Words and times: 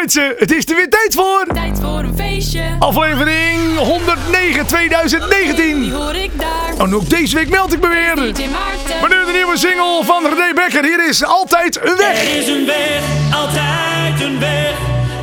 mensen, 0.00 0.34
het 0.38 0.52
is 0.52 0.68
er 0.68 0.76
weer 0.76 0.88
tijd 0.88 1.14
voor. 1.14 1.44
Tijd 1.54 1.78
voor 1.82 1.98
een 1.98 2.16
feestje. 2.16 2.62
Aflevering 2.78 3.76
109 3.78 4.66
2019. 4.66 5.80
Die 5.80 5.92
hoor 5.92 6.14
ik 6.14 6.30
daar. 6.38 6.86
En 6.86 6.94
ook 6.94 7.10
deze 7.10 7.34
week 7.34 7.48
meld 7.48 7.72
ik 7.72 7.80
me 7.80 7.88
weer. 7.88 8.14
DJ 8.14 8.48
Maarten. 8.48 9.00
Maar 9.00 9.08
nu 9.08 9.24
de 9.26 9.32
nieuwe 9.32 9.56
single 9.56 10.00
van 10.04 10.22
René 10.24 10.54
Becker. 10.54 10.84
Hier 10.84 11.08
is 11.08 11.24
Altijd 11.24 11.76
een 11.76 11.96
Weg. 11.96 12.22
Er 12.22 12.36
is 12.36 12.48
een 12.48 12.66
weg, 12.66 13.02
altijd 13.32 14.20
een 14.20 14.40
weg. 14.40 14.74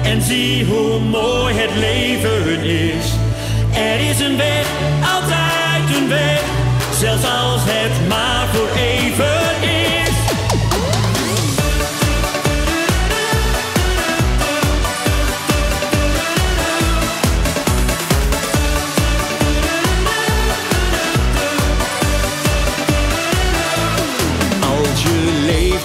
En 0.04 0.21
zie 0.21 0.65
hoe 0.65 0.99
mooi 0.99 1.56
het 1.56 1.76
leven 1.76 2.63
is. 2.63 3.06
Er 3.76 4.10
is 4.10 4.19
een 4.19 4.38
weg, 4.38 4.65
altijd 5.15 5.97
een 5.97 6.10
weg. 6.10 6.42
Zelfs 6.99 7.24
als 7.24 7.62
het 7.65 8.08
maar 8.08 8.47
voor 8.53 8.69
even 8.78 8.90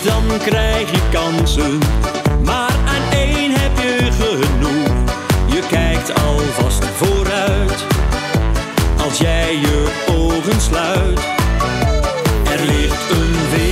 dan 0.07 0.39
krijg 0.39 0.91
je 0.91 1.01
kansen, 1.11 1.79
maar 2.45 2.75
aan 2.87 3.13
één 3.13 3.51
heb 3.51 3.79
je 3.79 4.09
genoeg. 4.13 5.15
Je 5.47 5.63
kijkt 5.69 6.25
alvast 6.25 6.85
vooruit, 6.85 7.87
als 9.05 9.19
jij 9.19 9.57
je 9.57 10.05
ogen 10.11 10.61
sluit. 10.61 11.21
Er 12.53 12.65
ligt 12.65 13.11
een 13.11 13.51
wereld 13.51 13.66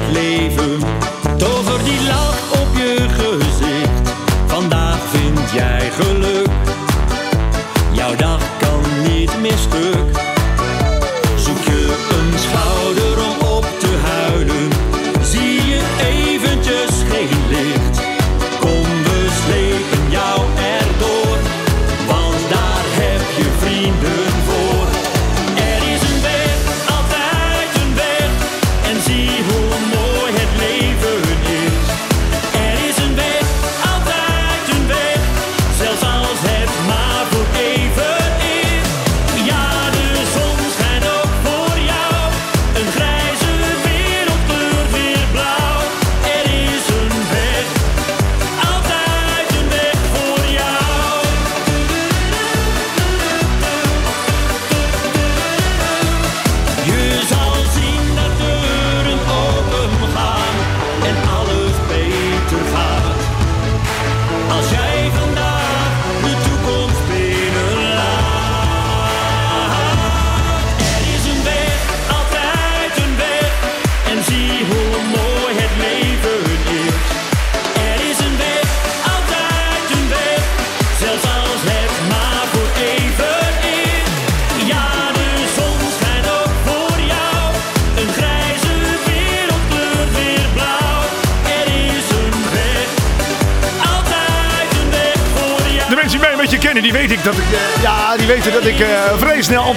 het 0.00 0.12
leven. 0.12 1.19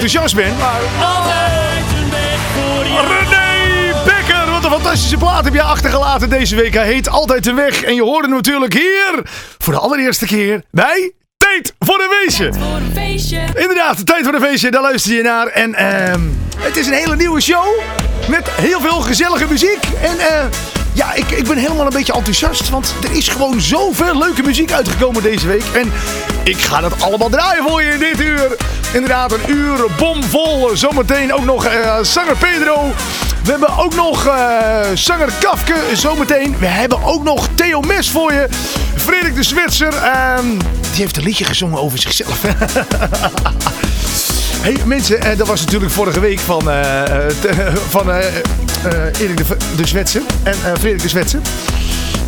Enthousiast 0.04 0.36
ben. 0.36 0.58
Maar 0.58 0.82
Altijd 1.06 1.86
een 2.04 2.10
weg 2.10 2.40
voor 2.54 2.86
jou. 2.86 3.08
René 3.08 4.04
Becker, 4.06 4.52
wat 4.52 4.64
een 4.64 4.72
fantastische 4.72 5.18
plaat 5.18 5.44
heb 5.44 5.54
je 5.54 5.62
achtergelaten 5.62 6.30
deze 6.30 6.56
week. 6.56 6.74
Hij 6.74 6.86
heet 6.86 7.10
Altijd 7.10 7.44
de 7.44 7.54
Weg. 7.54 7.84
En 7.84 7.96
je 7.96 8.04
hoorde 8.04 8.28
hem 8.28 8.36
natuurlijk 8.36 8.74
hier 8.74 9.22
voor 9.58 9.74
de 9.74 9.80
allereerste 9.80 10.26
keer 10.26 10.64
bij 10.72 11.12
Tijd 11.38 11.74
voor 11.80 12.00
een 12.00 12.10
Weesje. 12.24 12.54
Voor 12.54 12.76
een 12.76 12.92
feestje. 12.94 13.40
Inderdaad, 13.56 14.06
Tijd 14.06 14.24
voor 14.24 14.34
een 14.34 14.42
Feestje, 14.42 14.72
daar 14.72 14.82
luister 14.82 15.14
je 15.14 15.22
naar. 15.22 15.48
En 15.48 15.76
ehm, 15.76 16.22
het 16.58 16.78
is 16.78 16.88
een 16.88 16.94
hele 16.94 17.16
nieuwe 17.16 17.42
show 17.42 17.66
met 18.28 18.50
heel 18.50 18.80
veel 18.80 19.02
gezellige 19.02 19.46
muziek. 19.50 19.84
En 20.02 20.20
eh, 20.20 20.46
ja, 20.94 21.14
ik, 21.14 21.32
ik 21.32 21.48
ben 21.48 21.58
helemaal 21.58 21.86
een 21.86 21.94
beetje 21.94 22.14
enthousiast, 22.14 22.70
want 22.70 22.94
er 23.04 23.12
is 23.12 23.28
gewoon 23.28 23.62
zoveel 23.62 24.18
leuke 24.18 24.44
muziek 24.44 24.72
uitgekomen 24.72 25.22
deze 25.24 25.48
week. 25.48 25.64
En 25.74 25.92
ik 26.44 26.58
ga 26.62 26.82
dat 26.82 27.02
allemaal 27.02 27.30
draaien 27.30 27.64
voor 27.68 27.84
je 27.84 27.92
in 27.92 28.00
dit 28.00 28.20
uur. 28.20 28.56
Inderdaad, 28.94 29.32
een 29.32 29.50
uur 29.52 29.86
bomvol. 29.98 30.70
Zometeen 30.74 31.34
ook 31.34 31.46
nog 31.46 31.66
eh, 31.66 31.98
zanger 32.02 32.38
Pedro. 32.38 32.94
We 33.44 33.52
hebben 33.52 33.78
ook 33.78 33.96
nog 33.96 34.26
eh, 34.28 34.80
zanger 34.94 35.30
Kafke 35.40 35.76
zometeen. 35.94 36.56
We 36.60 36.66
hebben 36.66 37.04
ook 37.04 37.24
nog 37.24 37.48
Theo 37.56 37.80
Mes 37.82 38.10
voor 38.10 38.34
je. 38.34 38.48
Frederik 38.96 39.36
de 39.36 39.44
Zwitser. 39.44 39.94
ehm, 39.94 40.48
die 40.92 41.02
heeft 41.02 41.18
een 41.18 41.24
liedje 41.24 41.46
gezongen 41.46 41.82
over 41.82 42.00
zichzelf. 42.00 42.42
Hey 44.64 44.78
mensen, 44.86 45.22
eh, 45.22 45.38
dat 45.38 45.48
was 45.48 45.62
natuurlijk 45.62 45.92
vorige 45.92 46.20
week 46.20 46.40
van, 46.40 46.68
te- 47.42 47.72
van 47.90 48.10
Erik 49.20 49.38
de, 49.38 49.44
de 49.76 49.86
en 50.44 50.56
Frederik 50.78 51.02
de 51.02 51.10
Zwetser. 51.10 51.40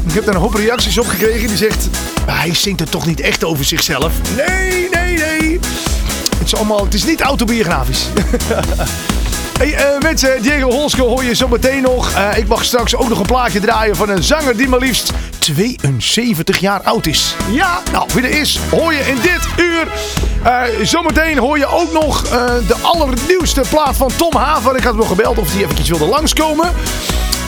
Ik 0.07 0.13
heb 0.13 0.25
daar 0.25 0.35
een 0.35 0.41
hoop 0.41 0.53
reacties 0.53 0.97
op 0.97 1.07
gekregen. 1.07 1.47
Die 1.47 1.57
zegt, 1.57 1.87
"Maar 2.25 2.39
hij 2.39 2.53
zingt 2.53 2.81
er 2.81 2.89
toch 2.89 3.05
niet 3.05 3.19
echt 3.19 3.43
over 3.43 3.65
zichzelf? 3.65 4.11
Nee, 4.47 4.89
nee, 4.91 5.17
nee. 5.17 5.59
Het 6.37 6.45
is, 6.45 6.55
allemaal, 6.55 6.83
het 6.83 6.93
is 6.93 7.03
niet 7.05 7.21
autobiografisch. 7.21 8.05
Hey 9.57 9.75
eh, 9.75 9.99
mensen, 10.01 10.41
Diego 10.41 10.71
Holske 10.71 11.01
hoor 11.01 11.23
je 11.23 11.35
zo 11.35 11.47
meteen 11.47 11.81
nog. 11.81 12.11
Eh, 12.11 12.37
ik 12.37 12.47
mag 12.47 12.63
straks 12.63 12.95
ook 12.95 13.09
nog 13.09 13.19
een 13.19 13.25
plaatje 13.25 13.59
draaien 13.59 13.95
van 13.95 14.09
een 14.09 14.23
zanger 14.23 14.57
die 14.57 14.67
maar 14.67 14.79
liefst 14.79 15.11
72 15.39 16.57
jaar 16.57 16.81
oud 16.81 17.05
is. 17.05 17.35
Ja, 17.51 17.79
nou, 17.91 18.09
wie 18.13 18.23
er 18.23 18.39
is, 18.39 18.59
hoor 18.71 18.93
je 18.93 18.99
in 18.99 19.15
dit 19.21 19.47
uur. 19.57 19.87
Eh, 20.43 20.61
zometeen 20.83 21.37
hoor 21.37 21.57
je 21.57 21.65
ook 21.65 21.91
nog 21.91 22.21
de 22.67 22.75
allernieuwste 22.81 23.61
plaat 23.69 23.95
van 23.95 24.11
Tom 24.15 24.35
Haver. 24.35 24.75
Ik 24.75 24.83
had 24.83 24.95
hem 24.95 25.07
gebeld 25.07 25.37
of 25.37 25.53
hij 25.53 25.63
eventjes 25.63 25.89
wilde 25.89 26.05
langskomen. 26.05 26.71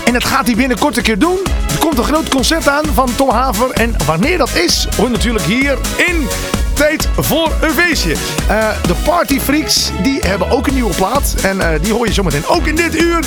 En 0.05 0.13
dat 0.13 0.25
gaat 0.25 0.45
hij 0.45 0.55
binnenkort 0.55 0.97
een 0.97 1.03
keer 1.03 1.19
doen. 1.19 1.37
Er 1.73 1.79
komt 1.79 1.97
een 1.97 2.03
groot 2.03 2.29
concert 2.29 2.67
aan 2.67 2.85
van 2.93 3.09
Tom 3.15 3.29
Haver. 3.29 3.71
En 3.71 3.95
wanneer 4.05 4.37
dat 4.37 4.55
is, 4.55 4.87
hoor 4.95 5.05
je 5.05 5.11
natuurlijk 5.11 5.45
hier 5.45 5.77
in 5.97 6.27
Tijd 6.77 7.07
voor 7.17 7.51
een 7.61 7.71
feestje. 7.71 8.15
Eh, 8.47 8.69
de 8.87 8.93
Party 9.05 9.39
Freaks, 9.39 9.91
die 10.03 10.19
hebben 10.19 10.51
ook 10.51 10.67
een 10.67 10.73
nieuwe 10.73 10.95
plaat. 10.95 11.35
En 11.43 11.61
eh, 11.61 11.81
die 11.81 11.93
hoor 11.93 12.07
je 12.07 12.13
zometeen 12.13 12.47
ook 12.47 12.65
in 12.65 12.75
dit 12.75 13.01
uur. 13.01 13.19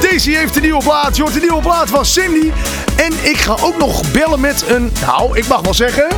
Daisy 0.00 0.34
heeft 0.34 0.56
een 0.56 0.62
nieuwe 0.62 0.82
plaat. 0.82 1.16
Je 1.16 1.22
hoort 1.22 1.34
de 1.34 1.40
nieuwe 1.40 1.60
plaat 1.60 1.90
van 1.90 2.04
Cindy. 2.04 2.50
En 2.96 3.12
ik 3.22 3.36
ga 3.36 3.56
ook 3.62 3.78
nog 3.78 4.10
bellen 4.12 4.40
met 4.40 4.64
een, 4.68 4.92
nou, 5.06 5.38
ik 5.38 5.46
mag 5.48 5.60
wel 5.60 5.74
zeggen... 5.74 6.08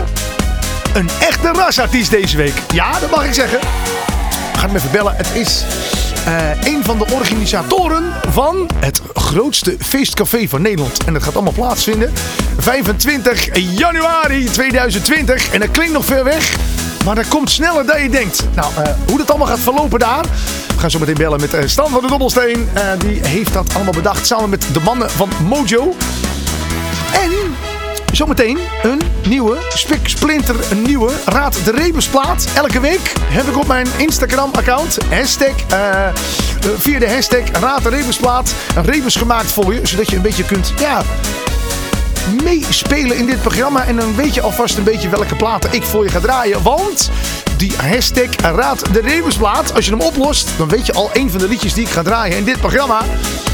Een 0.94 1.08
echte 1.20 1.52
rasartiest 1.52 2.10
deze 2.10 2.36
week. 2.36 2.54
Ja, 2.72 2.98
dat 3.00 3.10
mag 3.10 3.24
ik 3.24 3.34
zeggen. 3.34 3.58
Ik 3.58 4.58
ga 4.58 4.66
hem 4.66 4.76
even 4.76 4.90
bellen. 4.90 5.16
Het 5.16 5.30
is 5.34 5.64
eh, 6.24 6.62
een 6.72 6.84
van 6.84 6.98
de 6.98 7.06
organisatoren 7.12 8.12
van 8.30 8.70
het 8.76 9.00
grootste 9.14 9.76
feestcafé 9.78 10.48
van 10.48 10.62
Nederland. 10.62 11.04
En 11.04 11.12
dat 11.12 11.22
gaat 11.22 11.34
allemaal 11.34 11.52
plaatsvinden 11.52 12.12
25 12.58 13.48
januari 13.78 14.44
2020. 14.44 15.52
En 15.52 15.60
dat 15.60 15.70
klinkt 15.70 15.92
nog 15.92 16.04
ver 16.04 16.24
weg. 16.24 16.56
Maar 17.04 17.14
dat 17.14 17.28
komt 17.28 17.50
sneller 17.50 17.86
dan 17.86 18.02
je 18.02 18.08
denkt. 18.08 18.44
Nou, 18.54 18.72
eh, 18.76 18.82
hoe 19.06 19.18
dat 19.18 19.30
allemaal 19.30 19.48
gaat 19.48 19.58
verlopen 19.58 19.98
daar. 19.98 20.24
We 20.68 20.78
gaan 20.78 20.90
zo 20.90 20.98
meteen 20.98 21.14
bellen 21.14 21.40
met 21.40 21.54
eh, 21.54 21.66
Stan 21.66 21.90
van 21.90 22.00
de 22.00 22.08
Dobbelsteen. 22.08 22.68
Die 22.98 23.26
heeft 23.26 23.52
dat 23.52 23.74
allemaal 23.74 23.92
bedacht 23.92 24.26
samen 24.26 24.50
met 24.50 24.66
de 24.72 24.80
mannen 24.80 25.10
van 25.10 25.30
Mojo. 25.48 25.94
En 27.12 27.30
zometeen 28.12 28.58
een 28.82 29.00
nieuwe, 29.28 29.56
spik 29.74 30.08
splinter, 30.08 30.54
een 30.70 30.82
nieuwe 30.82 31.10
Raad 31.24 31.64
de 31.64 31.70
Rebusplaat. 31.70 32.48
Elke 32.54 32.80
week 32.80 33.12
heb 33.22 33.46
ik 33.46 33.56
op 33.56 33.66
mijn 33.66 33.86
Instagram 33.96 34.50
account, 34.52 34.98
hashtag, 35.10 35.54
eh, 35.68 36.08
eh, 36.08 36.14
via 36.78 36.98
de 36.98 37.10
hashtag 37.10 37.50
Raad 37.60 37.82
de 37.82 37.88
Rebusplaat, 37.88 38.54
een 38.76 38.84
rebus 38.84 39.16
gemaakt 39.16 39.52
voor 39.52 39.74
je. 39.74 39.80
Zodat 39.82 40.10
je 40.10 40.16
een 40.16 40.22
beetje 40.22 40.44
kunt, 40.44 40.72
ja, 40.78 41.02
meespelen 42.42 43.16
in 43.16 43.26
dit 43.26 43.40
programma. 43.40 43.84
En 43.84 43.96
dan 43.96 44.14
weet 44.14 44.34
je 44.34 44.40
alvast 44.40 44.76
een 44.76 44.84
beetje 44.84 45.08
welke 45.08 45.34
platen 45.34 45.72
ik 45.72 45.82
voor 45.82 46.04
je 46.04 46.10
ga 46.10 46.20
draaien. 46.20 46.62
Want 46.62 47.10
die 47.56 47.72
hashtag 47.76 48.28
Raad 48.36 48.92
de 48.92 49.00
Rebusplaat, 49.00 49.74
als 49.74 49.84
je 49.84 49.90
hem 49.90 50.00
oplost, 50.00 50.48
dan 50.56 50.68
weet 50.68 50.86
je 50.86 50.92
al 50.92 51.10
een 51.12 51.30
van 51.30 51.38
de 51.38 51.48
liedjes 51.48 51.74
die 51.74 51.84
ik 51.84 51.92
ga 51.92 52.02
draaien 52.02 52.36
in 52.36 52.44
dit 52.44 52.60
programma. 52.60 53.02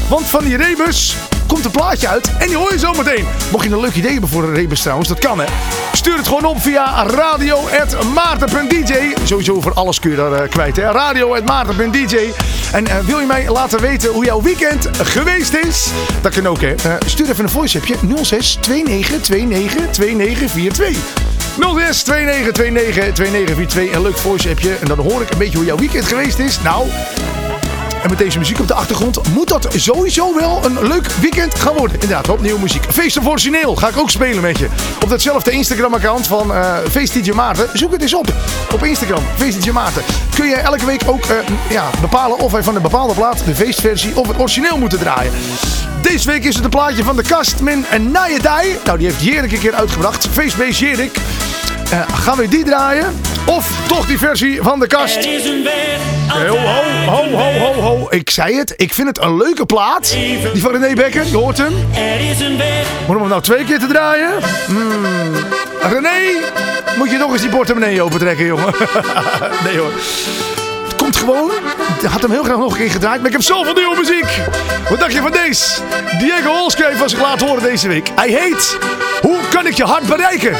Want 0.09 0.29
van 0.29 0.43
die 0.43 0.57
rebus 0.57 1.15
komt 1.47 1.65
een 1.65 1.71
plaatje 1.71 2.07
uit 2.07 2.31
en 2.37 2.47
die 2.47 2.57
hoor 2.57 2.71
je 2.71 2.79
zo 2.79 2.93
meteen. 2.93 3.25
Mocht 3.51 3.63
je 3.63 3.71
een 3.71 3.79
leuk 3.79 3.95
idee 3.95 4.11
hebben 4.11 4.29
voor 4.29 4.43
een 4.43 4.53
rebus 4.53 4.81
trouwens, 4.81 5.09
dat 5.09 5.19
kan 5.19 5.39
hè. 5.39 5.45
Stuur 5.93 6.17
het 6.17 6.27
gewoon 6.27 6.45
op 6.45 6.61
via 6.61 7.07
radio.maarten.dj. 7.07 9.13
Sowieso 9.23 9.61
voor 9.61 9.73
alles 9.73 9.99
kun 9.99 10.09
je 10.09 10.15
daar 10.15 10.33
eh, 10.33 10.49
kwijt 10.49 10.75
hè. 10.75 10.91
Radio.maarten.dj. 10.91 12.31
En 12.71 12.87
eh, 12.87 12.99
wil 12.99 13.19
je 13.19 13.25
mij 13.25 13.51
laten 13.51 13.81
weten 13.81 14.11
hoe 14.11 14.25
jouw 14.25 14.41
weekend 14.41 14.89
geweest 15.01 15.53
is? 15.53 15.89
Dat 16.21 16.33
kan 16.33 16.47
ook 16.47 16.61
hè. 16.61 16.73
Eh, 16.73 16.93
stuur 17.05 17.29
even 17.29 17.43
een 17.43 17.49
voice 17.49 17.77
appje 17.77 17.95
06 18.21 18.59
29 18.67 19.29
29 19.29 19.91
2942. 19.91 21.23
06 21.55 22.03
29 22.03 22.53
29 22.53 23.13
2942. 23.13 23.95
Een 23.95 24.01
leuk 24.01 24.17
voice 24.17 24.49
appje. 24.49 24.75
En 24.75 24.87
dan 24.87 24.99
hoor 24.99 25.21
ik 25.21 25.31
een 25.31 25.37
beetje 25.37 25.57
hoe 25.57 25.65
jouw 25.65 25.77
weekend 25.77 26.05
geweest 26.05 26.39
is. 26.39 26.61
Nou, 26.61 26.87
en 28.05 28.11
met 28.11 28.19
deze 28.19 28.37
muziek 28.37 28.59
op 28.59 28.67
de 28.67 28.73
achtergrond 28.73 29.19
moet 29.33 29.47
dat 29.47 29.67
sowieso 29.75 30.35
wel 30.35 30.65
een 30.65 30.87
leuk 30.87 31.07
weekend 31.07 31.55
gaan 31.55 31.73
worden. 31.73 31.93
Inderdaad, 31.93 32.29
opnieuw 32.29 32.57
muziek. 32.57 32.85
Feest 32.89 33.17
of 33.17 33.27
origineel 33.27 33.75
ga 33.75 33.87
ik 33.87 33.97
ook 33.97 34.09
spelen 34.09 34.41
met 34.41 34.59
je. 34.59 34.67
Op 35.03 35.09
datzelfde 35.09 35.51
Instagram-account 35.51 36.27
van 36.27 36.53
eh 36.53 36.77
Feest 36.89 37.33
Maarten. 37.33 37.69
Zoek 37.73 37.91
het 37.91 38.01
eens 38.01 38.13
op. 38.13 38.33
Op 38.73 38.83
Instagram, 38.83 39.23
Feest 39.35 39.63
DJ 39.63 39.69
Maarten. 39.69 40.01
Kun 40.35 40.47
je 40.47 40.55
elke 40.55 40.85
week 40.85 41.01
ook 41.05 41.25
eh, 41.25 41.37
ja, 41.69 41.89
bepalen 42.01 42.39
of 42.39 42.51
wij 42.51 42.63
van 42.63 42.75
een 42.75 42.81
bepaalde 42.81 43.13
plaat, 43.13 43.45
de 43.45 43.55
feestversie 43.55 44.17
of 44.17 44.27
het 44.27 44.39
origineel 44.39 44.77
moeten 44.77 44.99
draaien. 44.99 45.31
Deze 46.01 46.27
week 46.27 46.43
is 46.43 46.55
het 46.55 46.63
een 46.63 46.69
plaatje 46.69 47.03
van 47.03 47.15
de 47.15 47.23
kast 47.23 47.61
Min 47.61 47.85
en. 47.85 48.11
Nou, 48.11 48.97
die 48.97 49.07
heeft 49.07 49.21
Jerik 49.21 49.51
een 49.51 49.59
keer 49.59 49.75
uitgebracht. 49.75 50.27
Feestbeest 50.31 50.79
Jerik. 50.79 51.19
Eh, 51.91 52.01
gaan 52.13 52.37
we 52.37 52.47
die 52.47 52.63
draaien? 52.63 53.21
Of 53.45 53.87
toch 53.87 54.05
die 54.05 54.17
versie 54.17 54.61
van 54.61 54.79
de 54.79 54.87
kast? 54.87 55.15
Er 55.15 55.33
is 55.33 55.45
een 55.45 55.63
weg. 55.63 55.99
Ho, 56.27 56.57
ho, 56.57 56.83
ho, 57.05 57.37
ho, 57.37 57.51
ho, 57.59 57.81
ho. 57.81 58.07
Ik 58.09 58.29
zei 58.29 58.57
het. 58.57 58.73
Ik 58.75 58.93
vind 58.93 59.07
het 59.07 59.21
een 59.21 59.37
leuke 59.37 59.65
plaat. 59.65 60.11
Die 60.53 60.61
van 60.61 60.71
René 60.71 60.93
Bekker. 60.93 61.25
Je 61.25 61.37
hoort 61.37 61.57
hem. 61.57 61.73
Er 61.93 62.29
is 62.29 62.39
een 62.39 62.57
weg. 62.57 62.85
Moet 63.07 63.19
hem 63.19 63.27
nou 63.27 63.41
twee 63.41 63.63
keer 63.63 63.79
te 63.79 63.87
draaien? 63.87 64.29
Hmm. 64.65 65.35
René, 65.81 66.39
moet 66.97 67.11
je 67.11 67.17
nog 67.17 67.31
eens 67.31 67.41
die 67.41 67.49
portemonnee 67.49 68.01
opentrekken, 68.01 68.45
jongen. 68.45 68.73
nee 69.65 69.77
hoor. 69.77 69.91
Gewoon. 71.13 71.51
Ik 72.01 72.09
had 72.09 72.21
hem 72.21 72.31
heel 72.31 72.43
graag 72.43 72.57
nog 72.57 72.71
een 72.71 72.77
keer 72.77 72.91
gedraaid. 72.91 73.17
Maar 73.17 73.27
ik 73.27 73.31
heb 73.31 73.41
zoveel 73.41 73.73
nieuwe 73.73 73.95
muziek. 73.97 74.41
Wat 74.89 74.99
dacht 74.99 75.13
je 75.13 75.21
van 75.21 75.31
deze? 75.31 75.81
Diego 76.19 76.49
Holske 76.49 76.91
van 76.95 77.09
zich 77.09 77.21
laten 77.21 77.47
horen 77.47 77.63
deze 77.63 77.87
week. 77.87 78.11
Hij 78.15 78.29
heet 78.29 78.77
Hoe 79.21 79.37
kan 79.49 79.67
ik 79.67 79.73
je 79.73 79.83
hart 79.83 80.07
bereiken? 80.07 80.55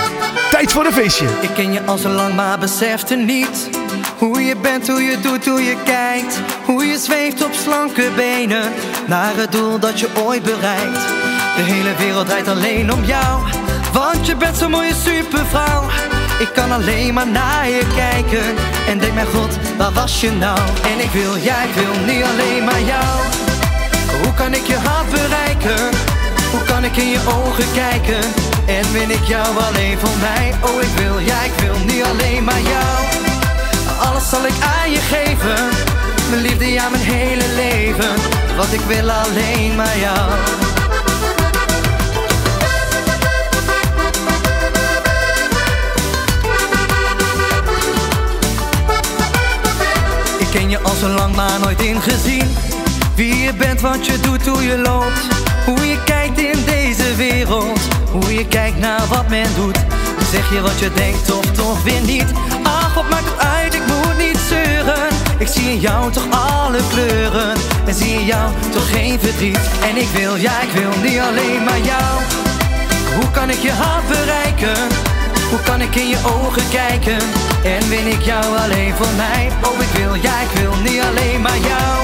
Tijd 0.51 0.71
voor 0.71 0.85
een 0.85 0.93
feestje. 0.93 1.25
Ik 1.41 1.49
ken 1.53 1.73
je 1.73 1.83
al 1.85 1.97
zo 1.97 2.09
lang, 2.09 2.35
maar 2.35 2.59
besefte 2.59 3.15
niet 3.15 3.69
Hoe 4.17 4.41
je 4.41 4.55
bent, 4.55 4.87
hoe 4.87 5.01
je 5.03 5.19
doet, 5.19 5.45
hoe 5.45 5.63
je 5.63 5.75
kijkt 5.83 6.39
Hoe 6.65 6.85
je 6.85 6.97
zweeft 6.97 7.45
op 7.45 7.53
slanke 7.53 8.09
benen 8.15 8.71
Naar 9.07 9.35
het 9.35 9.51
doel 9.51 9.79
dat 9.79 9.99
je 9.99 10.07
ooit 10.25 10.43
bereikt 10.43 10.99
De 11.55 11.61
hele 11.61 11.95
wereld 11.97 12.27
draait 12.27 12.47
alleen 12.47 12.93
om 12.93 13.03
jou 13.03 13.41
Want 13.93 14.25
je 14.25 14.35
bent 14.35 14.57
zo'n 14.57 14.71
mooie 14.71 14.93
supervrouw 15.05 15.83
Ik 16.39 16.49
kan 16.53 16.71
alleen 16.71 17.13
maar 17.13 17.27
naar 17.27 17.69
je 17.69 17.87
kijken 17.95 18.55
En 18.87 18.97
denk 18.97 19.13
mijn 19.13 19.27
god, 19.27 19.57
waar 19.77 19.91
was 19.91 20.21
je 20.21 20.31
nou? 20.31 20.59
En 20.91 20.99
ik 20.99 21.11
wil, 21.11 21.37
jij 21.37 21.67
wil 21.75 22.05
niet 22.05 22.23
alleen 22.23 22.63
maar 22.63 22.81
jou 22.81 23.15
Hoe 24.23 24.33
kan 24.33 24.53
ik 24.53 24.67
je 24.67 24.77
hart 24.77 25.09
bereiken? 25.09 25.89
Hoe 26.51 26.63
kan 26.63 26.83
ik 26.83 26.97
in 26.97 27.09
je 27.09 27.19
ogen 27.27 27.71
kijken? 27.73 28.21
En 28.65 28.85
ben 28.93 29.09
ik 29.09 29.23
jou 29.23 29.47
alleen 29.67 29.99
voor 29.99 30.17
mij? 30.19 30.53
Oh, 30.61 30.81
ik 30.81 30.89
wil, 30.97 31.19
ja, 31.19 31.41
ik 31.43 31.51
wil 31.59 31.75
niet 31.85 32.03
alleen 32.03 32.43
maar 32.43 32.61
jou. 32.61 32.95
Alles 33.99 34.29
zal 34.29 34.45
ik 34.45 34.53
aan 34.79 34.91
je 34.91 34.97
geven. 34.97 35.69
Mijn 36.29 36.41
liefde, 36.41 36.71
ja, 36.71 36.89
mijn 36.89 37.03
hele 37.03 37.47
leven. 37.55 38.13
Want 38.57 38.73
ik 38.73 38.79
wil 38.79 39.11
alleen 39.11 39.75
maar 39.75 39.97
jou. 39.97 40.31
Ken 50.55 50.69
je 50.69 50.79
al 50.79 50.95
zo 50.95 51.07
lang, 51.07 51.35
maar 51.35 51.59
nooit 51.59 51.81
ingezien. 51.81 52.47
Wie 53.15 53.35
je 53.35 53.53
bent, 53.53 53.81
wat 53.81 54.05
je 54.05 54.19
doet, 54.19 54.47
hoe 54.47 54.63
je 54.63 54.77
loopt. 54.77 55.21
Hoe 55.65 55.87
je 55.87 56.03
kijkt 56.03 56.39
in 56.39 56.65
deze 56.65 57.15
wereld. 57.15 57.79
Hoe 58.11 58.33
je 58.33 58.47
kijkt 58.47 58.77
naar 58.77 59.07
wat 59.07 59.29
men 59.29 59.47
doet. 59.55 59.77
Zeg 60.31 60.53
je 60.53 60.61
wat 60.61 60.79
je 60.79 60.91
denkt 60.93 61.31
of 61.31 61.45
toch 61.51 61.83
weer 61.83 62.01
niet. 62.01 62.25
Ach, 62.63 62.93
wat 62.93 63.09
maakt 63.09 63.25
het 63.25 63.39
uit, 63.39 63.73
ik 63.73 63.81
moet 63.87 64.17
niet 64.17 64.37
zeuren. 64.47 65.07
Ik 65.37 65.47
zie 65.47 65.69
in 65.69 65.79
jou 65.79 66.11
toch 66.11 66.27
alle 66.29 66.79
kleuren. 66.89 67.57
En 67.85 67.93
zie 67.93 68.13
in 68.13 68.25
jou 68.25 68.51
toch 68.71 68.89
geen 68.89 69.19
verdriet. 69.19 69.59
En 69.89 69.97
ik 69.97 70.07
wil, 70.07 70.35
ja, 70.35 70.61
ik 70.61 70.71
wil 70.71 70.91
niet 71.03 71.19
alleen 71.19 71.63
maar 71.63 71.79
jou. 71.79 72.21
Hoe 73.15 73.31
kan 73.31 73.49
ik 73.49 73.59
je 73.59 73.71
hart 73.71 74.07
bereiken? 74.07 74.77
Hoe 75.49 75.59
kan 75.63 75.81
ik 75.81 75.95
in 75.95 76.07
je 76.07 76.17
ogen 76.25 76.69
kijken? 76.69 77.17
En 77.65 77.89
win 77.89 78.07
ik 78.07 78.21
jou 78.21 78.57
alleen 78.57 78.93
voor 78.95 79.13
mij? 79.15 79.49
Oh, 79.63 79.81
ik 79.81 79.97
wil, 79.97 80.13
ja, 80.15 80.41
ik 80.41 80.59
wil 80.59 80.73
niet 80.83 81.01
alleen 81.01 81.41
maar 81.41 81.57
jou. 81.57 81.95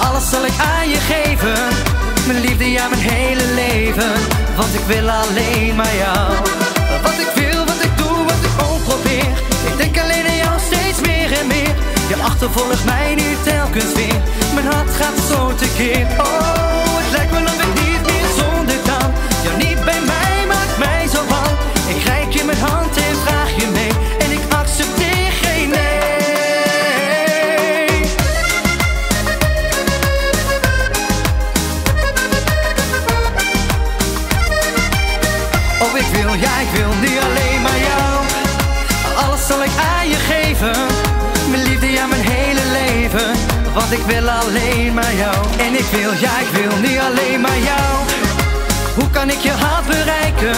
Alles 0.00 0.30
zal 0.30 0.44
ik 0.44 0.58
aan 0.58 0.88
je 0.88 1.00
geven. 1.12 1.58
Mijn 2.26 2.40
liefde, 2.40 2.70
ja, 2.70 2.88
mijn 2.88 3.00
hele 3.00 3.46
leven. 3.54 4.12
Want 4.56 4.74
ik 4.74 4.84
wil 4.86 5.10
alleen 5.10 5.74
maar 5.74 5.94
jou. 6.04 6.28
Wat 7.02 7.18
ik 7.24 7.30
wil, 7.34 7.64
wat 7.64 7.82
ik 7.82 7.96
doe, 7.96 8.16
wat 8.30 8.42
ik 8.48 8.54
ook 8.68 8.82
probeer. 8.84 9.30
Ik 9.70 9.76
denk 9.76 9.98
alleen 9.98 10.26
aan 10.26 10.36
jou 10.36 10.58
steeds 10.70 11.00
meer 11.00 11.38
en 11.40 11.46
meer. 11.46 11.74
Je 12.08 12.16
achtervolgt 12.22 12.84
mij 12.84 13.14
nu 13.14 13.28
telkens 13.44 13.92
weer. 13.94 14.20
Mijn 14.54 14.66
hart 14.66 14.90
gaat 15.00 15.18
zo 15.30 15.54
tekeer. 15.54 16.06
Oh, 16.18 16.96
het 17.00 17.10
lijkt 17.16 17.32
me 17.32 17.38
ik 17.38 17.72
niet 17.84 18.02
meer 18.10 18.28
zonder 18.40 18.78
kan. 18.90 19.08
Jou 19.44 19.56
niet 19.56 19.84
bij 19.84 20.00
mij 20.12 20.36
maakt 20.46 20.78
mij 20.78 21.08
zo 21.14 21.20
bang. 21.28 21.52
Ik 21.94 22.04
reik 22.04 22.30
je 22.32 22.44
mijn 22.44 22.58
hand 22.58 22.96
en 22.96 23.16
vraag 23.24 23.50
je 23.60 23.66
mee. 23.72 24.05
Oh, 36.36 36.42
ik 36.42 36.48
wil, 36.48 36.50
ja, 36.50 36.60
ik 36.60 36.70
wil 36.78 36.94
niet 37.00 37.18
alleen 37.26 37.60
maar 37.62 37.78
jou. 37.90 38.24
Alles 39.24 39.46
zal 39.46 39.62
ik 39.62 39.70
aan 39.94 40.08
je 40.08 40.16
geven. 40.16 40.76
Mijn 41.50 41.62
liefde, 41.62 41.92
ja, 41.92 42.06
mijn 42.06 42.24
hele 42.24 42.60
leven. 42.72 43.30
Want 43.74 43.92
ik 43.92 44.04
wil 44.06 44.30
alleen 44.30 44.94
maar 44.94 45.14
jou. 45.14 45.46
En 45.58 45.74
ik 45.74 45.86
wil, 45.90 46.12
ja, 46.12 46.38
ik 46.38 46.50
wil 46.58 46.76
niet 46.80 46.98
alleen 46.98 47.40
maar 47.40 47.58
jou. 47.58 47.92
Hoe 48.94 49.10
kan 49.10 49.30
ik 49.30 49.38
je 49.38 49.50
hart 49.50 49.86
bereiken? 49.86 50.56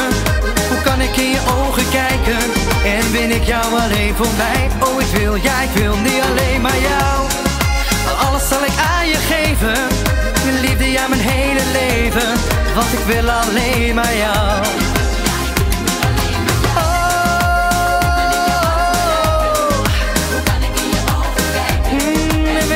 Hoe 0.68 0.82
kan 0.84 1.00
ik 1.00 1.16
in 1.16 1.30
je 1.30 1.40
ogen 1.58 1.88
kijken? 1.88 2.42
En 2.84 3.12
ben 3.12 3.30
ik 3.30 3.44
jou 3.44 3.66
alleen 3.80 4.14
voor 4.14 4.34
mij? 4.36 4.60
Oh, 4.88 5.00
ik 5.00 5.10
wil, 5.18 5.34
ja, 5.34 5.60
ik 5.60 5.70
wil 5.80 5.96
niet 5.96 6.22
alleen 6.30 6.60
maar 6.60 6.80
jou. 6.90 7.16
Alles 8.26 8.48
zal 8.48 8.62
ik 8.64 8.76
aan 8.96 9.06
je 9.08 9.18
geven. 9.32 9.78
Mijn 10.44 10.60
liefde, 10.60 10.90
ja, 10.90 11.08
mijn 11.08 11.20
hele 11.20 11.64
leven. 11.72 12.30
Want 12.74 12.92
ik 12.92 13.04
wil 13.06 13.30
alleen 13.30 13.94
maar 13.94 14.16
jou. 14.16 14.97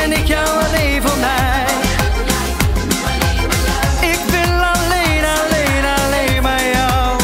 Ben 0.09 0.19
ik 0.19 0.27
jou 0.27 0.49
alleen 0.49 1.03
voor 1.03 1.19
mij. 1.19 1.65
Ik 4.11 4.19
wil 4.31 4.65
alleen, 4.75 5.25
alleen, 5.25 5.85
alleen 5.97 6.43
maar 6.43 6.63
jou. 6.73 7.19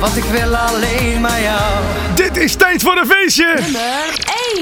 Want 0.00 0.16
ik 0.16 0.24
wil 0.24 0.56
alleen 0.56 1.20
maar 1.20 1.40
jou. 1.40 1.72
Dit 2.14 2.36
is 2.36 2.54
tijd 2.54 2.82
voor 2.82 2.96
een 2.96 3.06
feestje. 3.06 3.58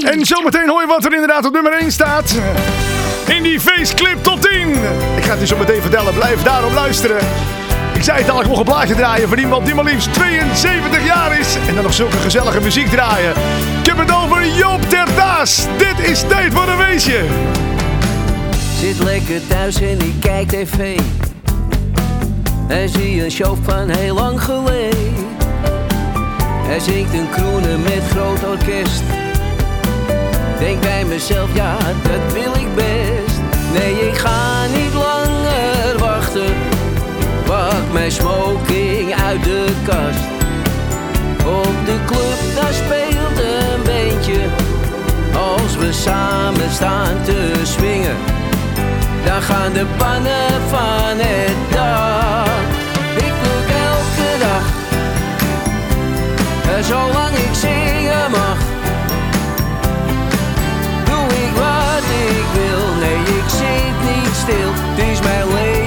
En 0.01 0.25
zometeen 0.25 0.69
hoor 0.69 0.81
je 0.81 0.87
wat 0.87 1.05
er 1.05 1.13
inderdaad 1.13 1.45
op 1.45 1.53
nummer 1.53 1.73
1 1.73 1.91
staat. 1.91 2.35
In 3.27 3.43
die 3.43 3.59
feestclip 3.59 4.23
top 4.23 4.41
10. 4.41 4.69
Ik 5.17 5.23
ga 5.23 5.31
het 5.31 5.39
je 5.39 5.45
zo 5.45 5.57
meteen 5.57 5.81
vertellen. 5.81 6.13
Blijf 6.13 6.43
daarom 6.43 6.73
luisteren. 6.73 7.17
Ik 7.93 8.03
zei 8.03 8.21
het 8.21 8.29
al, 8.29 8.41
ik 8.41 8.47
mocht 8.47 8.59
een 8.59 8.65
plaatje 8.65 8.95
draaien 8.95 9.27
voor 9.27 9.39
iemand 9.39 9.65
die 9.65 9.75
maar 9.75 9.83
liefst 9.83 10.13
72 10.13 11.05
jaar 11.05 11.39
is. 11.39 11.55
En 11.67 11.75
dan 11.75 11.83
nog 11.83 11.93
zulke 11.93 12.17
gezellige 12.17 12.61
muziek 12.61 12.89
draaien. 12.89 13.33
Heb 13.95 14.07
het 14.07 14.15
over 14.15 14.47
Joop 14.47 14.81
Terdaas. 14.81 15.67
Dit 15.77 16.09
is 16.09 16.21
tijd 16.21 16.53
voor 16.53 16.67
een 16.67 16.79
feestje. 16.79 17.25
Zit 18.79 18.99
lekker 18.99 19.47
thuis 19.47 19.81
en 19.81 19.99
ik 19.99 20.13
kijk 20.19 20.47
tv. 20.47 20.99
En 22.67 22.89
zie 22.89 23.23
een 23.23 23.31
show 23.31 23.57
van 23.61 23.89
heel 23.89 24.15
lang 24.15 24.43
geleden. 24.43 25.13
Hij 26.67 26.79
zingt 26.79 27.13
een 27.13 27.29
kroenen 27.29 27.81
met 27.81 28.01
groot 28.09 28.43
orkest. 28.43 29.03
Denk 30.59 30.81
bij 30.81 31.05
mezelf, 31.05 31.55
ja, 31.55 31.77
dat 32.03 32.33
wil 32.33 32.51
ik 32.61 32.75
best. 32.75 33.39
Nee, 33.73 34.07
ik 34.07 34.17
ga 34.17 34.65
niet 34.65 34.93
langer 34.93 35.97
wachten. 35.97 36.53
Pak 37.45 37.91
mijn 37.91 38.11
smoking 38.11 39.13
uit 39.15 39.43
de 39.43 39.65
kast. 39.85 40.32
Op 41.45 41.85
de 41.85 41.97
club, 42.05 42.55
daar 42.55 42.73
speelt 42.73 43.39
een 43.39 43.83
beentje. 43.83 44.39
Als 45.33 45.77
we 45.77 45.91
samen 45.91 46.71
staan 46.71 47.21
te 47.23 47.61
swingen 47.63 48.17
dan 49.25 49.41
gaan 49.41 49.73
de 49.73 49.85
pannen 49.97 50.61
van 50.69 51.17
het 51.17 51.71
dak. 51.71 52.47
Ik 53.15 53.33
loop 53.43 53.67
elke 53.89 54.37
dag, 54.39 54.65
en 56.75 56.83
zolang 56.83 57.35
ik 57.35 57.53
zingen 57.53 58.31
mag, 58.31 58.57
doe 61.05 61.27
ik 61.43 61.53
wat 61.55 62.03
ik 62.27 62.45
wil. 62.53 62.83
Nee, 62.99 63.19
ik 63.19 63.49
zit 63.49 64.15
niet 64.15 64.35
stil, 64.35 64.71
het 64.73 65.11
is 65.11 65.21
mijn 65.21 65.53
leven. 65.53 65.82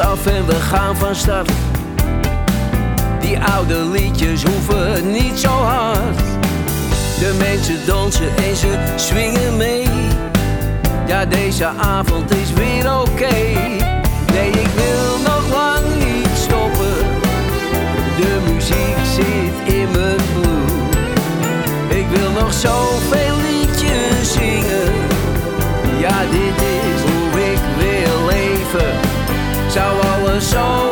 Af 0.00 0.26
en 0.26 0.46
we 0.46 0.54
gaan 0.54 0.96
van 0.96 1.14
start. 1.14 1.50
Die 3.20 3.40
oude 3.40 3.74
liedjes 3.74 4.42
hoeven 4.42 5.10
niet 5.10 5.38
zo 5.38 5.48
hard. 5.48 6.18
De 7.18 7.36
mensen 7.38 7.86
dansen 7.86 8.36
en 8.36 8.56
ze 8.56 8.92
swingen 8.96 9.56
mee. 9.56 9.88
Ja, 11.06 11.24
deze 11.24 11.66
avond 11.66 12.30
is 12.30 12.52
weer 12.52 13.00
oké. 13.00 13.34
Nee, 14.32 14.50
ik 14.50 14.70
wil 14.74 15.18
nog 15.24 15.48
lang 15.50 15.84
niet 15.94 16.28
stoppen. 16.34 16.96
De 18.16 18.40
muziek 18.52 18.96
zit 19.14 19.74
in 19.74 19.90
mijn 19.90 20.20
bloed. 20.32 20.96
Ik 21.88 22.06
wil 22.08 22.30
nog 22.30 22.52
zoveel 22.52 23.25
alles 30.54 30.85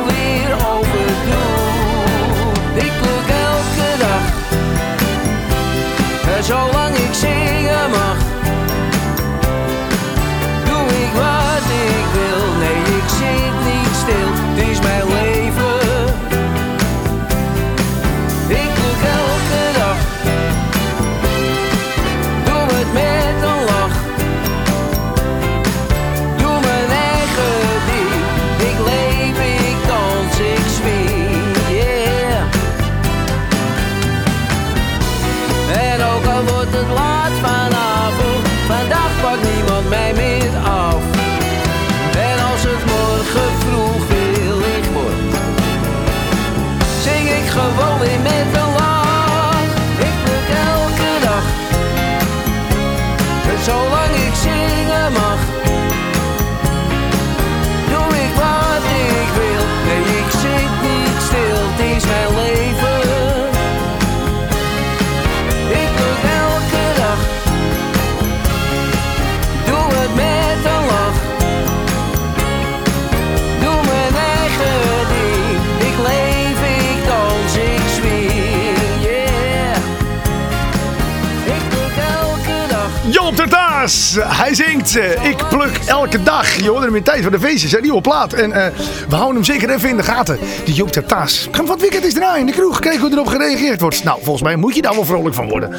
Hij 83.85 84.55
zingt 84.55 84.97
eh, 84.97 85.25
Ik 85.25 85.49
pluk 85.49 85.79
elke 85.87 86.23
dag. 86.23 86.55
Je 86.57 86.69
hoorde 86.69 86.87
hem 86.87 86.97
in 86.97 87.03
tijd 87.03 87.23
van 87.23 87.33
de 87.33 87.41
feestjes. 87.41 87.75
Een 87.75 87.83
nieuwe 87.83 88.01
plaat. 88.01 88.33
En 88.33 88.53
eh, 88.53 88.67
we 89.09 89.15
houden 89.15 89.35
hem 89.35 89.45
zeker 89.45 89.71
even 89.71 89.89
in 89.89 89.97
de 89.97 90.03
gaten. 90.03 90.39
Die 90.65 90.75
Joop 90.75 90.93
Terdaas. 90.93 91.49
Gaan 91.51 91.51
we 91.51 91.57
van 91.57 91.71
het 91.71 91.81
weekend 91.81 92.05
eens 92.05 92.15
draaien 92.15 92.41
in 92.41 92.47
de 92.47 92.53
kroeg. 92.53 92.79
Kijken 92.79 93.01
hoe 93.01 93.11
erop 93.11 93.27
gereageerd 93.27 93.81
wordt. 93.81 94.05
Nou, 94.05 94.19
volgens 94.23 94.43
mij 94.43 94.57
moet 94.57 94.75
je 94.75 94.83
daar 94.83 94.95
wel 94.95 95.05
vrolijk 95.05 95.35
van 95.35 95.49
worden. 95.49 95.75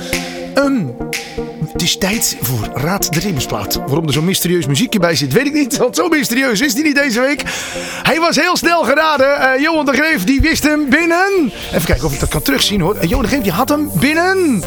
Ehm, 0.54 0.86
het 1.72 1.82
is 1.82 1.98
tijd 1.98 2.38
voor 2.42 2.70
Raad 2.74 3.14
de 3.14 3.20
Rebusplaat. 3.20 3.76
Waarom 3.76 4.08
er 4.08 4.14
zo'n 4.14 4.26
mysterieus 4.26 4.66
muziekje 4.66 5.00
bij 5.00 5.16
zit, 5.16 5.34
weet 5.34 5.46
ik 5.46 5.54
niet. 5.54 5.78
Want 5.78 5.96
zo 5.96 6.08
mysterieus 6.08 6.62
is 6.62 6.74
die 6.74 6.84
niet 6.84 6.96
deze 6.96 7.20
week. 7.20 7.44
Hij 8.04 8.20
was 8.20 8.36
heel 8.36 8.58
snel 8.58 8.84
geraden. 8.84 9.40
Eh, 9.40 9.62
Johan 9.62 9.86
de 9.86 9.94
Greef 9.94 10.24
die 10.24 10.42
wist 10.42 10.64
hem 10.64 10.90
binnen. 10.90 11.52
Even 11.74 11.86
kijken 11.86 12.06
of 12.06 12.14
ik 12.14 12.20
dat 12.20 12.30
kan 12.30 12.42
terugzien 12.42 12.82
hoor. 12.82 12.96
Eh, 12.96 13.10
Johan 13.10 13.24
de 13.24 13.30
Greef 13.30 13.42
die 13.42 13.52
had 13.52 13.70
hem 13.70 13.90
binnen 14.00 14.64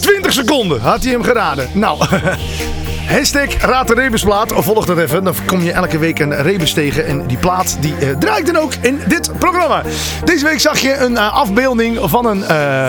20 0.00 0.32
seconden. 0.32 0.80
Had 0.80 1.02
hij 1.02 1.12
hem 1.12 1.22
geraden. 1.22 1.68
Nou, 1.72 2.04
hashtag 3.14 3.54
Raad 3.60 3.88
de 3.88 3.94
Rebusplaat. 3.94 4.52
Volg 4.56 4.84
dat 4.86 4.98
even. 4.98 5.24
Dan 5.24 5.34
kom 5.46 5.62
je 5.62 5.72
elke 5.72 5.98
week 5.98 6.18
een 6.18 6.42
rebus 6.42 6.72
tegen. 6.72 7.06
En 7.06 7.26
die 7.26 7.36
plaat 7.36 7.76
die 7.80 7.94
eh, 7.96 8.16
draait 8.18 8.46
dan 8.46 8.56
ook 8.56 8.74
in 8.80 9.00
dit 9.06 9.38
programma. 9.38 9.82
Deze 10.24 10.44
week 10.44 10.60
zag 10.60 10.78
je 10.78 10.96
een 10.96 11.16
eh, 11.16 11.34
afbeelding 11.34 11.98
van 12.02 12.26
een... 12.26 12.44
eh, 12.44 12.88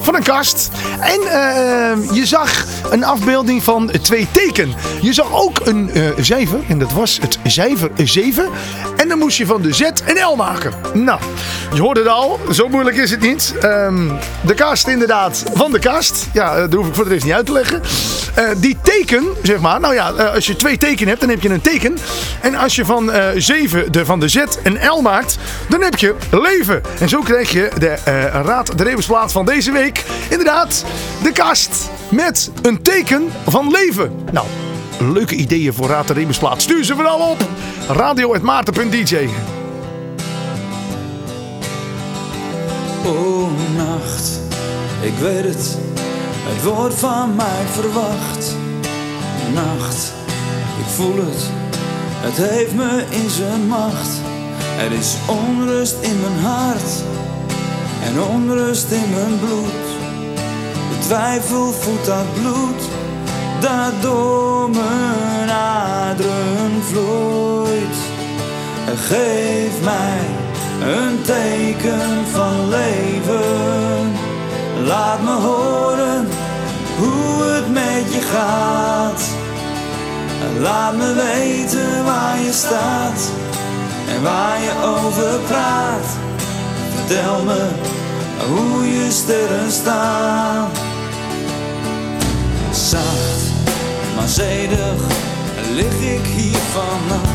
van 0.00 0.14
een 0.14 0.22
kast. 0.22 0.70
En 1.00 1.20
je 2.14 2.22
zag 2.26 2.64
een 2.90 3.04
afbeelding 3.04 3.62
van 3.62 3.90
twee 4.02 4.28
teken. 4.30 4.74
Je 5.00 5.12
zag 5.12 5.32
ook 5.32 5.60
een 5.64 5.90
eh 5.90 6.02
cijfer. 6.20 6.58
En 6.68 6.78
dat 6.78 6.92
was 6.92 7.18
het 7.20 7.38
cijfer 7.44 7.90
7. 7.96 8.48
En 9.04 9.10
dan 9.10 9.18
moest 9.18 9.38
je 9.38 9.46
van 9.46 9.62
de 9.62 9.72
Z 9.72 9.80
een 9.80 10.18
L 10.32 10.36
maken. 10.36 10.72
Nou, 10.92 11.20
je 11.74 11.80
hoorde 11.80 12.00
het 12.00 12.08
al. 12.08 12.40
Zo 12.50 12.68
moeilijk 12.68 12.96
is 12.96 13.10
het 13.10 13.20
niet. 13.20 13.54
Ehm, 13.60 14.08
de 14.40 14.54
kast 14.54 14.88
inderdaad 14.88 15.42
van 15.54 15.72
de 15.72 15.78
kast. 15.78 16.26
Ja, 16.32 16.54
eh, 16.54 16.60
dat 16.60 16.72
hoef 16.72 16.86
ik 16.86 16.94
voor 16.94 17.04
de 17.04 17.10
rest 17.10 17.24
niet 17.24 17.32
uit 17.34 17.46
te 17.46 17.52
leggen. 17.52 17.82
Eh, 18.34 18.48
die 18.56 18.76
teken, 18.82 19.24
zeg 19.42 19.60
maar. 19.60 19.80
Nou 19.80 19.94
ja, 19.94 20.12
eh, 20.12 20.34
als 20.34 20.46
je 20.46 20.56
twee 20.56 20.78
tekenen 20.78 21.08
hebt, 21.08 21.20
dan 21.20 21.28
heb 21.28 21.42
je 21.42 21.48
een 21.48 21.60
teken. 21.60 21.96
En 22.40 22.54
als 22.54 22.74
je 22.74 22.84
van 22.84 23.12
eh 23.12 23.28
7 23.36 23.92
de, 23.92 24.04
van 24.04 24.20
de 24.20 24.28
Z 24.28 24.44
een 24.62 24.78
L 24.86 25.00
maakt, 25.00 25.38
dan 25.68 25.82
heb 25.82 25.96
je 25.96 26.14
leven. 26.30 26.82
En 27.00 27.08
zo 27.08 27.20
krijg 27.20 27.50
je 27.50 27.70
de 27.78 27.94
Raad 28.44 28.78
de 28.78 28.84
Rebusplaat 28.84 29.32
van 29.32 29.44
deze 29.44 29.72
week. 29.72 30.04
Inderdaad, 30.28 30.84
de 31.22 31.32
kast 31.32 31.90
met 32.08 32.50
een 32.62 32.82
teken 32.82 33.32
van 33.46 33.70
leven. 33.70 34.12
Nou, 34.32 34.46
leuke 34.98 35.34
ideeën 35.34 35.72
voor 35.72 35.86
Raad 35.86 36.06
de 36.06 36.12
Rebusplaat. 36.12 36.62
Stuur 36.62 36.84
ze 36.84 36.94
vooral 36.94 37.30
op 37.30 37.48
radio.maarten.dj. 37.88 39.28
O 43.06 43.48
nacht, 43.76 44.40
ik 45.00 45.14
weet 45.20 45.44
het, 45.44 45.78
het 46.48 46.62
wordt 46.64 46.94
van 46.94 47.36
mij 47.36 47.64
verwacht. 47.70 48.56
Nacht, 49.54 50.12
ik 50.78 50.86
voel 50.94 51.16
het, 51.16 51.50
het 52.20 52.50
heeft 52.50 52.74
me 52.74 53.04
in 53.10 53.30
zijn 53.30 53.66
macht. 53.66 54.20
Er 54.78 54.92
is 54.92 55.16
onrust 55.26 55.96
in 56.00 56.20
mijn 56.20 56.44
hart 56.44 57.02
en 58.04 58.22
onrust 58.22 58.90
in 58.90 59.10
mijn 59.10 59.38
bloed. 59.38 59.84
De 60.90 60.98
twijfel 61.06 61.72
voedt 61.72 62.06
dat 62.06 62.34
bloed 62.34 62.88
dat 63.60 64.02
Geef 69.08 69.80
mij 69.82 70.20
een 70.80 71.22
teken 71.22 72.26
van 72.32 72.68
leven. 72.68 74.12
Laat 74.84 75.22
me 75.22 75.30
horen 75.30 76.28
hoe 76.98 77.42
het 77.42 77.72
met 77.72 78.14
je 78.14 78.20
gaat. 78.20 79.22
Laat 80.60 80.96
me 80.96 81.14
weten 81.14 82.04
waar 82.04 82.38
je 82.38 82.52
staat 82.52 83.30
en 84.08 84.22
waar 84.22 84.60
je 84.60 84.72
over 84.84 85.40
praat. 85.40 86.06
Vertel 86.94 87.42
me 87.44 87.68
hoe 88.48 88.86
je 88.90 89.10
sterren 89.10 89.72
staan. 89.72 90.68
Zacht, 92.70 93.42
maar 94.16 94.28
zedig 94.28 94.94
lig 95.74 96.00
ik 96.00 96.26
hier 96.36 96.60
vannacht. 96.72 97.33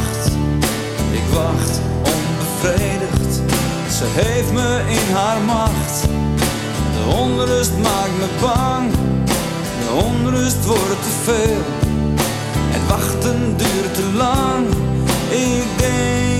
Wacht 1.34 1.80
onbevredigd, 1.98 3.34
ze 3.98 4.06
heeft 4.06 4.52
me 4.52 4.82
in 4.88 5.16
haar 5.16 5.42
macht. 5.42 6.02
De 6.94 7.16
onrust 7.16 7.72
maakt 7.82 8.18
me 8.20 8.28
bang, 8.42 8.92
de 9.80 10.04
onrust 10.06 10.66
wordt 10.66 11.04
te 11.04 11.14
veel. 11.24 11.62
Het 12.70 12.88
wachten 12.88 13.58
duurt 13.58 13.94
te 13.94 14.12
lang, 14.18 14.68
ik 15.30 15.68
denk 15.78 16.39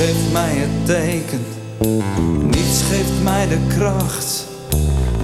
geeft 0.00 0.32
mij 0.32 0.54
het 0.54 0.86
teken, 0.86 1.44
niets 2.44 2.82
geeft 2.82 3.22
mij 3.22 3.48
de 3.48 3.58
kracht. 3.68 4.46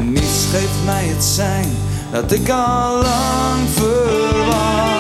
Niets 0.00 0.47
geeft 0.50 0.85
mij 0.85 1.04
het 1.04 1.25
zijn 1.25 1.68
dat 2.12 2.33
ik 2.33 2.49
al 2.49 2.92
lang 3.02 3.68
verwacht. 3.68 4.95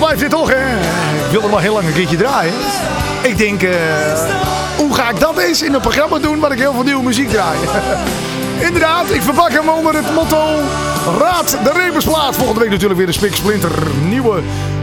Blijft 0.00 0.20
dit 0.20 0.30
toch, 0.30 0.50
hè? 0.50 0.76
Ik 1.24 1.30
wilde 1.30 1.46
hem 1.46 1.54
al 1.54 1.60
heel 1.60 1.72
lang 1.72 1.86
een 1.86 1.92
keertje 1.92 2.16
draaien. 2.16 2.52
Ik 3.22 3.38
denk, 3.38 3.62
eh, 3.62 3.70
hoe 4.76 4.94
ga 4.94 5.10
ik 5.10 5.20
dat 5.20 5.38
eens 5.38 5.62
in 5.62 5.74
een 5.74 5.80
programma 5.80 6.18
doen 6.18 6.38
waar 6.38 6.52
ik 6.52 6.58
heel 6.58 6.72
veel 6.72 6.82
nieuwe 6.82 7.02
muziek 7.02 7.30
draai? 7.30 7.58
Inderdaad, 8.68 9.10
ik 9.10 9.22
verpak 9.22 9.50
hem 9.50 9.68
onder 9.68 9.94
het 9.94 10.14
motto 10.14 10.58
Raad 11.18 11.58
de 11.64 11.72
Rebusplaat. 11.72 12.36
Volgende 12.36 12.60
week 12.60 12.70
natuurlijk 12.70 12.98
weer 12.98 13.08
een 13.08 13.14
spiksplinter 13.14 13.70
nieuwe 14.08 14.40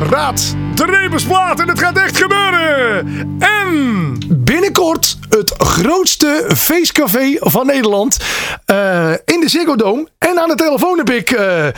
Raad 0.10 0.56
de 0.76 0.86
Rebusplaat. 0.86 1.60
En 1.60 1.68
het 1.68 1.80
gaat 1.80 1.98
echt 1.98 2.18
gebeuren. 2.18 3.08
En 3.40 4.18
binnenkort 4.28 5.17
het 5.38 5.54
grootste 5.58 6.46
feestcafé 6.56 7.36
van 7.40 7.66
Nederland. 7.66 8.18
eh, 8.66 9.12
in 9.26 9.40
de 9.40 9.50
Ziggo 9.50 9.76
Dome. 9.76 10.08
En 10.18 10.40
aan 10.40 10.50
de 10.50 10.56
telefoon 10.56 10.98
heb 10.98 11.10
ik 11.10 11.32
eh, 11.32 11.68
eh, 11.68 11.74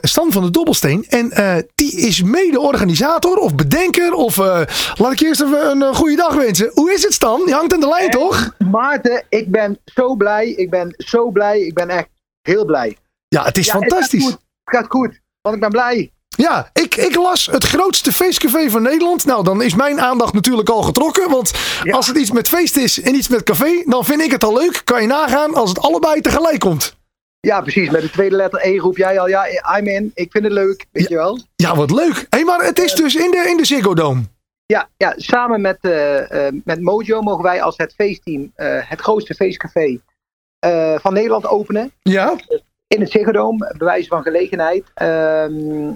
Stan 0.00 0.32
van 0.32 0.42
de 0.42 0.50
Dobbelsteen. 0.50 1.04
En 1.08 1.32
die 1.74 1.92
is 1.96 2.22
mede-organisator 2.22 3.36
of 3.36 3.54
bedenker. 3.54 4.12
Of 4.12 4.36
laat 4.94 5.12
ik 5.12 5.20
eerst 5.20 5.40
even 5.42 5.80
een 5.82 5.94
goede 5.94 6.16
dag 6.16 6.34
wensen. 6.34 6.70
Hoe 6.74 6.92
is 6.92 7.02
het 7.02 7.12
Stan? 7.12 7.42
Je 7.46 7.52
hangt 7.54 7.72
aan 7.74 7.80
de 7.80 7.88
lijn 7.88 8.10
toch? 8.10 8.50
Maarten, 8.70 9.24
ik 9.28 9.50
ben 9.50 9.78
zo 9.84 10.14
blij. 10.14 10.48
Ik 10.48 10.70
ben 10.70 10.94
zo 10.98 11.30
blij. 11.30 11.60
Ik 11.60 11.74
ben 11.74 11.88
echt 11.88 12.08
heel 12.42 12.64
blij. 12.64 12.96
Ja, 13.28 13.44
het 13.44 13.58
is 13.58 13.66
Ja, 13.66 13.72
Het 13.78 13.82
fantastisch. 13.88 14.22
gaat 14.24 14.30
goed, 14.32 14.40
het 14.64 14.76
gaat 14.76 14.86
goed, 14.88 15.20
want 15.40 15.54
ik 15.54 15.60
ben 15.60 15.70
blij. 15.70 16.12
Ja, 16.36 16.70
ik, 16.96 17.04
ik 17.04 17.14
las 17.14 17.46
het 17.46 17.64
grootste 17.64 18.12
feestcafé 18.12 18.70
van 18.70 18.82
Nederland. 18.82 19.24
Nou, 19.24 19.44
dan 19.44 19.62
is 19.62 19.74
mijn 19.74 20.00
aandacht 20.00 20.32
natuurlijk 20.32 20.68
al 20.68 20.82
getrokken. 20.82 21.30
Want 21.30 21.52
als 21.90 22.06
het 22.06 22.16
iets 22.16 22.30
met 22.30 22.48
feest 22.48 22.76
is 22.76 23.00
en 23.00 23.14
iets 23.14 23.28
met 23.28 23.42
café, 23.42 23.82
dan 23.86 24.04
vind 24.04 24.20
ik 24.20 24.30
het 24.30 24.44
al 24.44 24.54
leuk. 24.54 24.80
Kan 24.84 25.02
je 25.02 25.08
nagaan 25.08 25.54
als 25.54 25.68
het 25.68 25.80
allebei 25.80 26.20
tegelijk 26.20 26.60
komt. 26.60 26.96
Ja, 27.40 27.60
precies. 27.60 27.90
Met 27.90 28.02
de 28.02 28.10
tweede 28.10 28.36
letter 28.36 28.66
E 28.66 28.78
roep 28.78 28.96
jij 28.96 29.20
al, 29.20 29.28
ja, 29.28 29.46
I'm 29.78 29.86
in. 29.86 30.10
Ik 30.14 30.30
vind 30.30 30.44
het 30.44 30.52
leuk, 30.52 30.86
weet 30.92 31.08
je 31.08 31.14
wel. 31.14 31.40
Ja, 31.56 31.76
wat 31.76 31.90
leuk. 31.90 32.14
Hé, 32.14 32.26
hey, 32.28 32.44
maar 32.44 32.64
het 32.64 32.78
is 32.78 32.92
dus 32.92 33.14
in 33.14 33.30
de, 33.30 33.46
in 33.50 33.56
de 33.56 33.64
Ziggo 33.64 33.94
Dome. 33.94 34.22
Ja, 34.66 34.88
ja 34.96 35.14
samen 35.16 35.60
met, 35.60 35.78
eh, 35.80 36.46
eh, 36.46 36.54
met 36.64 36.80
Mojo 36.80 37.20
mogen 37.20 37.42
wij 37.42 37.62
als 37.62 37.76
het 37.76 37.94
feestteam 37.94 38.52
eh, 38.54 38.78
het 38.88 39.00
grootste 39.00 39.34
feestcafé 39.34 39.98
eh, 40.58 40.94
van 40.98 41.12
Nederland 41.12 41.46
openen. 41.46 41.92
Ja? 42.02 42.36
In 42.86 43.00
het 43.00 43.10
Ziggo 43.10 43.32
Dome, 43.32 43.74
bewijs 43.78 44.06
van 44.06 44.22
gelegenheid. 44.22 44.84
Ehm, 44.94 45.92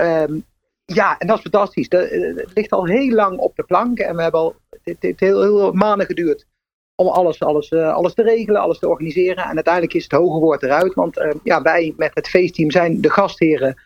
ehm, 0.00 0.38
ja, 0.84 1.18
en 1.18 1.26
dat 1.26 1.36
is 1.36 1.42
fantastisch. 1.42 1.88
Dat, 1.88 2.02
eh, 2.02 2.36
het 2.36 2.50
ligt 2.54 2.70
al 2.70 2.86
heel 2.86 3.14
lang 3.14 3.38
op 3.38 3.56
de 3.56 3.62
plank. 3.62 3.98
En 3.98 4.16
we 4.16 4.22
hebben 4.22 4.40
al, 4.40 4.54
het 4.82 5.20
heel, 5.20 5.42
heel 5.42 5.72
maanden 5.72 6.06
geduurd 6.06 6.46
om 6.94 7.08
alles, 7.08 7.40
alles, 7.40 7.68
eh, 7.68 7.94
alles 7.94 8.14
te 8.14 8.22
regelen, 8.22 8.60
alles 8.60 8.78
te 8.78 8.88
organiseren. 8.88 9.44
En 9.44 9.54
uiteindelijk 9.54 9.94
is 9.94 10.02
het 10.02 10.12
hoge 10.12 10.38
woord 10.38 10.62
eruit. 10.62 10.94
Want 10.94 11.18
eh, 11.18 11.30
ja, 11.42 11.62
wij 11.62 11.94
met 11.96 12.10
het 12.14 12.28
feestteam 12.28 12.70
zijn 12.70 13.00
de 13.00 13.10
gastheren 13.10 13.76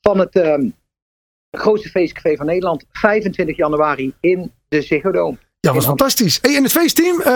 van 0.00 0.18
het 0.18 0.36
ehm, 0.36 0.68
grootste 1.50 1.88
feestcafé 1.88 2.36
van 2.36 2.46
Nederland. 2.46 2.84
25 2.92 3.56
januari 3.56 4.14
in 4.20 4.52
de 4.68 4.82
Ziggo 4.82 5.10
Dome. 5.10 5.36
Ja, 5.66 5.72
was 5.72 5.84
fantastisch. 5.84 6.38
Hey, 6.40 6.56
en 6.56 6.62
het 6.62 6.72
feestteam, 6.72 7.20
eh, 7.20 7.32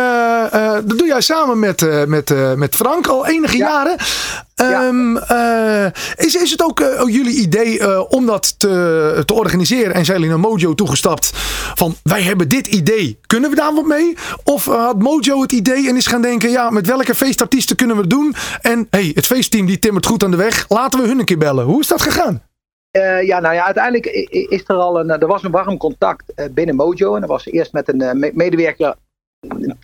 eh, 0.53 0.73
dat 0.85 0.99
doe 0.99 1.07
jij 1.07 1.21
samen 1.21 1.59
met, 1.59 1.83
eh, 1.83 2.05
met, 2.05 2.35
met 2.57 2.77
Frank 2.77 3.07
al 3.07 3.27
enige 3.27 3.57
Ja. 3.57 3.69
jaren. 3.69 3.97
Ehm, 4.55 5.17
eh, 5.17 5.87
is, 6.17 6.35
is 6.35 6.51
het 6.51 6.63
ook 6.63 6.79
jullie 7.07 7.35
idee 7.41 8.09
om 8.11 8.27
dat 8.27 8.55
te, 8.59 9.23
te 9.27 9.35
organiseren? 9.35 9.95
En 9.95 10.05
zijn 10.05 10.17
jullie 10.21 10.33
naar 10.33 10.49
Mojo 10.51 10.75
toegestapt 10.75 11.31
van 11.75 11.97
wij 12.03 12.23
hebben 12.23 12.49
dit 12.49 12.67
idee, 12.67 13.19
kunnen 13.27 13.51
we 13.51 13.57
daar 13.57 13.75
wat 13.75 13.87
mee? 13.87 14.17
Of 14.45 14.65
had 14.65 14.99
Mojo 14.99 15.43
het 15.43 15.53
idee 15.53 15.89
en 15.89 15.97
is 15.97 16.07
gaan 16.07 16.23
denken, 16.23 16.51
ja, 16.51 16.71
met 16.71 16.87
welke 16.87 17.15
feestartiesten 17.15 17.77
kunnen 17.77 17.97
we 17.97 18.03
het 18.03 18.11
doen? 18.11 18.35
En 18.61 18.87
hey, 18.91 19.11
het 19.15 19.27
feestteam 19.27 19.67
die 19.67 19.79
timmert 19.79 20.07
goed 20.07 20.25
aan 20.25 20.31
de 20.31 20.37
weg, 20.37 20.65
laten 20.69 21.01
we 21.01 21.07
hun 21.07 21.19
een 21.19 21.25
keer 21.25 21.39
bellen. 21.39 21.65
Hoe 21.65 21.81
is 21.81 21.87
dat 21.87 22.03
gegaan? 22.03 22.43
Eh, 22.91 23.23
ja, 23.23 23.41
nou 23.41 23.55
ja, 23.55 23.65
uiteindelijk 23.65 24.07
is 24.51 24.63
er 24.67 24.77
al 24.77 25.01
een, 25.01 25.11
er 25.11 25.27
was 25.27 25.43
een 25.43 25.51
warm 25.51 25.77
contact 25.77 26.35
eh, 26.35 26.47
binnen 26.51 26.77
Mojo. 26.77 27.15
En 27.15 27.21
dat 27.21 27.31
was 27.31 27.47
eerst 27.47 27.73
met 27.73 27.89
een 27.89 28.01
eh, 28.01 28.13
me- 28.13 28.31
medewerker 28.35 28.97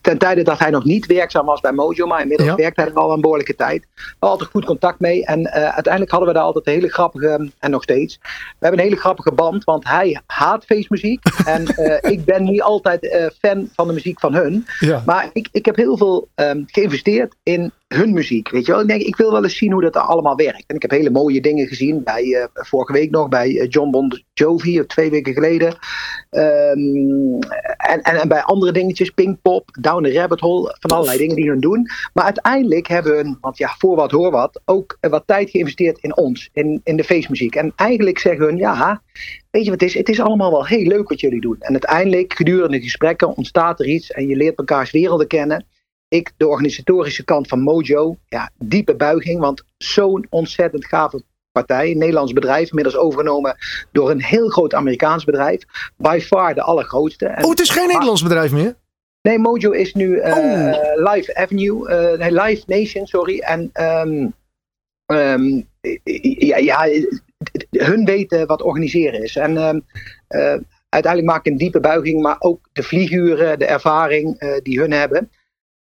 ten 0.01 0.19
tijde 0.19 0.43
dat 0.43 0.59
hij 0.59 0.71
nog 0.71 0.85
niet 0.85 1.07
werkzaam 1.07 1.47
was 1.47 1.61
bij 1.61 1.73
Mojo. 1.73 2.07
Maar 2.07 2.21
inmiddels 2.21 2.49
Ja. 2.49 2.55
werkt 2.55 2.77
hij 2.77 2.87
er 2.87 2.95
al 2.95 3.13
een 3.13 3.21
behoorlijke 3.21 3.55
tijd. 3.55 3.87
We 3.95 4.01
hadden 4.03 4.31
altijd 4.31 4.51
goed 4.51 4.65
contact 4.65 5.01
mee. 5.01 5.25
En 5.25 5.45
eh, 5.45 5.63
uiteindelijk 5.63 6.11
hadden 6.11 6.29
we 6.29 6.35
daar 6.35 6.45
altijd 6.45 6.67
een 6.67 6.73
hele 6.73 6.89
grappige, 6.89 7.51
en 7.59 7.71
nog 7.71 7.83
steeds, 7.83 8.19
we 8.23 8.29
hebben 8.59 8.79
een 8.79 8.87
hele 8.87 9.01
grappige 9.01 9.33
band. 9.33 9.65
Want 9.65 9.89
hij 9.89 10.21
haat 10.27 10.65
feestmuziek. 10.65 11.21
en 11.45 11.67
eh, 11.67 12.13
ik 12.13 12.25
ben 12.25 12.45
niet 12.45 12.63
altijd 12.63 13.11
eh, 13.11 13.27
fan 13.39 13.69
van 13.75 13.87
de 13.87 13.93
muziek 13.93 14.21
van 14.21 14.35
hun. 14.35 14.67
Ja. 14.81 15.03
Maar 15.07 15.31
ik, 15.33 15.49
ik 15.53 15.67
heb 15.67 15.77
heel 15.77 15.97
veel 15.97 16.29
ehm, 16.35 16.63
geïnvesteerd 16.67 17.35
in 17.43 17.73
hun 17.89 18.13
muziek. 18.13 18.51
Weet 18.51 18.67
je 18.67 18.73
wel? 18.73 18.81
Ik 18.81 18.89
denk, 18.89 19.03
ik 19.03 19.17
wil 19.17 19.33
wel 19.33 19.43
eens 19.43 19.57
zien 19.57 19.73
hoe 19.73 19.83
dat 19.83 19.97
allemaal 19.97 20.37
werkt. 20.37 20.65
En 20.67 20.77
ik 20.77 20.83
heb 20.83 20.91
hele 20.91 21.11
mooie 21.11 21.41
dingen 21.41 21.67
gezien. 21.67 22.03
Bij, 22.03 22.49
vorige 22.53 22.93
week 22.93 23.11
nog 23.11 23.29
bij 23.29 23.67
John 23.69 23.91
Bon 23.91 24.25
Jovi, 24.35 24.81
of 24.81 24.87
twee 24.87 25.11
weken 25.11 25.33
geleden. 25.33 25.77
Ehm, 26.31 27.41
en, 27.77 28.03
en, 28.03 28.21
en 28.21 28.29
bij 28.29 28.43
andere 28.43 28.73
dingetjes, 28.73 29.11
Pinkpop, 29.11 29.69
Down 29.81 30.03
the 30.03 30.13
Rabbit 30.13 30.41
Hole. 30.41 30.77
Van 30.81 30.91
allerlei 30.91 31.19
dingen 31.19 31.37
die 31.37 31.49
hun 31.49 31.61
doen. 31.61 31.91
Maar 32.13 32.25
uiteindelijk 32.25 32.87
hebben 32.87 33.15
hun, 33.17 33.39
want 33.41 33.59
ja, 33.59 33.75
voor 33.79 33.97
wat 33.97 34.11
hoor 34.11 34.31
wat, 34.31 34.61
ook 34.65 34.99
wat 35.01 35.23
tijd 35.27 35.51
geïnvesteerd 35.51 35.99
in 35.99 36.17
ons. 36.17 36.49
In, 36.53 36.81
in 36.85 36.97
de 36.97 37.05
feestmuziek. 37.05 37.55
En 37.55 37.73
eigenlijk 37.77 38.19
zeggen 38.19 38.45
hun, 38.47 38.57
ja, 38.57 39.03
weet 39.51 39.65
je 39.65 39.71
wat 39.71 39.81
het 39.81 39.89
is? 39.89 39.95
Het 39.97 40.09
is 40.09 40.21
allemaal 40.21 40.51
wel 40.51 40.67
heel 40.67 40.87
leuk 40.87 41.09
wat 41.09 41.21
jullie 41.21 41.41
doen. 41.41 41.57
En 41.59 41.73
uiteindelijk, 41.73 42.33
gedurende 42.33 42.81
gesprekken, 42.81 43.37
ontstaat 43.37 43.81
er 43.81 43.87
iets. 43.87 44.11
En 44.11 44.27
je 44.27 44.37
leert 44.37 44.59
elkaars 44.59 44.91
werelden 44.91 45.27
kennen 45.27 45.67
ik 46.09 46.33
de 46.37 46.47
organisatorische 46.47 47.25
kant 47.25 47.49
van 47.49 47.61
Mojo, 47.61 48.17
ja, 48.29 48.51
diepe 48.59 48.97
buiging, 48.97 49.41
want 49.41 49.63
zo'n 49.77 50.27
ontzettend 50.31 50.87
gave 50.87 51.23
partij, 51.53 51.91
een 51.91 51.99
Nederlands 51.99 52.33
bedrijf, 52.33 52.69
inmiddels 52.69 52.97
overgenomen 52.97 53.57
door 53.93 54.11
een 54.11 54.23
heel 54.23 54.49
groot 54.49 54.75
Amerikaans 54.75 55.25
bedrijf, 55.25 55.63
by 55.97 56.19
far 56.23 56.55
de 56.55 56.63
allergrootste. 56.63 57.27
En- 57.27 57.45
Oh, 57.45 57.51
het 57.51 57.61
is 57.61 57.71
geen 57.71 57.87
Nederlands 57.87 58.23
bedrijf 58.23 58.53
meer? 58.53 58.77
Nee, 59.27 59.39
Mojo 59.39 59.71
is 59.71 59.95
nu 59.95 60.21
Oh. 60.21 61.13
Live 61.13 61.35
Avenue, 61.35 61.89
eh, 61.89 62.19
nee, 62.19 62.33
Live 62.33 62.63
Nation, 62.67 63.07
sorry. 63.07 63.39
En 63.39 63.71
ehm, 63.73 64.29
ehm, 65.07 65.63
ja, 66.39 66.57
ja, 66.57 66.89
hun 67.71 68.05
weten 68.05 68.47
wat 68.47 68.63
organiseren 68.63 69.23
is. 69.23 69.37
En 69.37 69.57
ehm, 69.57 69.81
eh, 70.29 70.59
uiteindelijk 70.89 71.33
maak 71.33 71.47
ik 71.47 71.53
een 71.53 71.59
diepe 71.59 71.81
buiging, 71.81 72.23
maar 72.23 72.37
ook 72.39 72.69
de 72.73 72.83
vlieguren, 72.83 73.59
de 73.59 73.67
ervaring 73.67 74.39
die 74.63 74.81
hun 74.81 74.93
hebben. 74.93 75.31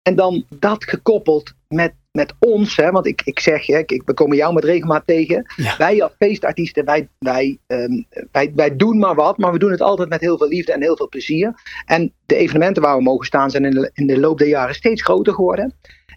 En 0.02 0.16
dan 0.16 0.46
dat 0.60 0.84
gekoppeld 0.84 1.54
met, 1.68 1.94
met 2.20 2.34
ons, 2.40 2.76
hè, 2.76 2.92
want 2.92 3.06
ik, 3.06 3.22
ik 3.24 3.40
zeg 3.40 3.64
je, 3.64 3.78
ik, 3.78 3.92
ik- 3.92 4.02
we 4.06 4.14
komen 4.14 4.38
jou 4.38 4.54
met 4.54 4.64
regelmaat 4.64 5.08
tegen. 5.08 5.46
Ja. 5.56 5.78
Wij 5.78 6.04
als 6.04 6.12
feestartiesten, 6.18 6.86
wij, 6.86 7.10
wij, 7.20 7.58
ehm, 7.68 8.02
wij, 8.32 8.52
wij 8.56 8.76
doen 8.76 8.98
maar 8.98 9.16
wat, 9.16 9.38
maar 9.38 9.52
we 9.52 9.60
doen 9.60 9.72
het 9.72 9.82
altijd 9.82 10.10
met 10.10 10.22
heel 10.22 10.38
veel 10.38 10.48
liefde 10.48 10.72
en 10.74 10.82
heel 10.82 10.96
veel 10.98 11.10
plezier. 11.10 11.54
En 11.86 12.14
de 12.26 12.36
evenementen 12.36 12.82
waar 12.84 12.98
we 12.98 13.04
mogen 13.04 13.26
staan 13.26 13.50
zijn 13.52 13.66
in 13.66 13.72
de, 13.72 13.92
in 13.94 14.08
de 14.08 14.20
loop 14.20 14.38
der 14.38 14.48
jaren 14.48 14.76
steeds 14.76 15.04
groter 15.04 15.34
geworden. 15.34 15.74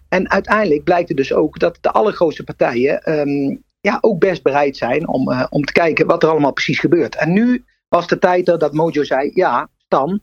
En 0.09 0.29
uiteindelijk 0.29 0.83
blijkt 0.83 1.07
het 1.07 1.17
dus 1.17 1.33
ook 1.33 1.59
dat 1.59 1.77
de 1.81 1.91
allergrootste 1.91 2.43
partijen 2.43 3.01
ehm, 3.03 3.55
ja, 3.81 3.97
ook 4.01 4.19
best 4.19 4.43
bereid 4.43 4.77
zijn 4.77 5.07
om, 5.07 5.31
eh, 5.31 5.45
om 5.49 5.63
te 5.65 5.73
kijken 5.73 6.07
wat 6.07 6.23
er 6.23 6.29
allemaal 6.29 6.53
precies 6.53 6.79
gebeurt. 6.79 7.15
En 7.15 7.33
nu 7.33 7.63
was 7.89 8.07
de 8.07 8.19
tijd 8.19 8.45
dat 8.45 8.73
Mojo 8.73 9.03
zei, 9.03 9.31
ja, 9.33 9.69
Stan, 9.77 10.21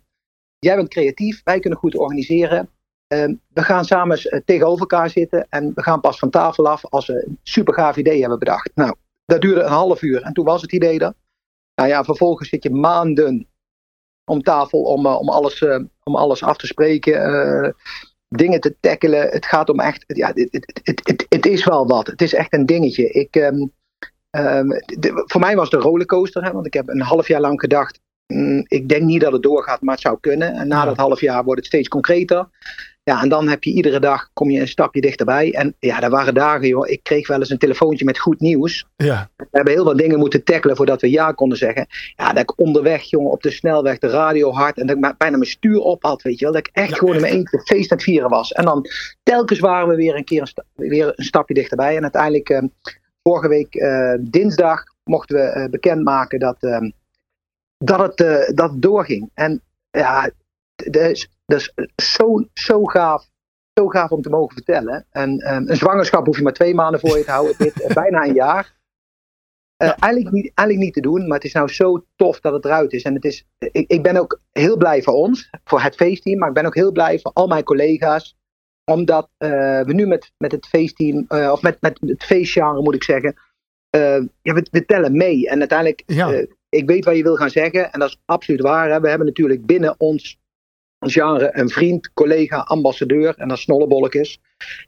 jij 0.59 0.77
bent 0.77 0.89
creatief, 0.89 1.41
wij 1.45 1.61
kunnen 1.61 1.79
goed 1.79 1.97
organiseren. 1.97 2.69
Ehm, 3.11 3.35
we 3.49 3.63
gaan 3.63 3.85
samen 3.85 4.19
eh, 4.19 4.41
tegenover 4.45 4.81
elkaar 4.81 5.11
zitten 5.11 5.47
en 5.49 5.73
we 5.75 5.83
gaan 5.83 6.01
pas 6.01 6.19
van 6.19 6.31
tafel 6.31 6.69
af 6.69 6.85
als 6.87 7.07
we 7.07 7.27
een 7.27 7.39
super 7.43 7.75
gaaf 7.75 7.97
idee 7.97 8.21
hebben 8.21 8.39
bedacht. 8.39 8.71
Nou, 8.75 8.95
dat 9.25 9.41
duurde 9.41 9.61
een 9.61 9.71
half 9.71 10.03
uur 10.03 10.23
en 10.23 10.33
toen 10.33 10.45
was 10.45 10.63
het 10.63 10.73
idee 10.73 10.99
er. 10.99 11.13
Nou 11.75 11.89
ja, 11.89 12.05
vervolgens 12.05 12.49
zit 12.49 12.63
je 12.63 12.71
maanden 12.71 13.49
om 14.25 14.43
tafel 14.43 14.83
om, 14.83 15.07
eh, 15.07 15.19
om, 15.19 15.29
alles, 15.29 15.63
eh, 15.63 15.79
om 16.03 16.17
alles 16.17 16.43
af 16.43 16.57
te 16.57 16.67
spreken, 16.67 17.75
dingen 18.29 18.61
te 18.61 18.77
tackelen. 18.81 19.29
Het 19.29 19.47
gaat 19.47 19.69
om 19.69 19.81
echt, 19.81 20.05
ja, 20.07 20.33
het, 21.29 21.47
is 21.47 21.65
wel 21.65 21.87
wat. 21.87 22.07
Het 22.07 22.23
is 22.23 22.35
echt 22.35 22.53
een 22.53 22.67
dingetje. 22.67 23.09
Ik, 23.09 23.37
ehm, 23.37 23.67
ehm, 24.31 24.69
voor 25.27 25.41
mij 25.41 25.57
was 25.57 25.65
het 25.65 25.75
een 25.75 25.87
rollercoaster, 25.87 26.53
want 26.53 26.67
ik 26.67 26.75
heb 26.75 26.89
een 26.89 27.01
half 27.01 27.29
jaar 27.29 27.41
lang 27.41 27.61
gedacht, 27.61 28.01
ik 28.69 28.89
denk 28.89 29.03
niet 29.03 29.21
dat 29.21 29.33
het 29.33 29.43
doorgaat, 29.43 29.81
maar 29.81 29.95
het 29.95 30.03
zou 30.03 30.19
kunnen. 30.21 30.53
En 30.53 30.69
na 30.69 30.85
dat 30.85 30.97
half 30.97 31.21
jaar 31.21 31.45
wordt 31.45 31.61
het 31.61 31.69
steeds 31.69 31.89
concreter. 31.89 32.49
Ja, 33.03 33.23
en 33.23 33.29
dan 33.29 33.49
heb 33.49 33.65
je 33.65 33.73
iedere 33.73 34.01
dag, 34.01 34.31
kom 34.33 34.51
je 34.51 34.61
een 34.61 34.69
stapje 34.69 35.01
dichterbij. 35.01 35.53
En 35.53 35.75
ja, 35.79 36.03
er 36.03 36.11
waren 36.11 36.35
dagen, 36.35 36.69
joh, 36.69 36.89
ik 36.89 37.03
kreeg 37.03 37.29
wel 37.29 37.39
eens 37.39 37.51
een 37.51 37.59
telefoontje 37.59 38.05
met 38.05 38.19
goed 38.19 38.41
nieuws. 38.41 38.87
Ja. 38.97 39.31
We 39.37 39.47
hebben 39.51 39.73
heel 39.73 39.85
wat 39.85 39.99
dingen 39.99 40.19
moeten 40.19 40.45
tackelen 40.45 40.77
voordat 40.77 41.01
we 41.01 41.11
ja 41.11 41.33
konden 41.33 41.59
zeggen. 41.59 41.87
Ja, 42.17 42.33
dat 42.33 42.43
ik 42.43 42.59
onderweg, 42.59 43.03
jongen, 43.03 43.31
op 43.31 43.43
de 43.43 43.51
snelweg, 43.51 43.99
de 43.99 44.09
radio 44.09 44.53
hard. 44.53 44.79
En 44.79 44.87
dat 44.87 44.97
ik 44.97 45.15
bijna 45.19 45.37
mijn 45.37 45.51
stuur 45.51 45.81
op 45.81 46.03
had, 46.03 46.23
weet 46.23 46.39
je 46.39 46.45
wel. 46.45 46.55
Dat 46.55 46.67
ik 46.67 46.75
echt 46.77 46.99
gewoon 46.99 47.15
in 47.15 47.21
mijn 47.21 47.33
eentje 47.33 47.61
feest 47.61 47.91
aan 47.91 47.97
het 47.97 48.07
vieren 48.07 48.31
was. 48.31 48.53
En 48.53 48.65
dan 48.65 48.87
telkens 49.23 49.59
waren 49.59 49.89
we 49.89 49.95
weer 49.95 50.17
een 50.17 50.25
keer 50.25 50.53
een, 50.55 50.89
weer 50.89 51.13
een 51.17 51.25
stapje 51.25 51.55
dichterbij. 51.55 51.97
En 51.97 52.03
uiteindelijk, 52.03 52.49
eh, 52.49 52.63
vorige 53.23 53.49
week 53.49 53.75
eh, 53.75 54.15
dinsdag, 54.21 54.85
mochten 55.05 55.37
we 55.37 55.43
eh, 55.43 55.71
bekendmaken 55.71 56.39
dat, 56.39 56.57
eh, 56.61 56.79
dat, 57.85 58.01
het, 58.01 58.21
eh, 58.21 58.55
dat 58.55 58.71
het 58.71 58.83
doorging. 58.83 59.31
En 59.35 59.63
ja, 59.91 60.31
dat 60.77 61.11
is, 61.11 61.31
dat 61.47 61.59
is 61.59 61.73
zo, 61.97 62.45
zo 62.55 62.85
gaaf. 62.85 63.29
Zo 63.75 63.89
gaaf 63.89 64.11
om 64.11 64.23
te 64.23 64.29
mogen 64.29 64.55
vertellen. 64.55 65.07
En 65.11 65.39
eh, 65.39 65.55
een 65.55 65.77
zwangerschap 65.77 66.27
hoef 66.27 66.37
je 66.37 66.43
maar 66.43 66.53
twee 66.53 66.75
maanden 66.75 67.01
voor 67.01 67.19
je 67.19 67.25
te 67.25 67.31
houden. 67.31 67.55
Dit 67.59 67.83
eh, 67.83 67.95
bijna 67.95 68.25
een 68.25 68.35
jaar. 68.35 68.73
Eh, 69.81 69.93
eigenlijk, 69.99 70.35
niet, 70.35 70.53
eigenlijk 70.55 70.79
niet 70.79 70.95
te 70.95 71.11
doen, 71.11 71.27
maar 71.27 71.37
het 71.37 71.47
is 71.47 71.53
nou 71.53 71.69
zo 71.69 72.05
tof 72.17 72.41
dat 72.41 72.53
het 72.53 72.65
eruit 72.65 72.93
is. 72.93 73.03
En 73.03 73.15
het 73.15 73.25
is, 73.25 73.47
ik, 73.59 73.91
ik 73.91 74.03
ben 74.03 74.17
ook 74.17 74.41
heel 74.53 74.77
blij 74.77 75.03
voor 75.03 75.15
ons, 75.15 75.51
voor 75.65 75.81
het 75.81 75.95
feestteam, 75.95 76.39
maar 76.39 76.49
ik 76.49 76.55
ben 76.55 76.67
ook 76.67 76.75
heel 76.75 76.93
blij 76.93 77.19
voor 77.19 77.33
al 77.33 77.47
mijn 77.47 77.65
collega's. 77.65 78.37
Omdat 78.85 79.29
we 79.39 79.93
nu 79.93 80.07
met, 80.07 80.33
met 80.39 80.53
het 80.53 80.67
feestteam, 80.67 81.25
eh, 81.29 81.53
of 81.53 81.63
met, 81.63 81.81
met 81.81 81.99
het 82.01 82.25
feestgenre 82.25 82.83
moet 82.83 82.95
ik 82.95 83.03
zeggen, 83.03 83.35
ja, 83.91 84.55
we, 84.55 84.67
we 84.71 84.85
tellen 84.85 85.17
mee. 85.17 85.49
En 85.49 85.59
uiteindelijk, 85.59 86.03
Ja. 86.07 86.47
Ik 86.71 86.87
weet 86.87 87.05
wat 87.05 87.17
je 87.17 87.23
wil 87.23 87.37
gaan 87.37 87.51
zeggen, 87.51 87.93
en 87.93 88.01
dat 88.01 88.09
is 88.09 88.21
absoluut 88.25 88.61
waar. 88.61 88.91
Hè. 88.91 89.01
We 89.01 89.09
hebben 89.09 89.27
natuurlijk 89.27 89.67
binnen 89.67 89.95
ons 89.99 90.39
genre 91.07 91.51
een 91.53 91.69
vriend, 91.69 92.13
collega, 92.13 92.57
ambassadeur 92.59 93.35
en 93.37 93.49
dat 93.49 93.59
Snollebolk 93.59 94.15
is. 94.15 94.39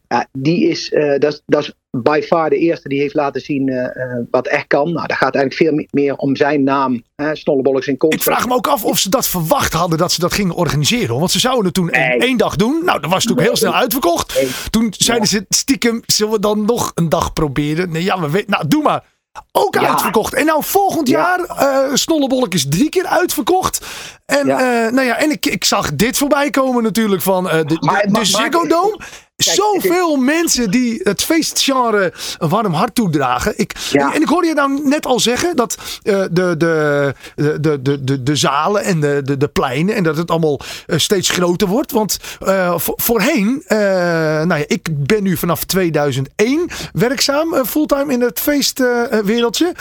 Ja, 0.09 0.27
die 0.33 0.69
is, 0.69 0.93
eh, 0.93 1.19
dat, 1.19 1.33
is- 1.33 1.43
dat 1.47 1.63
is 1.63 1.73
by 1.91 2.21
far 2.25 2.51
de 2.51 2.57
eerste 2.57 2.89
die 2.89 3.01
heeft 3.01 3.15
laten 3.15 3.41
zien 3.41 3.69
eh, 3.69 3.85
eh, 4.03 4.25
wat 4.31 4.47
echt 4.47 4.67
kan. 4.67 4.93
Nou, 4.93 5.07
dat 5.07 5.17
gaat 5.17 5.35
eigenlijk 5.35 5.55
veel 5.55 5.73
me- 5.73 5.89
meer 6.03 6.17
om 6.17 6.37
zijn 6.37 6.63
naam. 6.63 7.03
Hè, 7.17 7.35
Snollebolk 7.37 7.85
in 7.85 7.93
Ik 7.93 7.99
concert. 7.99 8.23
vraag 8.23 8.47
me 8.49 8.55
ook 8.55 8.67
af 8.67 8.85
of 8.85 8.99
ze 8.99 9.11
dat 9.11 9.29
verwacht 9.29 9.73
hadden 9.73 9.99
dat 9.99 10.13
ze 10.13 10.21
dat 10.21 10.33
gingen 10.33 10.55
organiseren. 10.55 11.19
Want 11.19 11.31
ze 11.31 11.39
zouden 11.39 11.65
het 11.65 11.75
toen 11.75 11.91
één, 11.91 12.09
Nee. 12.09 12.19
één 12.29 12.37
dag 12.37 12.57
doen. 12.57 12.85
Nou, 12.85 13.01
dat 13.01 13.11
was 13.11 13.25
natuurlijk 13.25 13.47
heel 13.47 13.57
snel 13.57 13.75
uitverkocht. 13.75 14.35
Nee. 14.35 14.51
Toen 14.71 14.95
zeiden 14.99 15.29
ze 15.29 15.45
stiekem, 15.49 16.01
zullen 16.07 16.33
we 16.33 16.41
dan 16.41 16.65
nog 16.65 16.93
een 16.95 17.09
dag 17.09 17.33
proberen? 17.33 17.91
Nee, 17.93 18.03
ja, 18.05 18.21
we 18.21 18.31
weten, 18.31 18.51
nou 18.51 18.69
doe 18.69 18.83
maar. 18.83 19.05
Ook 19.53 19.75
Ja. 19.75 19.89
uitverkocht. 19.89 20.35
En 20.35 20.47
nou 20.47 20.65
volgend 20.65 21.09
Ja. 21.09 21.19
jaar, 21.19 21.41
eh 21.41 21.95
Snollebolk 21.95 22.55
is 22.55 22.67
drie 22.69 22.89
keer 22.89 23.07
uitverkocht. 23.07 23.87
En, 24.27 24.47
Ja. 24.47 24.59
eh, 24.87 24.93
nou 24.93 25.07
ja, 25.07 25.17
en 25.17 25.31
ik, 25.31 25.47
ik 25.47 25.65
zag 25.65 25.95
dit 25.95 26.19
voorbij 26.19 26.51
komen 26.51 26.83
natuurlijk 26.83 27.23
van 27.23 27.49
eh, 27.51 27.57
de, 27.59 27.65
de, 27.65 27.77
Maar- 27.81 28.03
de 28.03 28.11
maar- 28.11 28.27
Ziggo 28.27 28.67
Dome. 28.67 28.99
Kijk, 29.45 29.57
Zoveel 29.57 30.17
mensen 30.17 30.71
die 30.71 31.01
het 31.03 31.23
feestgenre 31.23 32.13
een 32.39 32.49
warm 32.49 32.73
hart 32.73 32.95
toedragen. 32.95 33.53
Ik, 33.57 33.73
Ja. 33.91 34.15
En 34.15 34.21
ik 34.23 34.29
hoorde 34.29 34.47
je 34.47 34.55
nou 34.55 34.81
net 34.89 35.07
al 35.07 35.21
zeggen 35.21 35.57
dat 35.57 35.77
eh, 36.03 36.21
de, 36.31 36.57
de, 36.57 37.15
de, 37.35 37.61
de, 37.83 38.03
de, 38.03 38.23
de, 38.23 38.37
zalen 38.37 38.85
en 38.85 39.01
de, 39.01 39.21
de, 39.25 39.37
de 39.37 39.49
pleinen 39.49 39.95
en 39.95 40.03
dat 40.03 40.17
het 40.17 40.31
allemaal 40.31 40.61
eh, 40.87 40.99
steeds 40.99 41.31
groter 41.31 41.69
wordt. 41.69 41.93
Want 41.93 42.17
eh, 42.41 42.75
vo- 42.79 42.95
voorheen, 42.97 43.63
nou 43.69 44.49
ja, 44.59 44.65
ik 44.67 44.89
ben 45.07 45.23
nu 45.23 45.37
vanaf 45.37 45.65
2001 45.65 46.71
werkzaam 46.93 47.65
fulltime 47.67 48.13
in 48.13 48.21
het 48.21 48.41
feestwereldje. 48.41 49.73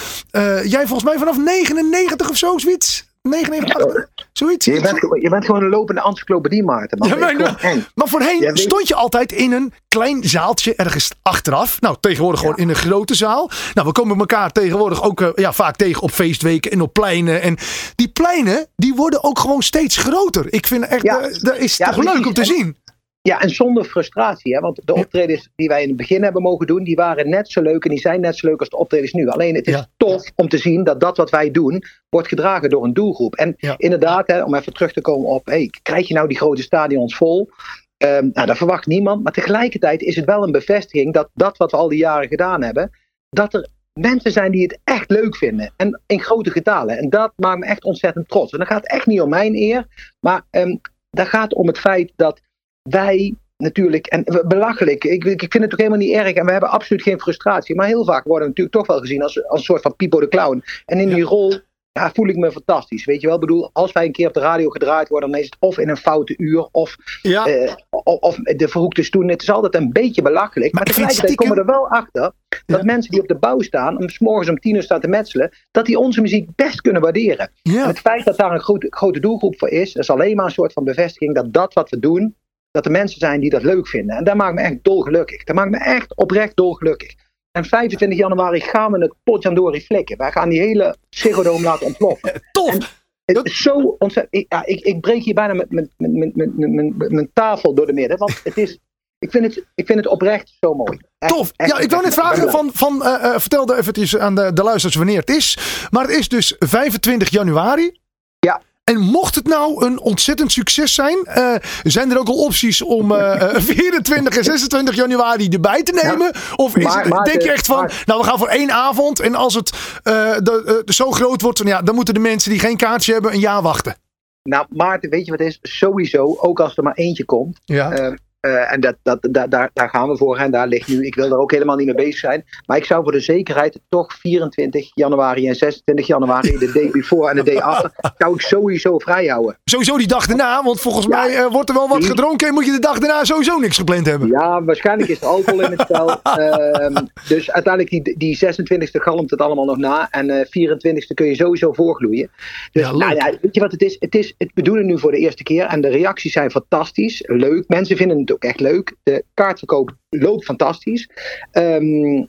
Jij 0.63 0.87
volgens 0.87 1.03
mij 1.03 1.17
vanaf 1.17 1.37
99 1.37 2.29
of 2.29 2.37
zo, 2.37 2.57
zoiets? 2.57 3.09
99, 3.21 4.07
zoiets? 4.33 4.65
Je 4.65 4.81
bent, 4.81 4.99
gewoon- 4.99 5.21
je 5.21 5.29
bent 5.29 5.45
gewoon 5.45 5.63
een 5.63 5.69
lopende 5.69 6.01
encyclopedie, 6.01 6.63
Maarten. 6.63 7.07
Ja, 7.07 7.55
maar, 7.95 8.07
voorheen 8.07 8.49
stond 8.57 8.87
je 8.87 8.95
altijd 8.95 9.31
in 9.31 9.51
een 9.51 9.73
klein 9.87 10.23
zaaltje 10.23 10.75
ergens 10.75 11.09
achteraf. 11.21 11.81
Nou, 11.81 11.95
tegenwoordig 11.99 12.39
gewoon 12.39 12.57
in 12.57 12.69
een 12.69 12.75
grote 12.75 13.15
zaal. 13.15 13.49
Nou, 13.73 13.87
we 13.87 13.93
komen 13.93 14.17
elkaar 14.19 14.51
tegenwoordig 14.51 15.03
ook 15.03 15.21
eh, 15.21 15.29
ja, 15.35 15.53
vaak 15.53 15.75
tegen 15.75 16.01
op 16.01 16.11
feestweken 16.11 16.71
en 16.71 16.81
op 16.81 16.93
pleinen. 16.93 17.41
En 17.41 17.57
die 17.95 18.07
pleinen, 18.07 18.67
die 18.75 18.93
worden 18.95 19.23
ook 19.23 19.39
gewoon 19.39 19.61
steeds 19.61 19.97
groter. 19.97 20.53
Ik 20.53 20.67
vind 20.67 20.85
echt, 20.87 21.05
eh, 21.07 21.15
dat 21.41 21.57
is 21.57 21.77
toch 21.77 21.97
leuk 21.97 22.25
om 22.25 22.33
te 22.33 22.41
En- 22.41 22.47
zien. 22.47 22.77
Ja, 23.23 23.41
en 23.41 23.49
zonder 23.49 23.83
frustratie. 23.83 24.53
Hè? 24.53 24.59
Want 24.59 24.81
de 24.85 24.93
optredens 24.93 25.49
die 25.55 25.67
wij 25.67 25.81
in 25.81 25.87
het 25.87 25.97
begin 25.97 26.23
hebben 26.23 26.41
mogen 26.41 26.67
doen, 26.67 26.83
die 26.83 26.95
waren 26.95 27.29
net 27.29 27.51
zo 27.51 27.61
leuk 27.61 27.83
en 27.83 27.89
die 27.89 27.99
zijn 27.99 28.21
net 28.21 28.37
zo 28.37 28.47
leuk 28.47 28.59
als 28.59 28.69
de 28.69 28.77
optredens 28.77 29.11
nu. 29.11 29.27
Alleen 29.27 29.55
het 29.55 29.67
is 29.67 29.73
Ja. 29.73 29.87
tof 29.97 30.31
om 30.35 30.49
te 30.49 30.57
zien 30.57 30.83
dat 30.83 30.99
dat 30.99 31.17
wat 31.17 31.29
wij 31.29 31.51
doen, 31.51 31.83
wordt 32.09 32.27
gedragen 32.27 32.69
door 32.69 32.83
een 32.83 32.93
doelgroep. 32.93 33.35
En 33.35 33.53
Ja. 33.57 33.75
inderdaad, 33.77 34.27
hè, 34.27 34.43
om 34.43 34.55
even 34.55 34.73
terug 34.73 34.93
te 34.93 35.01
komen 35.01 35.29
op, 35.29 35.45
hey, 35.45 35.69
krijg 35.81 36.07
je 36.07 36.13
nou 36.13 36.27
die 36.27 36.37
grote 36.37 36.61
stadions 36.61 37.15
vol? 37.15 37.49
Ehm, 37.97 38.29
nou, 38.33 38.47
dat 38.47 38.57
verwacht 38.57 38.85
niemand. 38.85 39.23
Maar 39.23 39.33
tegelijkertijd 39.33 40.01
is 40.01 40.15
het 40.15 40.25
wel 40.25 40.43
een 40.43 40.51
bevestiging 40.51 41.13
dat 41.13 41.29
dat 41.33 41.57
wat 41.57 41.71
we 41.71 41.77
al 41.77 41.89
die 41.89 41.99
jaren 41.99 42.27
gedaan 42.27 42.63
hebben, 42.63 42.91
dat 43.29 43.53
er 43.53 43.67
mensen 43.99 44.31
zijn 44.31 44.51
die 44.51 44.63
het 44.63 44.79
echt 44.83 45.09
leuk 45.09 45.35
vinden. 45.35 45.73
En 45.77 46.01
in 46.07 46.19
grote 46.21 46.49
getalen. 46.51 46.97
En 46.97 47.09
dat 47.09 47.33
maakt 47.35 47.59
me 47.59 47.65
echt 47.65 47.83
ontzettend 47.83 48.29
trots. 48.29 48.51
En 48.51 48.59
dat 48.59 48.67
gaat 48.67 48.87
echt 48.87 49.05
niet 49.05 49.21
om 49.21 49.29
mijn 49.29 49.55
eer, 49.55 49.87
maar 50.19 50.41
ehm 50.49 50.75
dat 51.09 51.27
gaat 51.27 51.53
om 51.53 51.67
het 51.67 51.79
feit 51.79 52.13
dat 52.15 52.41
wij 52.81 53.33
natuurlijk, 53.57 54.07
en 54.07 54.23
belachelijk, 54.47 55.03
ik, 55.03 55.23
ik 55.23 55.39
vind 55.51 55.63
het 55.63 55.71
ook 55.73 55.77
helemaal 55.79 55.99
niet 55.99 56.13
erg 56.15 56.33
en 56.33 56.45
we 56.45 56.51
hebben 56.51 56.69
absoluut 56.69 57.03
geen 57.03 57.19
frustratie, 57.19 57.75
maar 57.75 57.87
heel 57.87 58.05
vaak 58.05 58.23
worden 58.23 58.41
we 58.43 58.47
natuurlijk 58.49 58.75
toch 58.75 58.87
wel 58.87 58.99
gezien 58.99 59.21
als, 59.23 59.47
als 59.47 59.59
een 59.59 59.65
soort 59.65 59.81
van 59.81 59.95
Pipo 59.95 60.19
de 60.19 60.27
Clown. 60.27 60.63
En 60.85 60.99
in 60.99 61.09
die 61.09 61.23
rol 61.23 61.53
ja, 61.93 62.11
voel 62.13 62.27
ik 62.27 62.35
me 62.35 62.51
fantastisch, 62.51 63.05
weet 63.05 63.21
je 63.21 63.25
wel. 63.27 63.35
Ik 63.35 63.41
bedoel, 63.41 63.69
als 63.73 63.91
wij 63.91 64.05
een 64.05 64.11
keer 64.11 64.27
op 64.27 64.33
de 64.33 64.39
radio 64.39 64.69
gedraaid 64.69 65.09
worden, 65.09 65.31
dan 65.31 65.39
is 65.39 65.45
het 65.45 65.55
of 65.59 65.77
in 65.77 65.89
een 65.89 65.97
foute 65.97 66.33
uur 66.37 66.67
of, 66.71 66.95
Ja. 67.21 67.45
eh, 67.45 67.73
of, 67.89 68.19
of 68.19 68.35
de 68.35 68.67
verhoekte 68.67 69.03
stoel. 69.03 69.27
Het 69.27 69.41
is 69.41 69.49
altijd 69.49 69.75
een 69.75 69.91
beetje 69.91 70.21
belachelijk, 70.21 70.73
maar, 70.73 70.83
tegelijkertijd 70.83 71.29
stiekem- 71.29 71.49
komen 71.49 71.65
we 71.65 71.71
er 71.71 71.77
wel 71.79 71.89
achter 71.89 72.21
dat 72.65 72.79
Ja. 72.79 72.83
mensen 72.85 73.11
die 73.11 73.21
op 73.21 73.27
de 73.27 73.35
bouw 73.35 73.59
staan, 73.61 73.97
om 73.97 74.09
's 74.09 74.19
morgens 74.19 74.49
om 74.49 74.59
tien 74.59 74.75
uur 74.75 74.83
staan 74.83 74.99
te 75.01 75.07
metselen, 75.07 75.51
dat 75.71 75.85
die 75.85 75.97
onze 75.99 76.21
muziek 76.21 76.49
best 76.55 76.81
kunnen 76.81 77.01
waarderen. 77.01 77.51
Ja. 77.61 77.81
En 77.81 77.87
het 77.87 77.99
feit 77.99 78.25
dat 78.25 78.37
daar 78.37 78.51
een 78.51 78.59
grote, 78.59 78.87
grote 78.89 79.19
doelgroep 79.19 79.57
voor 79.59 79.69
is, 79.69 79.95
is 79.95 80.09
alleen 80.09 80.35
maar 80.35 80.45
een 80.45 80.51
soort 80.51 80.73
van 80.73 80.83
bevestiging 80.83 81.35
dat 81.35 81.53
dat 81.53 81.73
wat 81.73 81.89
we 81.89 81.99
doen, 81.99 82.35
dat 82.71 82.85
er 82.85 82.91
mensen 82.91 83.19
zijn 83.19 83.39
die 83.39 83.49
dat 83.49 83.63
leuk 83.63 83.87
vinden. 83.87 84.17
En 84.17 84.23
dat 84.23 84.35
maakt 84.35 84.55
me 84.55 84.61
echt 84.61 84.77
dolgelukkig. 84.81 85.43
Dat 85.43 85.55
maakt 85.55 85.71
me 85.71 85.77
echt 85.77 86.15
oprecht 86.15 86.55
dolgelukkig. 86.55 87.15
En 87.51 87.65
25 87.65 88.17
januari 88.17 88.59
gaan 88.59 88.91
we 88.91 88.99
het 88.99 89.13
potjandori 89.23 89.81
flikken. 89.81 90.17
Wij 90.17 90.31
gaan 90.31 90.49
die 90.49 90.59
hele 90.59 90.95
Dome 91.43 91.61
laten 91.61 91.85
ontploffen. 91.85 92.41
Tof. 92.51 92.99
Het 93.25 93.45
is 93.45 93.61
zo 93.61 93.95
ontzettend. 93.99 94.35
Ik, 94.35 94.45
ja, 94.49 94.65
ik, 94.65 94.79
ik 94.79 95.01
breek 95.01 95.23
hier 95.23 95.33
bijna 95.33 95.53
met, 95.53 95.71
met, 95.71 95.89
met, 95.97 96.35
met, 96.35 97.11
mijn 97.11 97.29
tafel 97.33 97.73
door 97.73 97.85
de 97.85 97.93
midden. 97.93 98.17
Want 98.17 98.43
het 98.43 98.57
is. 98.57 98.79
Ik 99.19 99.31
vind 99.31 99.45
het, 99.45 99.65
ik 99.75 99.85
vind 99.85 99.97
het 99.99 100.07
oprecht 100.07 100.57
zo 100.59 100.73
mooi. 100.73 100.99
Echt, 101.17 101.33
Tof. 101.33 101.51
echt, 101.55 101.71
Ja, 101.71 101.79
ik 101.79 101.89
wou 101.89 102.03
net 102.03 102.13
vragen 102.13 102.51
van, 102.51 102.69
van 102.73 103.03
eh, 103.03 103.39
vertelde 103.39 103.77
eventjes 103.77 104.17
aan 104.17 104.35
de, 104.35 104.53
de 104.53 104.63
luisteraars 104.63 104.95
wanneer 104.95 105.19
het 105.19 105.29
is. 105.29 105.57
Maar 105.89 106.07
het 106.07 106.17
is 106.17 106.29
dus 106.29 106.55
25 106.59 107.29
januari. 107.29 107.99
Ja. 108.39 108.61
En 108.83 108.99
mocht 108.99 109.35
het 109.35 109.47
nou 109.47 109.85
een 109.85 109.99
ontzettend 109.99 110.51
succes 110.51 110.93
zijn, 110.93 111.25
eh, 111.25 111.55
zijn 111.83 112.11
er 112.11 112.19
ook 112.19 112.27
al 112.27 112.43
opties 112.43 112.81
om 112.81 113.11
eh, 113.11 113.41
eh, 113.55 113.61
24 113.61 114.37
en 114.37 114.43
26 114.43 114.95
januari 114.95 115.47
erbij 115.49 115.83
te 115.83 115.99
nemen? 116.03 116.31
Of 116.55 116.75
is 116.77 116.83
Maar- 116.83 117.03
het- 117.03 117.13
maar 117.13 117.23
denk 117.25 117.41
je 117.41 117.51
echt 117.51 117.65
van, 117.65 117.77
maar- 117.77 118.03
nou 118.05 118.19
we 118.21 118.25
gaan 118.27 118.37
voor 118.37 118.47
één 118.47 118.71
avond 118.71 119.19
en 119.19 119.35
als 119.35 119.53
het 119.53 119.69
eh, 120.03 120.13
de, 120.37 120.83
eh, 120.85 120.93
zo 120.93 121.11
groot 121.11 121.41
wordt, 121.41 121.57
dan, 121.57 121.67
ja, 121.67 121.81
dan 121.81 121.95
moeten 121.95 122.13
de 122.13 122.19
mensen 122.19 122.51
die 122.51 122.59
geen 122.59 122.77
kaartje 122.77 123.13
hebben 123.13 123.33
een 123.33 123.39
jaar 123.39 123.61
wachten. 123.61 123.95
Nou, 124.43 124.65
Maarten, 124.69 125.09
weet 125.09 125.25
je 125.25 125.31
wat 125.31 125.39
het 125.39 125.47
is? 125.49 125.59
Sowieso, 125.61 126.35
ook 126.39 126.59
als 126.59 126.77
er 126.77 126.83
maar 126.83 126.93
eentje 126.95 127.25
komt. 127.25 127.59
Ja. 127.65 128.15
Eh, 128.41 128.55
eh, 128.55 128.73
en 128.73 128.79
dat, 128.79 128.95
dat, 129.03 129.27
da- 129.31 129.47
daar, 129.47 129.69
daar 129.73 129.89
gaan 129.89 130.09
we 130.09 130.17
voor. 130.17 130.37
En 130.37 130.51
daar 130.51 130.67
ligt 130.67 130.87
nu, 130.87 131.05
ik 131.05 131.15
wil 131.15 131.25
er 131.31 131.37
ook 131.37 131.51
helemaal 131.51 131.75
niet 131.75 131.85
mee 131.85 131.95
bezig 131.95 132.17
zijn. 132.17 132.45
Maar 132.65 132.77
ik 132.77 132.85
zou 132.85 133.03
voor 133.03 133.11
de 133.11 133.19
zekerheid 133.19 133.79
toch 133.89 134.13
24 134.13 134.91
januari 134.93 135.47
en 135.47 135.55
26 135.55 136.07
januari, 136.07 136.57
de 136.57 136.71
day 136.71 136.89
before 136.91 137.29
en 137.29 137.35
de 137.35 137.43
day 137.43 137.57
after, 137.57 137.91
zou 138.17 138.33
ik 138.33 138.41
sowieso 138.41 138.99
vrij 138.99 139.25
houden. 139.27 139.57
Sowieso 139.65 139.97
die 139.97 140.07
dag 140.07 140.25
daarna, 140.27 140.63
want 140.63 140.81
volgens 140.81 141.05
Ja. 141.09 141.17
mij 141.25 141.35
eh, 141.35 141.51
wordt 141.51 141.69
er 141.69 141.75
wel 141.75 141.87
wat 141.87 142.05
gedronken 142.05 142.47
en 142.47 142.53
moet 142.53 142.65
je 142.65 142.71
de 142.71 142.79
dag 142.79 142.99
daarna 142.99 143.23
sowieso 143.23 143.57
niks 143.59 143.77
gepland 143.77 144.05
hebben. 144.05 144.27
Ja, 144.27 144.63
waarschijnlijk 144.63 145.09
is 145.09 145.21
er 145.21 145.27
alcohol 145.27 145.61
in 145.61 145.71
het 145.71 145.81
spel. 145.81 146.09
Ehm, 146.21 147.05
dus 147.27 147.51
uiteindelijk, 147.51 148.03
die, 148.05 148.17
die 148.17 148.37
26e 148.45 149.01
galmt 149.01 149.31
het 149.31 149.41
allemaal 149.41 149.65
nog 149.65 149.77
na. 149.77 150.07
En 150.09 150.29
eh 150.29 150.45
24e 150.45 151.13
kun 151.13 151.25
je 151.25 151.35
sowieso 151.35 151.73
voorgloeien. 151.73 152.29
Dus 152.71 152.83
Ja, 152.83 152.91
nou 152.91 153.15
ja, 153.15 153.31
weet 153.41 153.55
je 153.55 153.59
wat 153.61 153.71
het 153.71 153.81
is? 153.81 153.95
Het 153.99 154.15
is 154.15 154.35
het 154.37 154.53
bedoelen 154.53 154.85
nu 154.85 154.99
voor 154.99 155.11
de 155.11 155.17
eerste 155.17 155.43
keer. 155.43 155.65
En 155.65 155.81
de 155.81 155.87
reacties 155.89 156.31
zijn 156.33 156.51
fantastisch. 156.51 157.23
Leuk. 157.27 157.63
Mensen 157.67 157.97
vinden 157.97 158.17
het 158.17 158.30
ook 158.33 158.43
echt 158.43 158.59
leuk. 158.59 158.95
De 159.03 159.25
kaartverkoop 159.33 159.95
loopt 160.09 160.45
fantastisch. 160.45 161.09
Ehm, 161.51 162.25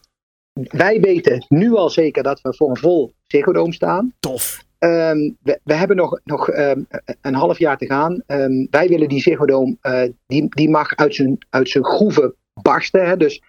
wij 0.52 1.00
weten 1.00 1.46
nu 1.48 1.74
al 1.74 1.90
zeker 1.90 2.22
dat 2.22 2.40
we 2.40 2.54
voor 2.54 2.70
een 2.70 2.76
vol 2.76 3.12
Ziggo 3.26 3.70
staan. 3.70 4.14
Tof. 4.20 4.64
Ehm, 4.78 5.30
we, 5.42 5.60
we 5.64 5.74
hebben 5.74 5.96
nog, 5.96 6.20
nog 6.24 6.48
ehm, 6.48 6.82
een 7.20 7.34
half 7.34 7.58
jaar 7.58 7.76
te 7.76 7.86
gaan. 7.86 8.22
Wij 8.70 8.88
willen 8.88 9.08
die 9.08 9.20
Ziggo 9.20 9.76
eh, 9.80 10.02
die, 10.26 10.46
die 10.48 10.70
mag 10.70 10.96
uit 10.96 11.14
zijn, 11.14 11.38
uit 11.50 11.68
zijn 11.68 11.84
groeven 11.84 12.34
barsten. 12.62 13.06
Hè? 13.06 13.16
Dus 13.16 13.42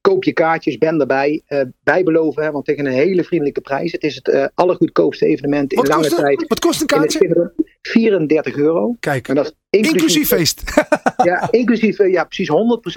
koop 0.00 0.24
je 0.24 0.32
kaartjes, 0.32 0.78
ben 0.78 1.00
erbij. 1.00 1.42
Eh, 1.46 1.60
wij 1.82 2.02
beloven, 2.02 2.42
hè, 2.42 2.50
want 2.50 2.64
tegen 2.64 2.86
een 2.86 2.92
hele 2.92 3.24
vriendelijke 3.24 3.60
prijs. 3.60 3.92
Het 3.92 4.02
is 4.02 4.14
het 4.14 4.28
eh, 4.28 4.46
allergoedkoopste 4.54 5.26
evenement 5.26 5.72
in 5.72 5.86
lange 5.86 6.08
tijd. 6.08 6.44
wat 6.48 6.58
kost 6.58 6.80
een 6.80 6.86
kaartje? 6.86 7.52
Ziggo 7.92 8.10
Dome. 8.10 8.26
34 8.28 8.56
euro. 8.56 8.96
Kijk, 9.00 9.28
En 9.28 9.34
dat 9.34 9.44
is 9.44 9.52
inclusief, 9.70 9.92
inclusief 10.00 10.28
feest. 10.28 10.62
Ja, 11.24 11.48
inclusief 11.50 11.98
eh, 11.98 12.12
ja, 12.12 12.24
precies 12.24 12.50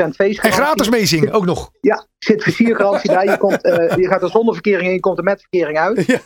100% 0.05 0.09
feest. 0.15 0.39
En 0.39 0.51
gratis 0.51 0.89
meezingen 0.89 1.31
ook 1.31 1.45
nog. 1.45 1.71
Ja, 1.81 2.05
zit 2.19 2.43
versiergarantie 2.43 3.11
bij. 3.11 3.25
Je, 3.25 3.37
komt, 3.37 3.63
eh, 3.63 3.97
je 3.97 4.07
gaat 4.07 4.21
er 4.21 4.29
zonder 4.29 4.53
verkering 4.53 4.87
in, 4.87 4.93
je 4.93 4.99
komt 4.99 5.17
er 5.17 5.23
met 5.23 5.39
verkering 5.41 5.77
uit. 5.77 6.05
Ja. 6.05 6.19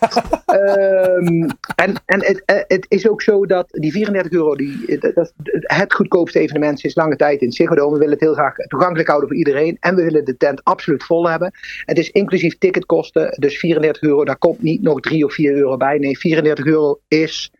Ehm, 0.46 1.48
en 1.74 1.94
en 2.06 2.24
het, 2.24 2.42
eh, 2.44 2.56
het 2.66 2.86
is 2.88 3.08
ook 3.08 3.22
zo 3.22 3.46
dat 3.46 3.66
die 3.70 3.92
34 3.92 4.32
euro, 4.32 4.56
die, 4.56 4.98
dat, 4.98 5.14
dat- 5.14 5.32
het 5.60 5.94
goedkoopste 5.94 6.38
evenement 6.38 6.80
sinds 6.80 6.96
lange 6.96 7.16
tijd 7.16 7.40
in 7.40 7.52
Ziggo 7.52 7.74
Dome. 7.74 7.92
We 7.92 7.98
willen 7.98 8.12
het 8.12 8.22
heel 8.22 8.34
graag 8.34 8.54
toegankelijk 8.56 9.08
houden 9.08 9.28
voor 9.28 9.38
iedereen. 9.38 9.76
En 9.80 9.94
we 9.94 10.04
willen 10.04 10.24
de 10.24 10.36
tent 10.36 10.64
absoluut 10.64 11.04
vol 11.04 11.28
hebben. 11.28 11.52
Het 11.84 11.98
is 11.98 12.10
inclusief 12.10 12.58
ticketkosten, 12.58 13.36
dus 13.38 13.58
34 13.58 14.02
euro. 14.02 14.24
Daar 14.24 14.38
komt 14.38 14.62
niet 14.62 14.82
nog 14.82 15.00
3 15.00 15.24
of 15.24 15.32
4 15.34 15.54
euro 15.54 15.76
bij. 15.76 15.98
Nee, 15.98 16.18
34 16.18 16.64
euro 16.66 17.00
is 17.08 17.50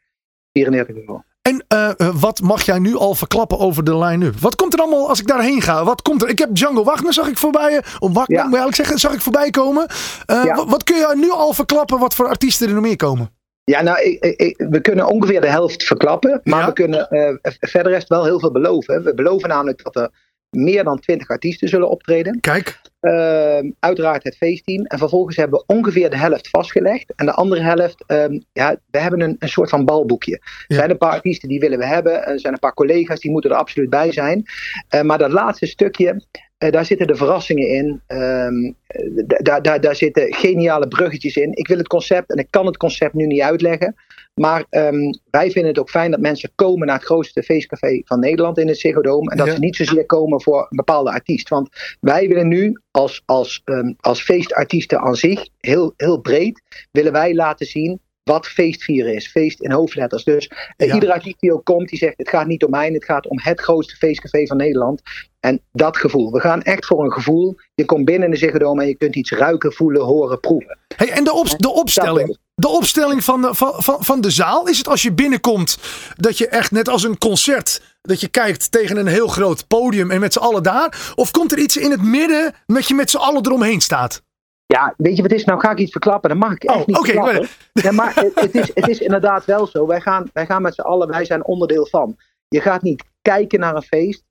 34 0.62 0.96
euro. 0.96 1.22
En 1.42 1.64
eh, 1.68 1.88
eh, 1.96 2.08
wat 2.14 2.40
mag 2.40 2.62
jij 2.62 2.78
nu 2.78 2.96
al 2.96 3.14
verklappen 3.14 3.58
over 3.58 3.84
de 3.84 3.96
line-up? 3.98 4.38
Wat 4.40 4.54
komt 4.56 4.72
er 4.72 4.80
allemaal 4.80 5.08
als 5.08 5.20
ik 5.20 5.26
daarheen 5.26 5.62
ga? 5.62 5.84
Wat 5.84 6.02
komt 6.02 6.22
er? 6.22 6.28
Ik 6.28 6.38
heb 6.38 6.54
Django 6.54 6.84
Wagner, 6.84 7.12
zag 7.12 7.28
ik 7.28 7.38
voorbij. 7.38 7.76
eh, 7.76 7.92
Of 7.98 8.12
Wagner, 8.12 8.36
Ja. 8.38 8.42
moet 8.44 8.52
je 8.52 8.58
eigenlijk 8.58 8.74
zeggen, 8.76 8.98
zag 8.98 9.12
ik 9.12 9.20
voorbij 9.20 9.50
komen. 9.50 9.86
Ja. 10.26 10.54
wat, 10.54 10.68
wat 10.68 10.82
kun 10.84 10.96
je 10.96 11.12
nu 11.16 11.30
al 11.30 11.52
verklappen? 11.52 11.98
Wat 11.98 12.14
voor 12.14 12.28
artiesten 12.28 12.68
er 12.68 12.74
nog 12.74 12.82
meer 12.82 12.96
komen? 12.96 13.30
Ja, 13.64 13.82
nou, 13.82 14.00
ik, 14.00 14.54
we 14.70 14.80
kunnen 14.80 15.06
ongeveer 15.06 15.40
de 15.40 15.46
helft 15.50 15.82
verklappen. 15.84 16.40
Maar 16.44 16.60
Ja. 16.60 16.66
we 16.66 16.72
kunnen 16.72 17.08
eh, 17.10 17.34
verder 17.60 17.92
rest 17.92 18.08
wel 18.08 18.24
heel 18.24 18.40
veel 18.40 18.52
beloven. 18.52 19.02
We 19.04 19.14
beloven 19.14 19.48
namelijk 19.48 19.82
dat 19.84 19.96
er 19.96 20.10
meer 20.56 20.84
dan 20.84 20.98
20 20.98 21.28
artiesten 21.28 21.68
zullen 21.68 21.88
optreden. 21.90 22.40
Kijk. 22.40 22.80
Ehm, 23.00 23.70
uiteraard 23.80 24.24
het 24.24 24.36
feestteam. 24.36 24.84
En 24.84 24.98
vervolgens 24.98 25.36
hebben 25.36 25.58
we 25.66 25.74
ongeveer 25.74 26.10
de 26.10 26.16
helft 26.18 26.48
vastgelegd. 26.48 27.12
En 27.16 27.26
de 27.26 27.32
andere 27.32 27.60
helft, 27.62 28.04
ehm, 28.06 28.38
ja, 28.52 28.76
we 28.90 28.98
hebben 28.98 29.20
een, 29.20 29.36
een 29.38 29.48
soort 29.48 29.68
van 29.70 29.84
balboekje. 29.84 30.32
Er 30.32 30.64
Ja. 30.66 30.76
zijn 30.76 30.90
een 30.90 30.98
paar 30.98 31.12
artiesten 31.12 31.48
die 31.48 31.60
willen 31.60 31.78
we 31.78 31.86
hebben. 31.86 32.24
Er 32.26 32.40
zijn 32.40 32.52
een 32.52 32.58
paar 32.58 32.74
collega's 32.74 33.20
die 33.20 33.30
moeten 33.30 33.50
er 33.50 33.56
absoluut 33.56 33.90
bij 33.90 34.12
zijn. 34.12 34.44
Eh, 34.88 35.02
maar 35.02 35.18
dat 35.18 35.32
laatste 35.32 35.66
stukje, 35.66 36.24
eh, 36.58 36.70
daar 36.70 36.84
zitten 36.84 37.06
de 37.06 37.14
verrassingen 37.16 37.68
in. 37.68 38.00
Ehm, 38.06 38.64
eh, 38.86 39.24
da- 39.26 39.38
daar, 39.42 39.62
daar, 39.62 39.80
daar 39.80 39.96
zitten 39.96 40.34
geniale 40.34 40.88
bruggetjes 40.88 41.36
in. 41.36 41.52
Ik 41.56 41.68
wil 41.68 41.78
het 41.78 41.88
concept, 41.88 42.30
en 42.30 42.38
ik 42.38 42.46
kan 42.50 42.66
het 42.66 42.76
concept 42.76 43.14
nu 43.14 43.26
niet 43.26 43.42
uitleggen. 43.42 43.94
Maar 44.40 44.64
ehm, 44.70 45.12
wij 45.30 45.50
vinden 45.50 45.70
het 45.70 45.80
ook 45.80 45.90
fijn 45.90 46.10
dat 46.10 46.20
mensen 46.20 46.50
komen 46.54 46.86
naar 46.86 46.96
het 46.96 47.04
grootste 47.04 47.42
feestcafé 47.42 48.02
van 48.04 48.20
Nederland 48.20 48.58
in 48.58 48.68
het 48.68 48.78
Ziggo 48.78 49.00
Dome. 49.00 49.30
En 49.30 49.36
dat 49.36 49.46
Ja. 49.46 49.52
ze 49.52 49.58
niet 49.58 49.76
zozeer 49.76 50.06
komen 50.06 50.42
voor 50.42 50.58
een 50.60 50.76
bepaalde 50.76 51.10
artiest. 51.10 51.48
Want 51.48 51.68
wij 52.00 52.28
willen 52.28 52.48
nu 52.48 52.80
als, 52.90 53.22
als, 53.24 53.62
ehm, 53.64 53.92
als 54.00 54.22
feestartiesten 54.22 55.00
aan 55.00 55.16
zich, 55.16 55.48
heel, 55.60 55.94
heel 55.96 56.20
breed, 56.20 56.62
willen 56.92 57.12
wij 57.12 57.34
laten 57.34 57.66
zien 57.66 58.00
wat 58.22 58.46
feestvieren 58.46 59.14
is. 59.14 59.28
Feest 59.28 59.60
in 59.60 59.70
hoofdletters. 59.70 60.24
Dus 60.24 60.50
eh, 60.76 60.88
Ja. 60.88 60.94
iedere 60.94 61.12
artiest 61.12 61.40
die 61.40 61.52
ook 61.52 61.64
komt, 61.64 61.88
die 61.88 61.98
zegt 61.98 62.14
het 62.16 62.28
gaat 62.28 62.46
niet 62.46 62.64
om 62.64 62.70
mij, 62.70 62.90
het 62.90 63.04
gaat 63.04 63.28
om 63.28 63.38
het 63.40 63.60
grootste 63.60 63.96
feestcafé 63.96 64.46
van 64.46 64.56
Nederland. 64.56 65.02
En 65.40 65.60
dat 65.72 65.96
gevoel. 65.96 66.32
We 66.32 66.40
gaan 66.40 66.62
echt 66.62 66.86
voor 66.86 67.04
een 67.04 67.12
gevoel. 67.12 67.54
Je 67.74 67.84
komt 67.84 68.04
binnen 68.04 68.24
in 68.24 68.30
de 68.30 68.36
Ziggo 68.40 68.58
Dome 68.58 68.82
en 68.82 68.88
je 68.88 68.96
kunt 68.96 69.16
iets 69.16 69.30
ruiken, 69.30 69.72
voelen, 69.72 70.02
horen, 70.02 70.40
proeven. 70.40 70.78
Hey, 70.96 71.10
en 71.10 71.24
de, 71.24 71.32
op, 71.32 71.58
de 71.58 71.68
opstelling, 71.72 72.38
de 72.58 72.68
opstelling 72.68 73.24
van, 73.24 73.40
de, 73.42 73.54
van, 73.54 73.72
van, 73.76 74.04
van 74.04 74.20
de 74.20 74.30
zaal, 74.30 74.68
is 74.68 74.78
het 74.78 74.88
als 74.88 75.02
je 75.02 75.12
binnenkomt 75.12 75.78
dat 76.14 76.38
je 76.38 76.48
echt 76.48 76.70
net 76.70 76.88
als 76.88 77.02
een 77.02 77.18
concert, 77.18 77.98
dat 78.02 78.20
je 78.20 78.28
kijkt 78.28 78.70
tegen 78.72 78.96
een 78.96 79.06
heel 79.06 79.28
groot 79.28 79.66
podium 79.66 80.10
en 80.10 80.20
met 80.20 80.32
z'n 80.32 80.38
allen 80.38 80.62
daar? 80.62 81.12
Of 81.14 81.30
komt 81.30 81.52
er 81.52 81.58
iets 81.58 81.76
in 81.76 81.90
het 81.90 82.02
midden 82.02 82.54
dat 82.66 82.88
je 82.88 82.94
met 82.94 83.10
z'n 83.10 83.16
allen 83.16 83.46
eromheen 83.46 83.80
staat? 83.80 84.22
Ja, 84.66 84.94
weet 84.96 85.16
je 85.16 85.22
wat 85.22 85.30
het 85.30 85.40
is? 85.40 85.46
Nou 85.46 85.60
ga 85.60 85.70
ik 85.70 85.78
iets 85.78 85.90
verklappen. 85.92 86.30
Dat 86.30 86.38
mag 86.38 86.52
ik 86.52 86.64
echt 86.64 86.78
Oh, 86.80 86.86
niet 86.86 86.96
oké, 86.96 87.06
verklappen. 87.06 87.48
Ja, 87.72 87.92
maar 87.92 88.14
het, 88.14 88.40
het, 88.40 88.54
is, 88.54 88.70
het 88.74 88.88
is 88.88 88.98
inderdaad 88.98 89.44
wel 89.44 89.66
zo. 89.66 89.86
Wij 89.86 90.00
gaan, 90.00 90.30
wij 90.32 90.46
gaan 90.46 90.62
met 90.62 90.74
z'n 90.74 90.80
allen, 90.80 91.08
wij 91.08 91.24
zijn 91.24 91.44
onderdeel 91.44 91.86
van. 91.86 92.16
Je 92.48 92.60
gaat 92.60 92.82
niet 92.82 93.04
kijken 93.22 93.60
naar 93.60 93.74
een 93.76 93.82
feest. 93.82 94.24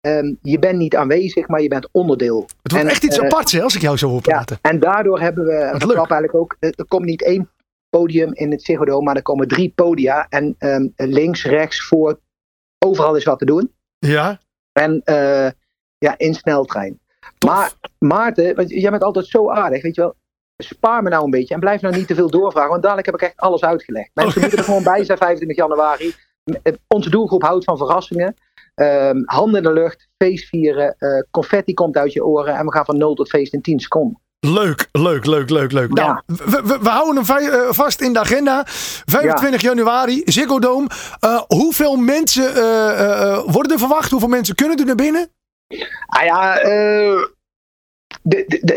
Ehm, 0.00 0.34
je 0.42 0.58
bent 0.58 0.78
niet 0.78 0.96
aanwezig, 0.96 1.48
maar 1.48 1.60
je 1.60 1.68
bent 1.68 1.88
onderdeel. 1.92 2.40
Het 2.62 2.72
wordt 2.72 2.84
En, 2.86 2.90
echt 2.90 3.04
iets 3.04 3.18
eh, 3.18 3.24
aparts 3.24 3.52
hè, 3.52 3.62
als 3.62 3.74
ik 3.74 3.80
jou 3.80 3.96
zo 3.96 4.08
hoor 4.08 4.20
Ja, 4.22 4.32
praten. 4.32 4.58
en 4.62 4.80
daardoor 4.80 5.20
hebben 5.20 5.44
we, 5.44 5.68
verklap 5.72 6.10
eigenlijk 6.10 6.34
ook, 6.34 6.56
er 6.60 6.72
er 6.76 6.86
komt 6.86 7.04
niet 7.04 7.22
één 7.22 7.50
podium 7.96 8.34
in 8.34 8.50
het 8.50 8.62
Ziggo 8.62 9.00
maar 9.00 9.16
er 9.16 9.22
komen 9.22 9.48
drie 9.48 9.72
podia. 9.74 10.26
En 10.28 10.54
ehm, 10.58 10.88
links, 10.96 11.44
rechts, 11.44 11.86
voor, 11.86 12.20
overal 12.78 13.16
is 13.16 13.24
wat 13.24 13.38
te 13.38 13.44
doen. 13.44 13.74
Ja, 13.98 14.40
En 14.72 15.00
eh, 15.04 15.50
ja, 15.98 16.14
in 16.18 16.34
sneltrein. 16.34 17.00
Maar 17.46 17.72
Maarten, 17.98 18.54
want 18.54 18.70
jij 18.70 18.90
bent 18.90 19.02
altijd 19.02 19.26
zo 19.26 19.50
aardig, 19.50 19.82
weet 19.82 19.94
je 19.94 20.00
wel. 20.00 20.14
Spaar 20.56 21.02
me 21.02 21.08
nou 21.08 21.24
een 21.24 21.30
beetje 21.30 21.54
en 21.54 21.60
blijf 21.60 21.80
nou 21.80 21.96
niet 21.96 22.06
te 22.06 22.14
veel 22.14 22.30
doorvragen, 22.30 22.70
want 22.70 22.82
dadelijk 22.82 23.06
heb 23.06 23.14
ik 23.14 23.22
echt 23.22 23.36
alles 23.36 23.64
uitgelegd. 23.64 24.10
Mensen 24.14 24.36
Oh. 24.36 24.40
moeten 24.42 24.58
er 24.58 24.64
gewoon 24.64 24.82
bij 24.82 25.04
zijn 25.04 25.18
25 25.18 25.56
januari. 25.56 26.14
Eh, 26.62 26.72
Onze 26.88 27.10
doelgroep 27.10 27.42
houdt 27.42 27.64
van 27.64 27.76
verrassingen. 27.76 28.34
Ehm, 28.74 29.22
handen 29.24 29.56
in 29.56 29.62
de 29.62 29.72
lucht, 29.72 30.08
feest 30.18 30.48
vieren, 30.48 30.94
eh, 30.98 31.22
confetti 31.30 31.74
komt 31.74 31.96
uit 31.96 32.12
je 32.12 32.24
oren 32.24 32.54
en 32.56 32.64
we 32.64 32.72
gaan 32.72 32.84
van 32.84 32.96
0 32.98 33.14
tot 33.14 33.28
feest 33.28 33.52
in 33.52 33.60
10 33.62 33.80
seconden. 33.80 34.21
Leuk, 34.46 34.88
leuk, 34.92 35.26
leuk, 35.26 35.50
leuk, 35.50 35.72
leuk. 35.72 35.92
Nou, 35.92 36.08
Ja. 36.08 36.22
we, 36.26 36.60
we, 36.64 36.78
we 36.82 36.88
houden 36.88 37.24
hem 37.24 37.36
eh, 37.36 37.60
vast 37.70 38.00
in 38.00 38.12
de 38.12 38.18
agenda. 38.18 38.62
25 38.66 39.60
januari, 39.60 40.22
Ziggo 40.24 40.58
Dome. 40.58 40.86
Eh, 41.20 41.40
hoeveel 41.46 41.96
mensen 41.96 42.54
eh, 42.56 43.42
worden 43.46 43.72
er 43.72 43.78
verwacht? 43.78 44.10
Hoeveel 44.10 44.28
mensen 44.28 44.54
kunnen 44.54 44.76
er 44.78 44.84
naar 44.86 44.94
binnen? 44.94 45.28
Ah 46.06 46.24
ja, 46.24 46.54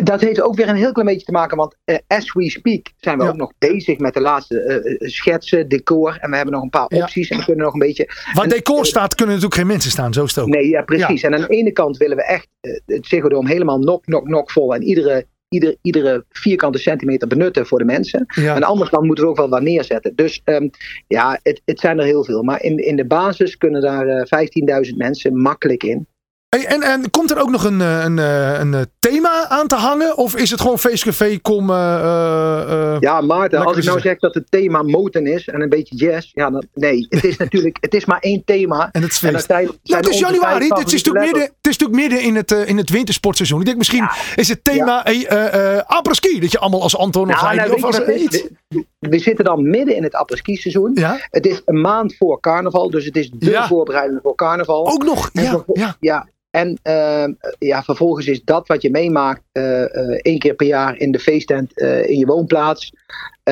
dat 0.03 0.21
heeft 0.21 0.41
ook 0.41 0.55
weer 0.55 0.69
een 0.69 0.75
heel 0.75 0.91
klein 0.91 1.07
beetje 1.07 1.25
te 1.25 1.31
maken, 1.31 1.57
want 1.57 1.75
as 2.07 2.33
we 2.33 2.49
speak 2.49 2.87
zijn 2.97 3.17
we 3.17 3.23
Ja. 3.23 3.29
ook 3.29 3.35
nog 3.35 3.51
bezig 3.57 3.97
met 3.97 4.13
de 4.13 4.21
laatste 4.21 4.97
schetsen, 4.99 5.67
decor 5.69 6.17
en 6.19 6.29
we 6.29 6.35
hebben 6.35 6.53
nog 6.53 6.63
een 6.63 6.69
paar 6.69 6.85
opties 6.87 7.29
en 7.29 7.37
we 7.37 7.43
kunnen 7.45 7.63
nog 7.65 7.73
een 7.73 7.79
beetje 7.79 8.09
Waar 8.33 8.43
En- 8.43 8.49
decor 8.49 8.85
staat, 8.85 9.15
kunnen 9.15 9.35
natuurlijk 9.35 9.61
geen 9.61 9.69
mensen 9.71 9.91
staan. 9.91 10.13
Zo 10.13 10.23
is 10.23 10.35
het 10.35 10.43
ook. 10.43 10.49
Nee, 10.49 10.67
ja, 10.69 10.81
precies. 10.81 11.23
En 11.23 11.33
aan 11.33 11.41
de 11.41 11.47
ene 11.47 11.71
kant 11.71 11.97
willen 11.97 12.17
we 12.17 12.23
echt 12.23 12.47
het 12.85 13.05
Ziggo 13.07 13.29
Dome 13.29 13.49
helemaal 13.49 13.79
nok, 13.79 14.07
nok, 14.07 14.27
nok 14.27 14.51
vol. 14.51 14.75
En 14.75 14.83
iedere, 14.83 15.25
iedere, 15.55 15.77
iedere 15.81 16.25
vierkante 16.29 16.77
centimeter 16.77 17.27
benutten 17.27 17.65
voor 17.65 17.79
de 17.79 17.85
mensen. 17.85 18.25
Ja. 18.27 18.59
De 18.59 18.65
andere 18.65 18.89
kant 18.89 19.05
moeten 19.05 19.23
we 19.23 19.29
ook 19.29 19.37
wel 19.37 19.49
wat 19.49 19.61
neerzetten. 19.61 20.15
Dus 20.15 20.41
ehm, 20.43 20.67
ja, 21.07 21.39
het, 21.43 21.61
het 21.65 21.79
zijn 21.79 21.99
er 21.99 22.05
heel 22.05 22.23
veel. 22.23 22.43
Maar 22.43 22.63
in, 22.63 22.77
in 22.77 22.95
de 22.95 23.05
basis 23.05 23.57
kunnen 23.57 23.81
daar 23.81 24.07
eh 24.07 24.87
15.000 24.89 24.95
mensen 24.95 25.41
makkelijk 25.41 25.83
in. 25.83 26.07
Hey, 26.55 26.65
en, 26.65 26.81
en 26.81 27.09
komt 27.11 27.31
er 27.31 27.39
ook 27.41 27.49
nog 27.49 27.63
een, 27.63 27.81
eh, 27.81 28.03
een, 28.03 28.19
eh, 28.19 28.59
een, 28.59 28.73
eh, 28.73 28.81
thema 28.99 29.49
aan 29.49 29.67
te 29.67 29.75
hangen? 29.75 30.17
Of 30.17 30.35
is 30.35 30.49
het 30.51 30.61
gewoon 30.61 30.79
feestcafé, 30.79 31.39
kom... 31.41 31.69
eh, 31.69 32.97
Ja, 32.99 33.21
Maarten, 33.21 33.65
als 33.65 33.77
ik 33.77 33.83
nou 33.83 33.99
zeg 33.99 34.19
dat 34.19 34.33
het 34.33 34.51
thema 34.51 34.81
moten 34.81 35.25
is 35.27 35.47
en 35.47 35.61
een 35.61 35.69
beetje 35.69 35.95
jazz. 35.95 36.31
Ja, 36.33 36.49
dan, 36.49 36.65
nee, 36.73 37.05
het 37.09 37.23
is 37.23 37.37
natuurlijk 37.45 37.77
het 37.79 37.93
is 37.93 38.05
maar 38.05 38.19
één 38.19 38.41
thema. 38.45 38.89
En 38.91 39.01
het 39.01 39.11
is 39.11 39.17
feest. 39.17 39.45
zijn, 39.45 39.69
het 39.83 40.07
is 40.07 40.19
januari. 40.19 40.67
Het 40.67 40.93
is, 40.93 41.03
natuurlijk 41.03 41.25
midden, 41.25 41.41
het 41.43 41.67
is 41.73 41.77
natuurlijk 41.77 41.99
midden 42.09 42.21
in 42.21 42.35
het, 42.35 42.51
in 42.51 42.77
het 42.77 42.89
wintersportseizoen. 42.89 43.59
Ik 43.59 43.65
denk 43.65 43.77
misschien 43.77 44.09
is 44.35 44.47
het 44.47 44.63
thema 44.63 45.05
eh, 45.05 45.77
après-ski. 45.85 46.39
Dat 46.39 46.51
je 46.51 46.59
allemaal 46.59 46.81
als 46.81 46.97
Anton 46.97 47.29
of 47.29 47.41
Nou, 47.41 47.45
Heidi 47.45 47.63
nou, 47.63 47.75
of 47.75 47.83
als 47.83 47.99
iets. 48.07 48.43
We, 48.67 48.85
we 48.99 49.19
zitten 49.19 49.45
dan 49.45 49.69
midden 49.69 49.95
in 49.95 50.03
het 50.03 50.13
apres-ski 50.15 50.55
seizoen. 50.55 50.91
Ja, 50.93 51.17
Het 51.29 51.45
is 51.45 51.61
een 51.65 51.81
maand 51.81 52.15
voor 52.15 52.39
carnaval, 52.39 52.89
dus 52.89 53.05
het 53.05 53.15
is 53.17 53.29
de 53.29 53.49
Ja. 53.49 53.67
voorbereiding 53.67 54.19
voor 54.23 54.35
carnaval. 54.35 54.87
ook 54.87 55.03
nog. 55.03 55.29
En 55.33 55.63
Ja, 55.73 55.95
ja. 55.99 56.27
En 56.55 56.79
ehm, 56.81 57.33
ja, 57.59 57.83
vervolgens 57.83 58.27
is 58.27 58.43
dat 58.43 58.67
wat 58.67 58.81
je 58.81 58.89
meemaakt 58.89 59.41
eh, 59.51 59.83
eh, 59.83 60.19
één 60.21 60.39
keer 60.39 60.53
per 60.53 60.67
jaar 60.67 60.97
in 60.97 61.11
de 61.11 61.19
feesttent 61.19 61.79
eh, 61.79 62.09
in 62.09 62.17
je 62.17 62.25
woonplaats. 62.25 62.93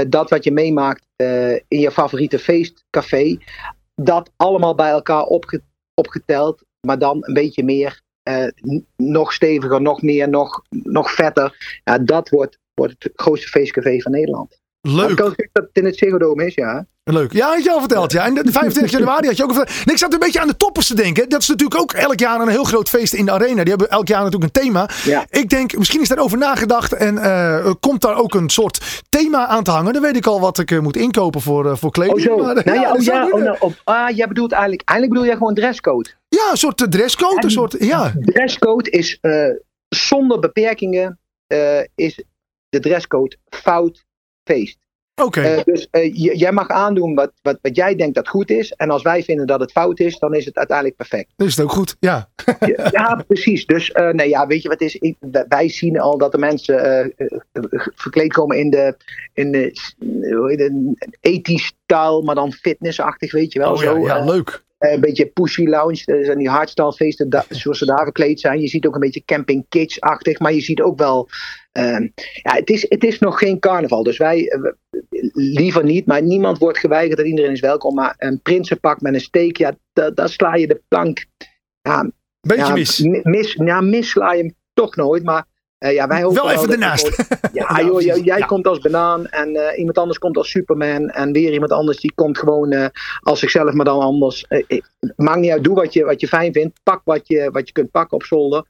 dat 0.07 0.29
wat 0.29 0.43
je 0.43 0.51
meemaakt 0.51 1.05
in 1.67 1.79
je 1.79 1.91
favoriete 1.91 2.39
feestcafé. 2.39 3.37
Dat 3.95 4.31
allemaal 4.35 4.75
bij 4.75 4.89
elkaar 4.89 5.23
opge- 5.23 5.61
opgeteld, 5.93 6.63
maar 6.87 6.99
dan 6.99 7.17
een 7.21 7.33
beetje 7.33 7.63
meer. 7.63 8.01
nog 8.95 9.33
steviger, 9.33 9.81
nog 9.81 10.01
meer, 10.01 10.29
nog, 10.29 10.61
nog 10.69 11.11
vetter. 11.11 11.79
Dat 12.03 12.29
wordt, 12.29 12.59
wordt 12.73 13.03
het 13.03 13.11
grootste 13.15 13.47
feestcafé 13.47 13.99
van 13.99 14.11
Nederland. 14.11 14.61
Leuk. 14.87 15.17
dat 15.17 15.33
het 15.53 15.69
in 15.71 15.85
het 15.85 15.97
Ziggo 15.97 16.17
Dome 16.17 16.45
is, 16.45 16.55
ja. 16.55 16.85
Leuk. 17.03 17.33
Ja, 17.33 17.47
had 17.47 17.63
je 17.63 17.71
al 17.71 17.79
verteld. 17.79 18.11
Ja. 18.11 18.25
En 18.25 18.33
de 18.33 18.51
25 18.51 18.91
januari 18.99 19.27
had 19.27 19.37
je 19.37 19.43
ook 19.43 19.49
al 19.49 19.55
verteld. 19.55 19.85
Nee, 19.85 19.95
ik 19.95 20.01
zat 20.01 20.13
een 20.13 20.19
beetje 20.19 20.39
aan 20.39 20.47
de 20.47 20.57
toppers 20.57 20.87
te 20.87 20.95
denken. 20.95 21.29
Dat 21.29 21.41
is 21.41 21.47
natuurlijk 21.47 21.81
ook 21.81 21.93
elk 21.93 22.19
jaar 22.19 22.39
een 22.39 22.47
heel 22.47 22.63
groot 22.63 22.89
feest 22.89 23.13
in 23.13 23.25
de 23.25 23.31
arena. 23.31 23.61
Die 23.61 23.69
hebben 23.69 23.89
elk 23.89 24.07
jaar 24.07 24.23
natuurlijk 24.23 24.55
een 24.55 24.61
thema. 24.63 24.89
Ja. 25.03 25.25
Ik 25.29 25.49
denk, 25.49 25.77
misschien 25.77 26.01
is 26.01 26.07
daarover 26.07 26.37
nagedacht. 26.37 26.93
En 26.93 27.17
eh, 27.17 27.71
komt 27.79 28.01
daar 28.01 28.15
ook 28.17 28.33
een 28.33 28.49
soort 28.49 29.03
thema 29.09 29.47
aan 29.47 29.63
te 29.63 29.71
hangen. 29.71 29.93
Dan 29.93 30.01
weet 30.01 30.15
ik 30.15 30.25
al 30.25 30.39
wat 30.39 30.59
ik 30.59 30.71
eh, 30.71 30.79
moet 30.79 30.95
inkopen 30.95 31.41
voor, 31.41 31.69
eh, 31.69 31.75
voor 31.75 31.91
kleding. 31.91 32.17
Oh 32.17 32.23
zo. 32.23 32.37
Maar, 32.37 32.61
nou, 32.65 32.79
ja, 32.79 32.93
oh, 32.93 33.01
ja, 33.01 33.27
oh, 33.31 33.41
nou, 33.41 33.73
ah, 33.83 34.15
jij 34.15 34.27
bedoelt 34.27 34.51
eigenlijk, 34.51 34.89
eigenlijk 34.89 35.09
bedoel 35.09 35.25
jij 35.25 35.37
gewoon 35.37 35.55
dresscode. 35.55 36.09
Ja, 36.29 36.51
een 36.51 36.57
soort 36.57 36.91
dresscode. 36.91 37.35
Een 37.35 37.41
En- 37.41 37.51
soort, 37.51 37.75
ja. 37.79 38.13
Dresscode 38.19 38.89
is 38.89 39.19
zonder 39.89 40.39
beperkingen 40.39 41.19
is 41.95 42.23
de 42.69 42.79
dresscode 42.79 43.37
fout 43.49 44.05
feest. 44.43 44.77
Oké. 45.21 45.41
Eh, 45.41 45.63
dus 45.63 45.87
eh, 45.91 46.13
jij 46.13 46.51
mag 46.51 46.67
aandoen 46.67 47.15
wat, 47.15 47.31
wat, 47.41 47.57
wat 47.61 47.75
jij 47.75 47.95
denkt 47.95 48.15
dat 48.15 48.27
goed 48.27 48.49
is. 48.49 48.71
En 48.71 48.89
als 48.89 49.01
wij 49.01 49.23
vinden 49.23 49.47
dat 49.47 49.59
het 49.59 49.71
fout 49.71 49.99
is, 49.99 50.19
dan 50.19 50.35
is 50.35 50.45
het 50.45 50.57
uiteindelijk 50.57 50.97
perfect. 50.97 51.33
Dan 51.35 51.47
is 51.47 51.55
het 51.55 51.65
ook 51.65 51.71
goed. 51.71 51.95
Ja. 51.99 52.29
Ja, 52.59 52.89
ja, 52.91 53.23
precies. 53.27 53.65
Dus 53.65 53.91
eh, 53.91 54.09
nee, 54.09 54.29
ja, 54.29 54.47
weet 54.47 54.61
je 54.61 54.69
wat 54.69 54.81
is? 54.81 54.95
Ik, 54.95 55.15
wij- 55.47 55.69
zien 55.69 55.99
al 55.99 56.17
dat 56.17 56.31
de 56.31 56.37
mensen 56.37 57.13
verkleed 57.95 58.33
komen 58.33 58.57
in 58.57 58.69
de, 58.69 58.95
in 59.33 59.51
de 59.51 59.71
ethisch 61.21 61.65
style, 61.65 62.21
maar 62.23 62.35
dan 62.35 62.53
fitnessachtig, 62.53 63.31
weet 63.31 63.53
je 63.53 63.59
wel. 63.59 63.73
Oh, 63.73 63.83
ja, 63.83 63.93
zo, 63.93 63.99
ja, 63.99 64.17
eh, 64.17 64.25
leuk. 64.25 64.63
Een 64.77 64.99
beetje 64.99 65.25
pushy 65.25 65.65
lounge. 65.65 66.03
Er 66.05 66.25
zijn 66.25 66.37
die 66.37 66.49
hardstyle 66.49 66.93
feesten 66.93 67.43
zoals 67.49 67.77
ze 67.77 67.85
daar 67.85 68.03
verkleed 68.03 68.39
zijn. 68.39 68.59
Je 68.59 68.67
ziet 68.67 68.85
ook 68.85 68.93
een 68.93 68.99
beetje 68.99 69.25
camping 69.25 69.65
kids-achtig. 69.69 70.39
Maar 70.39 70.53
je 70.53 70.61
ziet 70.61 70.81
ook 70.81 70.99
wel... 70.99 71.29
ehm, 71.73 72.07
ja, 72.41 72.53
het 72.55 72.69
is, 72.69 72.85
het 72.89 73.03
is 73.03 73.19
nog 73.19 73.37
geen 73.39 73.59
carnaval. 73.59 74.03
Dus 74.03 74.17
wij... 74.17 74.47
eh, 74.47 74.71
liever 75.33 75.83
niet. 75.83 76.05
Maar 76.05 76.21
niemand 76.21 76.57
wordt 76.57 76.77
geweigerd. 76.77 77.19
En 77.19 77.25
iedereen 77.25 77.51
is 77.51 77.59
welkom. 77.59 77.95
Maar 77.95 78.15
een 78.17 78.41
prinsenpak 78.41 79.01
met 79.01 79.13
een 79.13 79.21
steek. 79.21 79.57
Ja, 79.57 79.75
da- 79.93 80.09
daar 80.11 80.29
sla 80.29 80.55
je 80.55 80.67
de 80.67 80.81
plank... 80.87 81.25
Ja, 81.81 82.11
Beetje 82.41 82.65
ja, 82.65 82.73
mis. 82.73 82.99
mi- 82.99 83.19
mis. 83.23 83.53
Ja, 83.53 83.81
mis 83.81 84.09
sla 84.09 84.33
je 84.33 84.41
hem 84.43 84.55
toch 84.73 84.95
nooit. 84.95 85.23
Maar 85.23 85.45
eh, 85.77 85.93
ja, 85.93 86.07
wij 86.07 86.21
hopen 86.23 86.43
Wel 86.43 86.51
even 86.51 86.71
ernaast. 86.71 87.25
Ja, 87.53 87.81
joh, 87.81 88.01
jij, 88.01 88.19
jij 88.19 88.37
Ja. 88.37 88.45
komt 88.45 88.67
als 88.67 88.79
banaan 88.79 89.27
en 89.27 89.55
eh, 89.55 89.77
iemand 89.77 89.97
anders 89.97 90.17
komt 90.19 90.37
als 90.37 90.49
Superman. 90.49 91.09
En 91.09 91.31
weer 91.31 91.53
iemand 91.53 91.71
anders 91.71 91.99
die 91.99 92.11
komt 92.15 92.37
gewoon 92.37 92.91
als 93.19 93.39
zichzelf, 93.39 93.73
maar 93.73 93.85
dan 93.85 93.99
anders. 93.99 94.45
Maakt 95.15 95.39
niet 95.39 95.51
uit, 95.51 95.63
doe 95.63 95.75
wat 95.75 95.93
je, 95.93 96.03
wat 96.03 96.21
je 96.21 96.27
fijn 96.27 96.53
vindt. 96.53 96.79
Pak 96.83 97.01
wat 97.03 97.27
je, 97.27 97.49
wat 97.51 97.67
je 97.67 97.73
kunt 97.73 97.91
pakken 97.91 98.17
op 98.17 98.23
zolder. 98.23 98.63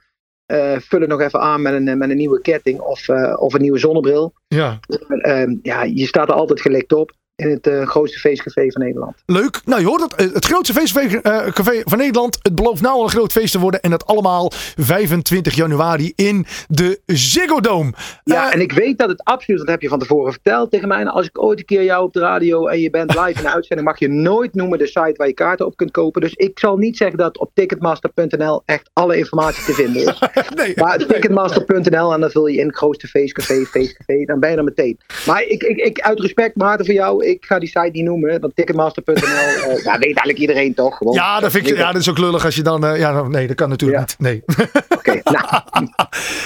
Eh, 0.54 0.80
vul 0.80 1.00
het 1.00 1.10
nog 1.10 1.22
even 1.22 1.40
aan 1.40 1.62
met 1.62 1.74
een, 1.74 1.88
eh, 1.88 1.96
met 1.96 2.10
een 2.10 2.18
nieuwe 2.18 2.42
ketting 2.42 2.80
of, 2.80 3.10
eh, 3.10 3.34
of 3.40 3.54
een 3.54 3.62
nieuwe 3.62 3.78
zonnebril. 3.78 4.34
Ja. 4.48 4.80
Eh, 5.08 5.56
ja, 5.62 5.84
je 5.84 6.06
staat 6.06 6.28
er 6.28 6.34
altijd 6.34 6.62
gelikt 6.62 6.94
op. 6.94 7.12
in 7.36 7.50
het 7.50 7.68
eh, 7.68 7.88
grootste 7.88 8.20
feestcafé 8.20 8.72
van 8.72 8.82
Nederland. 8.82 9.16
Leuk. 9.26 9.62
Nou, 9.66 9.82
je 9.82 9.88
hoort 9.88 10.02
het. 10.02 10.16
Eh, 10.16 10.34
Het 10.34 10.46
grootste 10.46 10.74
feestcafé 10.74 11.20
eh, 11.22 11.82
van 11.84 11.98
Nederland. 11.98 12.40
Het 12.42 12.56
belooft 12.56 12.82
nou 12.82 12.96
al 12.96 13.04
een 13.04 13.10
groot 13.10 13.32
feest 13.32 13.52
te 13.52 13.60
worden. 13.60 13.82
En 13.82 13.90
dat 13.90 14.06
allemaal 14.06 14.52
25 14.78 15.56
januari 15.56 16.14
in 16.16 16.46
de 16.68 17.00
Ziggo 17.06 17.60
Dome. 17.60 17.94
Ja, 18.24 18.52
en 18.52 18.62
ik 18.62 18.72
weet 18.72 18.98
dat 18.98 19.10
het 19.10 19.24
absoluut, 19.24 19.60
dat 19.60 19.70
heb 19.70 19.82
je 19.82 19.88
van 19.88 20.00
tevoren 20.00 20.32
verteld 20.32 20.72
tegen 20.72 20.88
mij. 20.88 21.06
Als 21.06 21.26
ik 21.26 21.42
ooit 21.42 21.60
een 21.60 21.66
keer 21.66 21.84
jou 21.84 22.04
op 22.04 22.14
de 22.14 22.20
radio 22.20 22.68
en 22.68 22.80
je 22.80 22.90
bent 22.90 23.16
live 23.16 23.38
in 23.38 23.44
de 23.44 23.54
uitzending, 23.56 23.88
mag 23.88 24.00
je 24.00 24.08
nooit 24.08 24.54
noemen 24.54 24.78
de 24.78 24.88
site 24.88 25.14
waar 25.16 25.28
je 25.28 25.34
kaarten 25.34 25.66
op 25.66 25.76
kunt 25.76 25.92
kopen. 25.92 26.22
Dus 26.22 26.34
ik 26.34 26.60
zal 26.60 26.78
niet 26.78 26.98
zeggen 26.98 27.18
dat 27.18 27.38
op 27.38 27.52
ticketmaster.nl 27.54 28.62
echt 28.66 28.90
alle 28.94 29.18
informatie 29.18 29.64
te 29.64 29.74
vinden 29.74 30.02
is. 30.02 30.20
nee. 30.56 30.74
Maar 30.76 30.98
ticketmaster.nl 30.98 32.14
en 32.14 32.20
dan 32.20 32.32
vul 32.32 32.48
je 32.48 32.60
in 32.60 32.68
het 32.68 32.76
grootste 32.76 33.08
feestcafé, 33.08 33.66
feestcafé, 33.66 34.26
dan 34.26 34.40
ben 34.40 34.52
je 34.52 34.58
er 34.58 34.64
meteen. 34.64 35.00
Maar 35.26 35.44
ik, 35.44 35.64
ik, 35.64 35.78
ik 35.78 36.00
uit 36.00 36.20
respect, 36.20 36.56
Maarten, 36.56 36.86
voor 36.86 36.96
jou, 36.96 37.23
ik 37.30 37.46
ga 37.46 37.60
die 37.60 37.68
site 37.68 37.90
niet 37.92 38.04
noemen. 38.04 38.40
Want 38.42 38.56
ticketmaster.nl, 38.56 39.14
eh 39.16 39.84
ja, 39.84 39.92
weet 39.92 40.02
eigenlijk 40.04 40.38
iedereen 40.38 40.74
toch? 40.74 40.98
Gewoon. 40.98 41.14
Ja, 41.14 41.40
dat 41.40 41.52
vind 41.52 41.70
ik, 41.70 41.78
ja, 41.78 41.92
dat 41.92 42.02
is 42.02 42.10
ook 42.10 42.18
lullig 42.18 42.46
als 42.46 42.56
je 42.56 42.62
dan... 42.62 42.86
eh, 42.86 42.98
ja, 43.00 43.12
nou, 43.12 43.30
nee, 43.30 43.48
dat 43.48 43.56
kan 43.56 43.70
natuurlijk 43.70 44.00
Ja. 44.00 44.06
niet. 44.30 44.48
Nee. 44.48 44.68
Oké, 44.98 45.20
nou, 45.32 45.63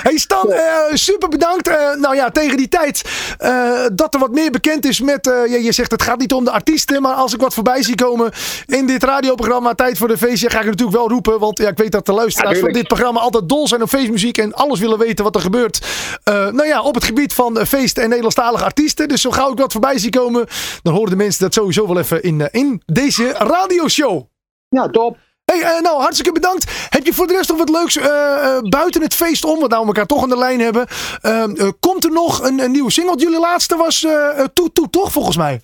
Hey 0.04 0.18
Stan, 0.18 0.52
eh, 0.52 0.62
super 0.94 1.30
bedankt. 1.30 1.68
Eh, 1.68 1.76
nou 1.96 2.16
ja, 2.16 2.30
tegen 2.30 2.58
die 2.58 2.68
tijd 2.68 3.02
eh, 3.38 3.86
dat 3.94 4.14
er 4.14 4.20
wat 4.20 4.32
meer 4.32 4.52
bekend 4.52 4.86
is 4.86 5.02
met... 5.02 5.28
eh, 5.28 5.46
je, 5.52 5.64
je 5.64 5.72
zegt 5.72 5.92
het 5.92 6.02
gaat 6.02 6.20
niet 6.20 6.34
om 6.34 6.44
de 6.44 6.52
artiesten, 6.52 7.02
maar 7.02 7.14
als 7.14 7.34
ik 7.34 7.42
wat 7.42 7.54
voorbij 7.54 7.84
zie 7.84 7.96
komen 7.96 8.32
in 8.66 8.86
dit 8.88 9.04
radioprogramma 9.04 9.74
Tijd 9.74 9.98
voor 9.98 10.08
de 10.08 10.18
Feestje, 10.18 10.50
ga 10.50 10.60
ik 10.60 10.66
natuurlijk 10.66 10.98
wel 10.98 11.10
roepen. 11.10 11.40
Want 11.40 11.58
ja, 11.58 11.68
ik 11.68 11.78
weet 11.78 11.92
dat 11.92 12.06
de 12.06 12.14
luisteraars 12.14 12.56
Ja, 12.58 12.64
van 12.64 12.74
dit 12.74 12.88
programma 12.88 13.20
altijd 13.20 13.50
dol 13.50 13.68
zijn 13.68 13.82
op 13.82 13.90
feestmuziek 13.90 14.38
en 14.38 14.54
alles 14.54 14.80
willen 14.80 14.98
weten 14.98 15.24
wat 15.24 15.36
er 15.36 15.42
gebeurt. 15.42 15.86
Eh, 16.24 16.34
nou 16.34 16.66
ja, 16.68 16.82
op 16.82 16.96
het 16.96 17.04
gebied 17.04 17.34
van 17.34 17.66
feesten 17.66 18.02
en 18.02 18.08
Nederlandstalige 18.08 18.64
artiesten. 18.64 19.08
Dus 19.08 19.22
zo 19.22 19.32
gauw 19.32 19.52
ik 19.52 19.58
wat 19.58 19.72
voorbij 19.72 19.98
zie 19.98 20.10
komen, 20.12 20.46
dan 20.82 20.94
horen 20.94 21.10
de 21.10 21.16
mensen 21.16 21.44
dat 21.44 21.54
sowieso 21.54 21.88
wel 21.88 21.98
even 22.00 22.24
in, 22.24 22.48
in 22.52 22.82
deze 22.86 23.32
radioshow. 23.38 24.24
ja, 24.70 24.88
top. 24.90 25.18
Hey, 25.52 25.62
eh, 25.62 25.82
nou, 25.82 26.00
hartstikke 26.02 26.32
bedankt. 26.32 26.72
Heb 26.90 27.06
je 27.06 27.14
voor 27.14 27.28
de 27.28 27.34
rest 27.34 27.50
nog 27.50 27.58
wat 27.58 27.70
leuks 27.70 27.98
eh, 27.98 28.06
eh, 28.06 28.62
buiten 28.62 29.02
het 29.02 29.14
feest 29.14 29.46
om? 29.46 29.60
Wat 29.60 29.70
nou 29.70 29.82
we 29.82 29.88
elkaar 29.88 30.06
toch 30.06 30.24
aan 30.24 30.30
de 30.30 30.38
lijn 30.38 30.60
hebben. 30.60 30.88
Eh, 31.22 31.44
eh, 31.44 31.70
komt 31.80 32.04
er 32.04 32.12
nog 32.12 32.44
een, 32.44 32.60
een 32.60 32.72
nieuwe 32.72 32.92
single? 32.92 33.18
Jullie 33.18 33.40
laatste 33.40 33.76
was 33.76 34.06
Toet 34.54 34.76
Toet, 34.76 34.92
toch 34.92 35.12
volgens 35.12 35.38
mij? 35.38 35.62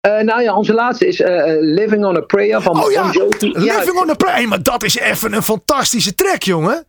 Nou 0.00 0.42
ja, 0.42 0.54
onze 0.56 0.72
laatste 0.72 1.06
is 1.06 1.18
Living 1.60 2.04
on 2.04 2.16
a 2.16 2.20
Prayer 2.20 2.62
van 2.62 2.84
Oh 2.84 2.90
ja, 2.90 3.02
Bon 3.02 3.12
Jovi. 3.12 3.58
Living 3.58 4.00
on 4.00 4.10
a 4.10 4.14
Prayer. 4.14 4.48
Maar 4.48 4.62
dat 4.62 4.82
is 4.82 4.98
even 4.98 5.32
een 5.32 5.42
fantastische 5.42 6.14
track, 6.14 6.42
jongen. 6.42 6.86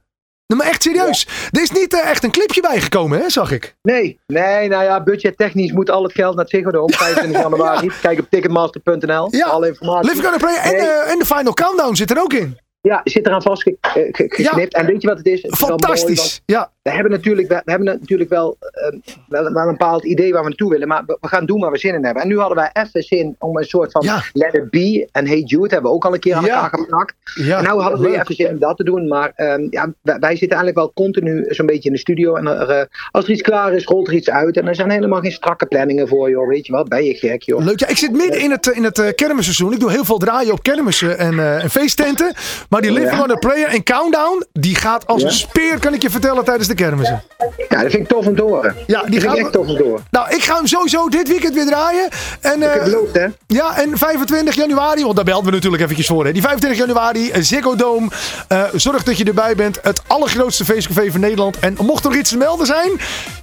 Nee, 0.51 0.59
maar 0.59 0.67
echt 0.69 0.83
serieus. 0.83 1.27
Er 1.51 1.61
is 1.61 1.71
niet 1.71 1.93
eh, 1.93 2.09
echt 2.09 2.23
een 2.23 2.31
clipje 2.31 2.61
bijgekomen, 2.61 3.19
hè, 3.19 3.29
zag 3.29 3.51
ik. 3.51 3.75
Nee, 3.81 4.19
nee, 4.27 4.67
nou 4.69 4.83
ja, 4.83 5.03
budgettechnisch 5.03 5.71
moet 5.71 5.89
al 5.89 6.03
het 6.03 6.13
geld 6.13 6.35
naar 6.35 6.47
Ziggo 6.47 6.71
Dome, 6.71 6.93
25 6.93 7.41
januari. 7.49 7.91
Kijk 8.01 8.19
op 8.19 8.25
ticketmaster.nl, 8.29 9.27
Ja, 9.31 9.45
alle 9.45 9.67
informatie. 9.67 10.09
Living 10.09 10.27
on 10.27 10.33
a 10.33 10.37
Prayer 10.37 10.59
en, 10.61 10.71
Nee. 10.71 10.81
eh, 10.87 11.11
en 11.11 11.19
de 11.19 11.25
Final 11.25 11.53
Countdown 11.53 11.95
zit 11.95 12.11
er 12.11 12.21
ook 12.21 12.33
in. 12.33 12.57
Ja, 12.81 13.01
zit 13.03 13.25
eraan 13.25 13.41
vastgeknipt. 13.41 14.73
En 14.73 14.85
weet 14.85 15.01
je 15.01 15.07
wat 15.07 15.17
het 15.17 15.25
is? 15.27 15.41
Het 15.41 15.51
is 15.51 15.59
wel 15.59 15.69
mooi, 15.69 15.81
want 15.81 15.99
Fantastisch. 15.99 16.41
Ja, 16.45 16.71
we 16.81 16.91
hebben 16.91 17.11
natuurlijk, 17.11 17.47
we, 17.47 17.61
we 17.65 17.71
hebben 17.71 17.99
natuurlijk 17.99 18.29
wel, 18.29 18.57
eh, 18.59 18.99
wel, 19.27 19.43
wel 19.53 19.63
een 19.63 19.71
bepaald 19.71 20.03
idee 20.05 20.31
waar 20.33 20.41
we 20.41 20.47
naartoe 20.47 20.69
willen, 20.69 20.87
maar 20.87 21.03
we, 21.05 21.17
we 21.21 21.27
gaan 21.27 21.45
doen 21.45 21.59
waar 21.59 21.71
we 21.71 21.77
zin 21.77 21.93
in 21.93 22.05
hebben. 22.05 22.23
En 22.23 22.29
nu 22.29 22.37
hadden 22.39 22.57
wij 22.57 22.69
even 22.73 23.03
zin 23.03 23.35
om 23.39 23.57
een 23.57 23.63
soort 23.63 23.91
van 23.91 24.01
Ja. 24.05 24.23
Let 24.33 24.53
It 24.53 24.69
Be 24.69 25.07
en 25.11 25.27
Hey 25.27 25.39
Jude 25.39 25.67
hebben 25.69 25.89
we 25.89 25.95
ook 25.95 26.05
al 26.05 26.13
een 26.13 26.19
keer 26.19 26.35
aan 26.35 26.45
Ja. 26.45 26.63
elkaar 26.63 26.79
geplakt. 26.79 27.15
ja. 27.35 27.57
en 27.57 27.63
nou 27.63 27.81
hadden 27.81 27.99
we 28.01 28.19
even 28.19 28.35
zin 28.35 28.47
om 28.47 28.59
dat 28.59 28.77
te 28.77 28.83
doen, 28.83 29.07
maar 29.07 29.31
ehm, 29.35 29.67
ja, 29.69 29.93
wij, 30.01 30.19
wij 30.19 30.35
zitten 30.35 30.57
eigenlijk 30.57 30.75
wel 30.77 30.91
continu 30.93 31.45
zo'n 31.47 31.65
beetje 31.65 31.87
in 31.89 31.95
de 31.95 31.99
studio. 32.01 32.35
En 32.35 32.47
er, 32.47 32.69
eh, 32.69 32.85
als 33.11 33.25
er 33.25 33.31
iets 33.31 33.41
klaar 33.41 33.73
is, 33.73 33.85
rolt 33.85 34.07
er 34.07 34.13
iets 34.13 34.29
uit. 34.29 34.57
En 34.57 34.67
er 34.67 34.75
zijn 34.75 34.89
helemaal 34.89 35.19
geen 35.21 35.31
strakke 35.31 35.65
planningen 35.65 36.07
voor, 36.07 36.29
joh. 36.29 36.47
Weet 36.47 36.65
je 36.65 36.71
wat, 36.71 36.89
ben 36.89 37.03
je 37.03 37.13
gek, 37.13 37.41
joh. 37.41 37.63
Leuk. 37.63 37.79
Ja, 37.79 37.87
ik 37.87 37.97
zit 37.97 38.11
midden 38.11 38.39
in 38.41 38.51
het, 38.51 38.69
eh, 38.71 38.77
in 38.77 38.83
het 38.83 38.99
eh, 38.99 39.07
kermisseizoen. 39.15 39.73
Ik 39.73 39.79
doe 39.79 39.91
heel 39.91 40.05
veel 40.05 40.17
draaien 40.17 40.51
op 40.53 40.63
kermissen 40.63 41.17
en, 41.17 41.59
en 41.59 41.69
feesttenten. 41.69 42.33
Maar 42.69 42.81
die 42.81 42.91
Living 42.91 43.21
on 43.21 43.31
a 43.31 43.35
Prayer 43.35 43.67
en 43.67 43.83
Countdown, 43.83 44.43
die 44.53 44.75
gaat 44.75 45.07
als 45.07 45.23
een 45.23 45.31
speer, 45.31 45.79
kan 45.79 45.93
ik 45.93 46.01
je 46.01 46.09
vertellen, 46.09 46.43
tijdens 46.43 46.69
de 46.77 46.83
kermissen. 46.83 47.23
Ja, 47.69 47.81
dat 47.81 47.91
vind 47.91 48.03
ik 48.03 48.07
tof 48.07 48.25
om 48.27 48.35
te 48.35 48.41
horen. 48.41 48.75
Ja, 48.87 49.01
die 49.03 49.11
dat 49.11 49.21
vind 49.21 49.33
ik 49.33 49.39
echt 49.43 49.51
tof 49.51 49.67
om 49.67 49.75
te 49.75 49.83
horen. 49.83 50.03
Nou, 50.09 50.35
ik 50.35 50.43
ga 50.43 50.55
hem 50.55 50.67
sowieso 50.67 51.09
dit 51.09 51.27
weekend 51.27 51.53
weer 51.53 51.65
draaien. 51.65 52.09
En, 52.41 52.73
eh, 52.73 52.83
beloofd, 52.83 53.13
hè. 53.15 53.27
ja, 53.47 53.77
en 53.77 53.97
25 53.97 54.55
januari, 54.55 55.03
want 55.03 55.15
daar 55.15 55.25
belden 55.25 55.45
we 55.45 55.51
natuurlijk 55.51 55.81
eventjes 55.83 56.07
voor. 56.07 56.25
Hè. 56.25 56.31
Die 56.31 56.41
25 56.41 56.79
januari, 56.79 57.31
eh, 57.31 57.41
Ziggo 57.41 57.75
Dome. 57.75 58.07
Eh, 58.47 58.63
zorg 58.73 59.03
dat 59.03 59.17
je 59.17 59.23
erbij 59.23 59.55
bent. 59.55 59.79
Het 59.81 60.01
allergrootste 60.07 60.65
feestcafé 60.65 61.11
van 61.11 61.19
Nederland. 61.19 61.59
En 61.59 61.75
mocht 61.81 62.03
er 62.03 62.09
nog 62.09 62.19
iets 62.19 62.29
te 62.29 62.37
melden 62.37 62.65
zijn, 62.65 62.91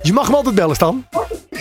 je 0.03 0.13
mag 0.13 0.29
me 0.31 0.37
altijd 0.37 0.55
bellen, 0.55 0.75
Stan. 0.75 1.07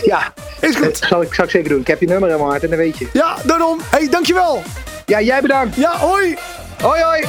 Ja, 0.03 0.33
Is 0.59 0.73
dat 0.73 0.83
goed. 0.83 0.97
zal 1.09 1.21
ik, 1.21 1.33
zal 1.33 1.45
ik 1.45 1.51
zeker 1.51 1.69
doen. 1.69 1.79
Ik 1.79 1.87
heb 1.87 1.99
je 1.99 2.07
nummer, 2.07 2.29
hè, 2.29 2.37
Maarten, 2.37 2.69
dat 2.69 2.77
weet 2.79 2.97
je. 2.97 3.07
Ja, 3.13 3.35
daarom. 3.43 3.79
hey, 3.89 4.09
dankjewel. 4.09 4.63
Ja, 5.05 5.21
jij 5.21 5.41
bedankt. 5.41 5.75
Ja, 5.75 5.97
hoi. 5.97 6.37
Hoi, 6.81 7.01
hoi. 7.01 7.25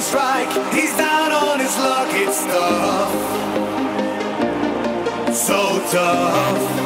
Strike. 0.00 0.48
He's 0.74 0.96
down 0.96 1.32
on 1.32 1.58
his 1.60 1.76
luck. 1.78 2.08
It's 2.12 2.44
tough. 2.44 3.12
So 5.34 5.80
tough. 5.90 6.85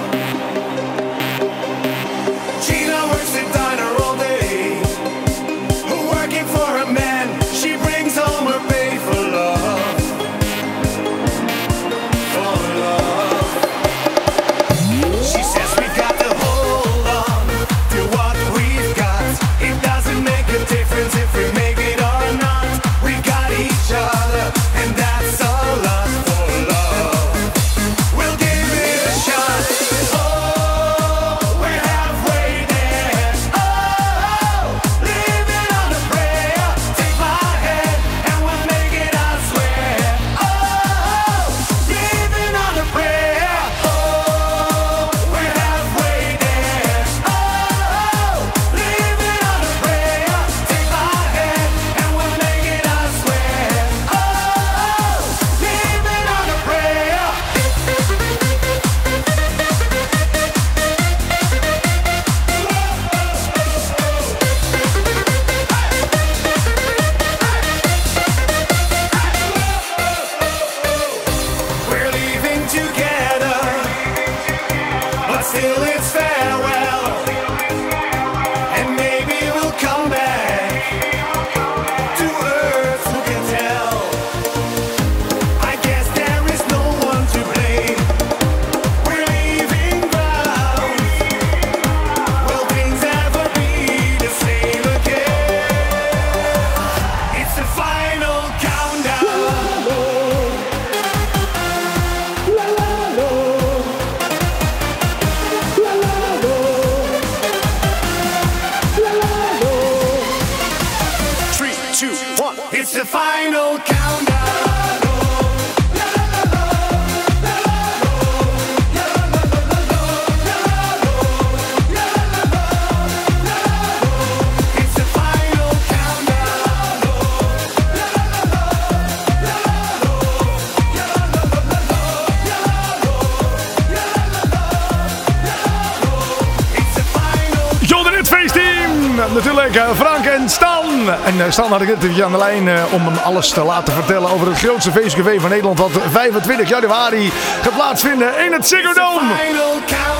Natuurlijk 139.74 140.00
eh, 140.00 140.06
Frank 140.06 140.24
en 140.24 140.48
Stan. 140.48 140.84
En 141.24 141.44
eh, 141.44 141.50
Stan 141.50 141.70
had 141.70 141.80
ik 141.80 141.88
net 141.88 142.02
even 142.02 142.24
aan 142.24 142.32
de 142.32 142.38
lijn 142.38 142.68
eh, 142.68 142.82
om 142.90 143.04
hem 143.04 143.16
alles 143.16 143.48
te 143.48 143.62
laten 143.62 143.94
vertellen 143.94 144.30
over 144.30 144.46
het 144.46 144.58
grootste 144.58 144.90
feestcafé 144.90 145.40
van 145.40 145.50
Nederland. 145.50 145.78
Wat 145.78 145.90
25 146.10 146.68
januari 146.68 147.30
gaat 147.62 147.74
plaatsvinden 147.74 148.44
in 148.46 148.52
het 148.52 148.68
Ziggo 148.68 148.92
Dome. 148.92 149.32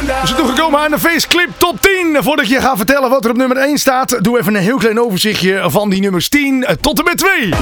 We 0.01 0.26
zijn 0.26 0.38
toegekomen 0.38 0.80
aan 0.80 0.90
de 0.90 0.98
feestclip 0.98 1.48
top 1.57 1.80
10. 1.80 2.18
Voordat 2.20 2.44
ik 2.44 2.51
je 2.51 2.61
ga 2.61 2.76
vertellen 2.76 3.11
wat 3.11 3.24
er 3.24 3.30
op 3.30 3.36
nummer 3.36 3.57
1 3.57 3.78
staat, 3.78 4.18
doe 4.20 4.38
even 4.38 4.55
een 4.55 4.62
heel 4.62 4.78
klein 4.78 5.01
overzichtje 5.01 5.64
van 5.66 5.90
die 5.90 6.01
nummers 6.01 6.28
10 6.28 6.64
eh, 6.64 6.74
tot 6.80 6.98
en 6.98 7.05
met 7.05 7.18
2. 7.18 7.40
Nummer 7.40 7.61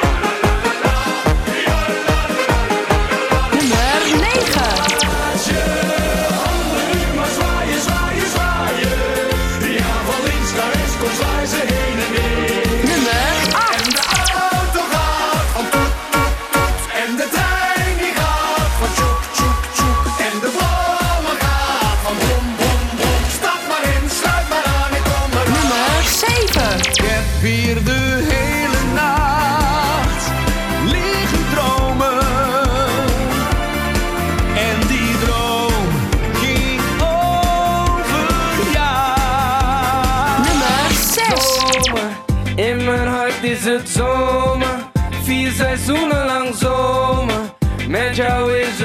10. 0.00 0.15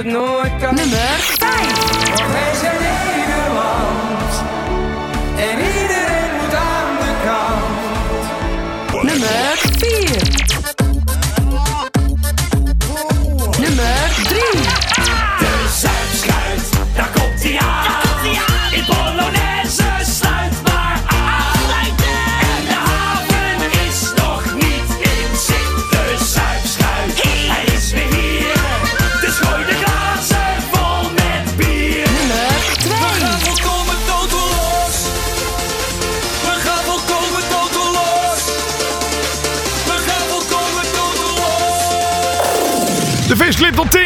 Het 0.03 0.13
nooit 0.13 0.57
koud. 0.59 0.75
Nummer 0.75 0.97
5. 0.97 2.70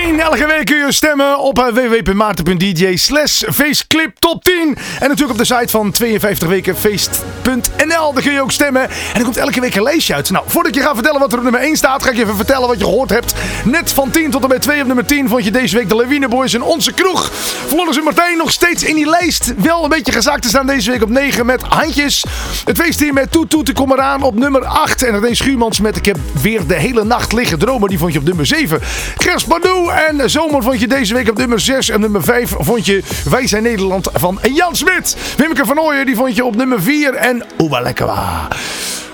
Elke 0.05 0.47
week 0.47 0.65
kun 0.65 0.77
je 0.77 0.91
stemmen 0.91 1.39
op 1.39 1.59
eh, 1.59 1.67
www.maarten.dj 1.67 2.95
slash 2.95 3.43
feestclip 3.51 4.19
top 4.19 4.43
10. 4.43 4.77
En 4.99 5.09
natuurlijk 5.09 5.31
op 5.31 5.37
de 5.37 5.45
site 5.45 5.69
van 5.69 5.93
52wekenfeest.nl. 6.03 8.13
Daar 8.13 8.23
kun 8.23 8.33
je 8.33 8.41
ook 8.41 8.51
stemmen. 8.51 8.81
En 8.81 8.89
er 9.15 9.23
komt 9.23 9.37
elke 9.37 9.61
week 9.61 9.75
een 9.75 9.83
lijstje 9.83 10.13
uit. 10.13 10.29
Nou, 10.29 10.45
voordat 10.47 10.75
ik 10.75 10.77
je 10.77 10.83
ga 10.87 10.93
vertellen 10.93 11.19
wat 11.19 11.31
er 11.31 11.37
op 11.37 11.43
nummer 11.43 11.61
1 11.61 11.75
staat, 11.75 12.03
ga 12.03 12.09
ik 12.09 12.15
je 12.15 12.21
even 12.21 12.35
vertellen 12.35 12.67
wat 12.67 12.79
je 12.79 12.83
gehoord 12.83 13.09
hebt. 13.09 13.33
Net 13.63 13.91
van 13.91 14.11
10 14.11 14.31
tot 14.31 14.43
en 14.43 14.49
met 14.49 14.61
2 14.61 14.81
op 14.81 14.87
nummer 14.87 15.05
10 15.05 15.29
vond 15.29 15.43
je 15.43 15.51
deze 15.51 15.75
week 15.75 15.89
de 15.89 15.95
Lewine 15.95 16.27
Boys 16.27 16.53
in 16.53 16.61
Onze 16.61 16.93
Kroeg. 16.93 17.31
Floris 17.67 17.97
en 17.97 18.03
Martijn 18.03 18.37
nog 18.37 18.51
steeds 18.51 18.83
in 18.83 18.95
die 18.95 19.09
lijst. 19.09 19.53
Wel 19.57 19.83
een 19.83 19.89
beetje 19.89 20.11
gezaakt 20.11 20.41
te 20.41 20.47
staan 20.47 20.67
deze 20.67 20.91
week 20.91 21.03
op 21.03 21.09
9 21.09 21.45
met 21.45 21.61
Handjes. 21.61 22.25
Het 22.65 22.77
feestteam 22.77 23.13
met 23.13 23.31
Toet 23.31 23.49
Toet, 23.49 23.73
komen 23.73 23.97
eraan 23.97 24.23
op 24.23 24.35
nummer 24.35 24.65
8. 24.65 25.03
En 25.03 25.19
René 25.19 25.33
Schuurmans 25.33 25.79
met 25.79 25.95
Ik 25.95 26.05
heb 26.05 26.17
weer 26.41 26.67
de 26.67 26.75
hele 26.75 27.03
nacht 27.03 27.33
liggen 27.33 27.59
dromen. 27.59 27.89
Die 27.89 27.97
vond 27.97 28.13
je 28.13 28.19
op 28.19 28.25
nummer 28.25 28.45
7. 28.45 28.79
Gers 29.17 29.45
Badou 29.45 29.93
en 29.95 30.29
Zomer 30.29 30.63
vond 30.63 30.79
je 30.79 30.87
deze 30.87 31.13
week 31.13 31.29
op 31.29 31.37
nummer 31.37 31.59
6. 31.59 31.89
En 31.89 31.99
nummer 31.99 32.23
5 32.23 32.53
vond 32.59 32.85
je 32.85 33.03
Wij 33.29 33.47
zijn 33.47 33.63
Nederland 33.63 34.09
van 34.13 34.39
Jan 34.53 34.75
Smit. 34.75 35.15
Wimke 35.37 35.65
van 35.65 35.79
Ooyen 35.79 36.05
die 36.05 36.15
vond 36.15 36.35
je 36.35 36.45
op 36.45 36.55
nummer 36.55 36.81
4. 36.81 37.13
En 37.13 37.43
Oeba 37.59 37.79
Lekker 37.79 38.05
Wa. 38.05 38.47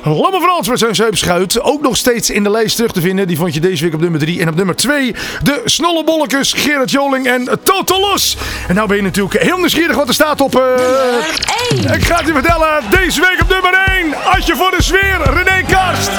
Lamme 0.04 0.42
Frans 0.42 0.68
met 0.70 0.80
zijn 0.80 0.96
zeupschuit. 0.96 1.62
Ook 1.62 1.82
nog 1.82 1.98
steeds 1.98 2.30
in 2.30 2.44
de 2.44 2.50
lijst 2.50 2.76
terug 2.76 2.92
te 2.92 3.02
vinden. 3.02 3.28
Die 3.28 3.38
vond 3.38 3.54
je 3.54 3.60
deze 3.60 3.84
week 3.84 3.94
op 3.94 4.02
nummer 4.02 4.20
3. 4.20 4.42
En 4.42 4.48
op 4.50 4.56
nummer 4.56 4.76
2 4.76 5.16
de 5.44 5.62
Snollebollekes, 5.66 6.54
Gerard 6.54 6.92
Joling 6.92 7.28
en 7.28 7.50
Total 7.64 8.00
Los. 8.00 8.38
En 8.68 8.76
nou 8.76 8.88
ben 8.88 8.98
je 8.98 9.04
natuurlijk 9.04 9.44
heel 9.44 9.58
nieuwsgierig 9.58 9.96
wat 9.96 10.08
er 10.08 10.14
staat 10.14 10.42
op... 10.42 10.56
eh, 10.56 10.62
Nummer 10.62 11.40
1. 11.70 11.94
ik 12.00 12.06
ga 12.06 12.16
het 12.18 12.28
je 12.28 12.34
vertellen. 12.34 12.68
Deze 12.90 13.22
week 13.22 13.42
op 13.42 13.50
nummer 13.50 13.74
1. 13.88 14.14
Adje 14.26 14.56
voor 14.56 14.72
de 14.78 14.84
sfeer, 14.84 15.20
René 15.24 15.62
Karst. 15.68 16.10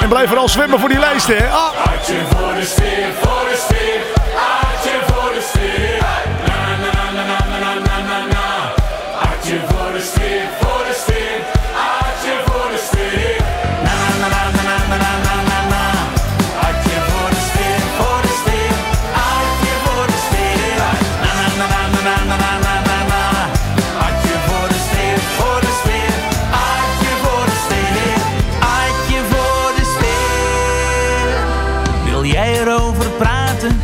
En 0.00 0.08
blijf 0.08 0.28
vooral 0.28 0.48
zwemmen 0.48 0.80
voor 0.80 0.88
die 0.88 0.98
lijsten. 0.98 1.36
Hè. 1.36 1.46
Ah. 1.48 1.74
Hartje 1.74 2.14
voor 2.30 2.54
de 2.60 2.64
sfeer, 2.66 3.06
voor 3.20 3.46
de 3.50 3.56
sfeer. 3.68 4.07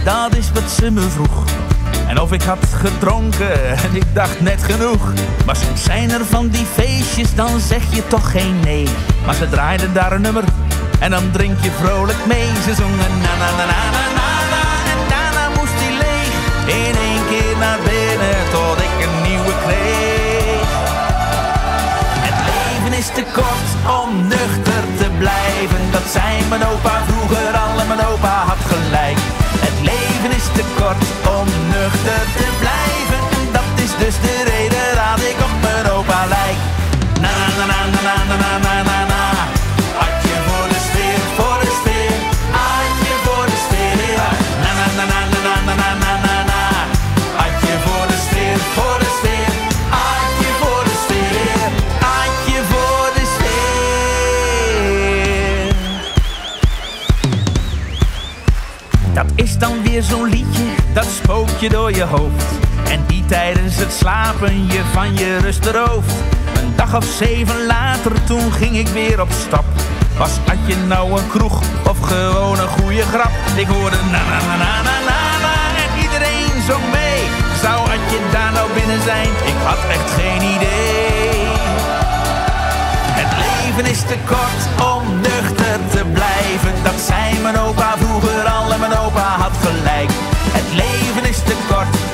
Dat 0.04 0.36
is 0.36 0.52
wat 0.52 0.70
ze 0.70 0.90
me 0.90 1.00
vroeg. 1.00 1.44
En 2.08 2.20
of 2.20 2.32
ik 2.32 2.42
had 2.42 2.58
gedronken 2.74 3.76
en 3.76 3.96
ik 3.96 4.14
dacht 4.14 4.40
net 4.40 4.62
genoeg. 4.62 5.12
Maar 5.46 5.56
soms 5.56 5.84
zijn 5.84 6.10
er 6.10 6.24
van 6.24 6.48
die 6.48 6.66
feestjes, 6.72 7.34
dan 7.34 7.60
zeg 7.60 7.82
je 7.90 8.06
toch 8.06 8.30
geen 8.30 8.60
nee. 8.60 8.88
Maar 9.26 9.34
ze 9.34 9.48
draaiden 9.48 9.92
daar 9.92 10.12
een 10.12 10.20
nummer 10.20 10.44
en 11.00 11.10
dan 11.10 11.30
drink 11.30 11.60
je 11.60 11.70
vrolijk 11.70 12.26
mee. 12.26 12.46
Ze 12.64 12.74
zongen 12.74 13.18
na 13.22 13.36
na 13.38 13.56
na 13.56 13.64
na 13.64 13.90
na 13.90 14.13
Dat 25.90 26.12
zei 26.12 26.44
mijn 26.48 26.64
opa 26.66 27.02
vroeger 27.06 27.56
al 27.56 27.80
en 27.80 27.86
mijn 27.86 28.06
opa 28.06 28.44
had 28.46 28.62
gelijk. 28.72 29.18
Het 29.66 29.80
leven 29.80 30.36
is 30.36 30.44
te 30.44 30.64
kort 30.78 31.04
om 31.38 31.46
nuchter 31.68 32.24
te 32.36 32.48
blijven. 32.58 33.20
En 33.40 33.52
dat 33.52 33.84
is 33.84 33.96
dus 33.98 34.20
de 34.20 34.42
reden 34.44 34.88
dat 34.94 35.20
ik 35.30 35.36
op 35.40 35.54
mijn 35.62 35.90
opa 35.90 36.26
lijk. 36.26 36.43
Zo'n 60.14 60.28
liedje, 60.28 60.64
dat 60.92 61.06
spookt 61.22 61.60
je 61.60 61.68
door 61.68 61.90
je 61.90 62.02
hoofd. 62.02 62.44
En 62.90 63.00
die 63.06 63.24
tijdens 63.26 63.76
het 63.76 63.92
slapen 63.92 64.66
je 64.66 64.80
van 64.92 65.14
je 65.14 65.38
rust 65.38 65.60
berooft. 65.60 66.14
Een 66.58 66.72
dag 66.76 66.96
of 66.96 67.04
zeven 67.04 67.66
later, 67.66 68.24
toen 68.24 68.52
ging 68.52 68.76
ik 68.76 68.88
weer 68.88 69.20
op 69.20 69.30
stap. 69.46 69.64
Was 70.18 70.30
had 70.46 70.56
je 70.66 70.76
nou 70.76 71.18
een 71.18 71.28
kroeg 71.28 71.62
of 71.88 71.98
gewoon 72.00 72.58
een 72.58 72.68
goede 72.68 73.02
grap? 73.02 73.32
Ik 73.56 73.66
hoorde 73.66 73.96
na 74.10 74.22
na 74.30 74.38
na 74.46 74.56
na 74.56 74.82
na 74.88 74.96
na 75.10 75.20
na 75.44 75.56
en 75.84 76.02
iedereen 76.02 76.62
zong 76.68 76.86
mee. 76.92 77.20
Zou 77.62 77.78
had 77.90 78.04
je 78.12 78.20
daar 78.32 78.52
nou 78.52 78.68
binnen 78.74 79.02
zijn? 79.02 79.30
Ik 79.50 79.58
had 79.64 79.80
echt 79.96 80.10
geen 80.20 80.42
idee. 80.56 81.42
Het 83.20 83.32
leven 83.44 83.90
is 83.90 84.00
te 84.00 84.18
kort 84.30 84.62
om 84.92 85.02
nuchter 85.20 85.78
te 85.94 86.02
blijven. 86.12 86.72
Dat 86.82 86.98
zei 87.08 87.40
mijn 87.42 87.58
opa 87.58 87.94
vroeger 87.98 88.33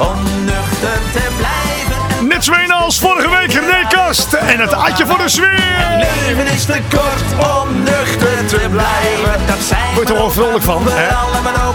om 0.00 0.44
nuchter 0.44 0.98
te 1.12 1.28
blijven. 1.36 2.26
Net 2.28 2.44
Zweenal 2.44 2.90
zoals 2.90 3.00
vorige 3.00 3.28
week 3.38 3.52
René 3.52 3.86
Kast 3.88 4.32
en 4.32 4.60
het 4.60 4.74
Adje 4.74 5.06
voor 5.06 5.18
de 5.18 5.28
sfeer. 5.28 6.06
Leven 6.26 6.46
is 6.46 6.64
te 6.64 6.80
kort 6.90 7.48
om 7.60 7.82
nuchter 7.82 8.46
te 8.46 8.68
blijven. 8.70 9.46
Dat 9.46 9.58
zijn 9.68 9.94
Word 9.94 10.08
er 10.08 10.14
wel 10.14 10.30
vrolijk 10.30 10.64
van, 10.64 10.82
hè? 10.90 11.08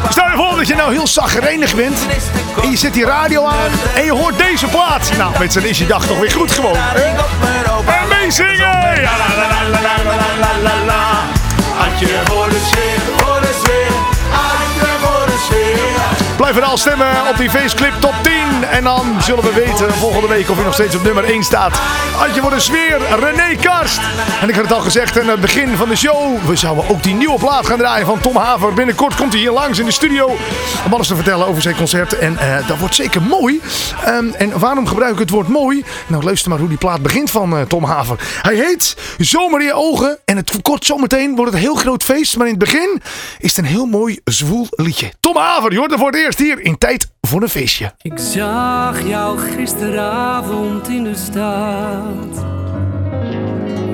Stel 0.10 0.26
je 0.26 0.36
voor 0.36 0.58
dat 0.58 0.68
je 0.68 0.76
nou 0.76 0.94
heel 0.94 1.08
zagrijnig 1.08 1.76
bent 1.76 1.98
en 2.64 2.70
je 2.70 2.78
zet 2.78 2.94
die 2.94 3.06
radio 3.06 3.46
aan 3.46 3.72
en 3.96 4.04
je 4.04 4.12
hoort 4.12 4.38
deze 4.38 4.68
plaat. 4.68 5.12
Nou, 5.18 5.32
mensen, 5.40 5.62
dan 5.62 5.70
is 5.70 5.78
je 5.78 5.86
dag 5.88 6.06
toch 6.06 6.20
weer 6.20 6.32
goed 6.32 6.52
gewoon. 6.52 6.78
hè? 6.78 7.04
En 7.94 8.08
meezingen! 8.22 8.58
Ja, 8.58 9.02
la, 9.02 9.28
la, 9.36 9.70
la, 9.70 10.06
Blijf 16.38 16.62
al 16.62 16.78
stemmen 16.78 17.28
op 17.30 17.38
die 17.38 17.50
faceclip 17.50 17.94
top 18.00 18.14
10. 18.22 18.34
En 18.72 18.84
dan 18.84 19.22
zullen 19.22 19.44
we 19.44 19.54
weten 19.54 19.94
volgende 19.94 20.28
week 20.28 20.50
of 20.50 20.58
je 20.58 20.64
nog 20.64 20.74
steeds 20.74 20.96
op 20.96 21.04
nummer 21.04 21.24
1 21.24 21.44
staat. 21.44 21.82
Adje 22.20 22.42
voor 22.42 22.50
de 22.50 22.60
sfeer, 22.60 23.02
René 23.20 23.56
Karst. 23.56 24.00
En 24.42 24.50
ik 24.50 24.56
had 24.56 24.64
het 24.64 24.74
al 24.74 24.82
gezegd 24.82 25.20
aan 25.20 25.28
het 25.28 25.42
begin 25.42 25.76
van 25.76 25.90
de 25.90 25.96
show. 25.96 26.46
We 26.46 26.56
zouden 26.56 26.90
ook 26.90 27.04
die 27.04 27.14
nieuwe 27.14 27.40
plaat 27.40 27.68
gaan 27.68 27.78
draaien 27.78 28.06
van 28.06 28.20
Tom 28.20 28.36
Haver. 28.36 28.74
Binnenkort 28.74 29.16
komt 29.16 29.32
hij 29.32 29.42
hier 29.42 29.52
langs 29.52 29.80
in 29.80 29.86
de 29.86 29.92
studio. 29.92 30.36
Om 30.86 30.94
alles 30.94 31.08
te 31.08 31.16
vertellen 31.16 31.48
over 31.48 31.62
zijn 31.62 31.76
concert. 31.76 32.18
En 32.18 32.38
eh, 32.38 32.68
dat 32.68 32.78
wordt 32.78 32.96
zeker 32.96 33.22
mooi. 33.22 33.62
Ehm, 34.04 34.30
en 34.38 34.60
waarom 34.60 34.88
gebruik 34.88 35.14
ik 35.14 35.20
het 35.20 35.30
woord 35.30 35.48
mooi? 35.48 35.84
Nou, 36.08 36.24
luister 36.24 36.50
maar 36.50 36.60
hoe 36.60 36.70
die 36.70 36.78
plaat 36.78 37.02
begint 37.02 37.32
van 37.32 37.58
eh, 37.58 37.62
Tom 37.62 37.84
Haver. 37.84 38.20
Hij 38.42 38.56
heet 38.56 38.98
Zomer 39.18 39.60
in 39.60 39.66
je 39.66 39.74
ogen. 39.74 40.18
En 40.26 40.38
het 40.38 40.52
kort 40.62 40.86
zometeen 40.86 41.36
wordt 41.36 41.52
het 41.52 41.54
een 41.54 41.68
heel 41.68 41.76
groot 41.76 42.04
feest. 42.04 42.38
Maar 42.38 42.48
in 42.48 42.54
het 42.54 42.64
begin 42.64 43.02
is 43.40 43.56
het 43.56 43.66
een 43.66 43.72
heel 43.72 43.86
mooi 43.86 44.20
zwoel 44.24 44.68
liedje. 44.70 45.12
Tom 45.20 45.38
Haver, 45.38 45.72
je 45.72 45.78
hoort 45.78 45.92
er 45.92 45.98
voor 45.98 46.08
het 46.08 46.16
eerst 46.16 46.25
hier 46.34 46.60
in 46.60 46.78
Tijd 46.78 47.12
voor 47.22 47.42
een 47.42 47.50
Feestje. 47.50 47.92
Ik 48.02 48.20
zag 48.20 49.08
jou 49.08 49.38
gisteravond 49.38 50.88
in 50.88 51.04
de 51.04 51.16
stad. 51.16 52.46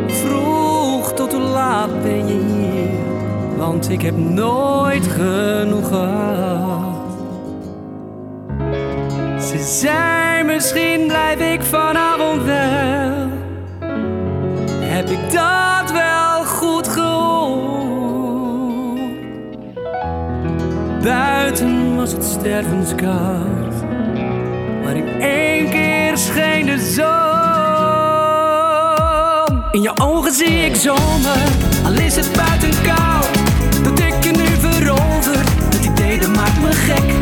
Vroeg 0.07 1.13
tot 1.13 1.31
hoe 1.33 1.41
laat 1.41 2.01
ben 2.01 2.27
je 2.27 2.43
hier? 2.43 3.57
Want 3.57 3.89
ik 3.89 4.01
heb 4.01 4.17
nooit 4.17 5.07
genoeg 5.07 5.87
gehad. 5.87 7.11
Ze 9.43 9.57
zei 9.57 10.43
misschien 10.43 11.07
blijf 11.07 11.39
ik 11.39 11.61
vanavond 11.61 12.43
wel. 12.43 13.29
Heb 14.79 15.09
ik 15.09 15.31
dat 15.31 15.91
wel 15.91 16.20
Buiten 21.03 21.95
was 21.95 22.11
het 22.11 22.23
stervenskoud, 22.23 23.73
maar 24.83 24.95
in 24.95 25.21
één 25.21 25.69
keer 25.69 26.17
scheen 26.17 26.65
de 26.65 26.79
zon. 26.79 27.05
In 29.71 29.81
je 29.81 29.91
ogen 29.97 30.33
zie 30.33 30.65
ik 30.65 30.75
zomer, 30.75 31.37
al 31.85 31.93
is 31.93 32.15
het 32.15 32.29
buiten 32.35 32.81
koud. 32.83 33.29
Dat 33.83 33.99
ik 33.99 34.23
je 34.23 34.31
nu 34.31 34.45
verover, 34.59 35.43
dat 35.69 35.85
idee 35.85 36.19
dat 36.19 36.35
maakt 36.35 36.61
me 36.61 36.71
gek. 36.71 37.13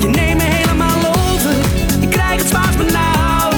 Je 0.00 0.08
neemt 0.08 0.36
me 0.36 0.44
helemaal 0.44 1.06
over, 1.06 1.54
ik 2.00 2.10
krijg 2.10 2.40
het 2.40 2.48
zwaars 2.48 2.76
benauwd. 2.76 3.54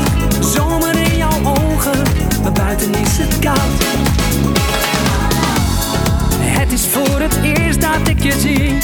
Zomer 0.54 0.94
in 0.98 1.16
jouw 1.16 1.38
ogen, 1.44 2.02
maar 2.42 2.52
buiten 2.52 2.94
is 2.94 3.18
het 3.18 3.38
koud. 3.38 3.84
Het 6.40 6.72
is 6.72 6.86
voor 6.86 7.20
het 7.20 7.38
eerst 7.42 7.80
dat 7.80 8.08
ik 8.08 8.22
je 8.22 8.32
zie. 8.32 8.78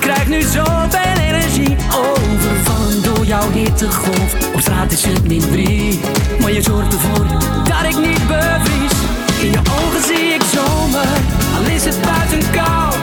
Krijg 0.00 0.28
nu 0.28 0.40
zoveel 0.42 1.16
energie. 1.28 1.76
Overvallen 1.96 3.02
door 3.02 3.24
jouw 3.24 3.50
hittegolf. 3.50 4.34
Op 4.54 4.60
straat 4.60 4.92
is 4.92 5.04
het 5.04 5.28
min 5.28 5.40
drie 5.50 6.00
Maar 6.40 6.52
je 6.52 6.62
zorgt 6.62 6.92
ervoor 6.92 7.26
dat 7.64 7.82
ik 7.82 7.96
niet 7.96 8.26
bevries 8.26 8.96
In 9.40 9.50
je 9.50 9.58
ogen 9.58 10.02
zie 10.06 10.28
ik 10.34 10.42
zomer 10.54 11.10
Al 11.56 11.64
is 11.74 11.84
het 11.84 11.98
buiten 12.02 12.50
koud. 12.50 12.96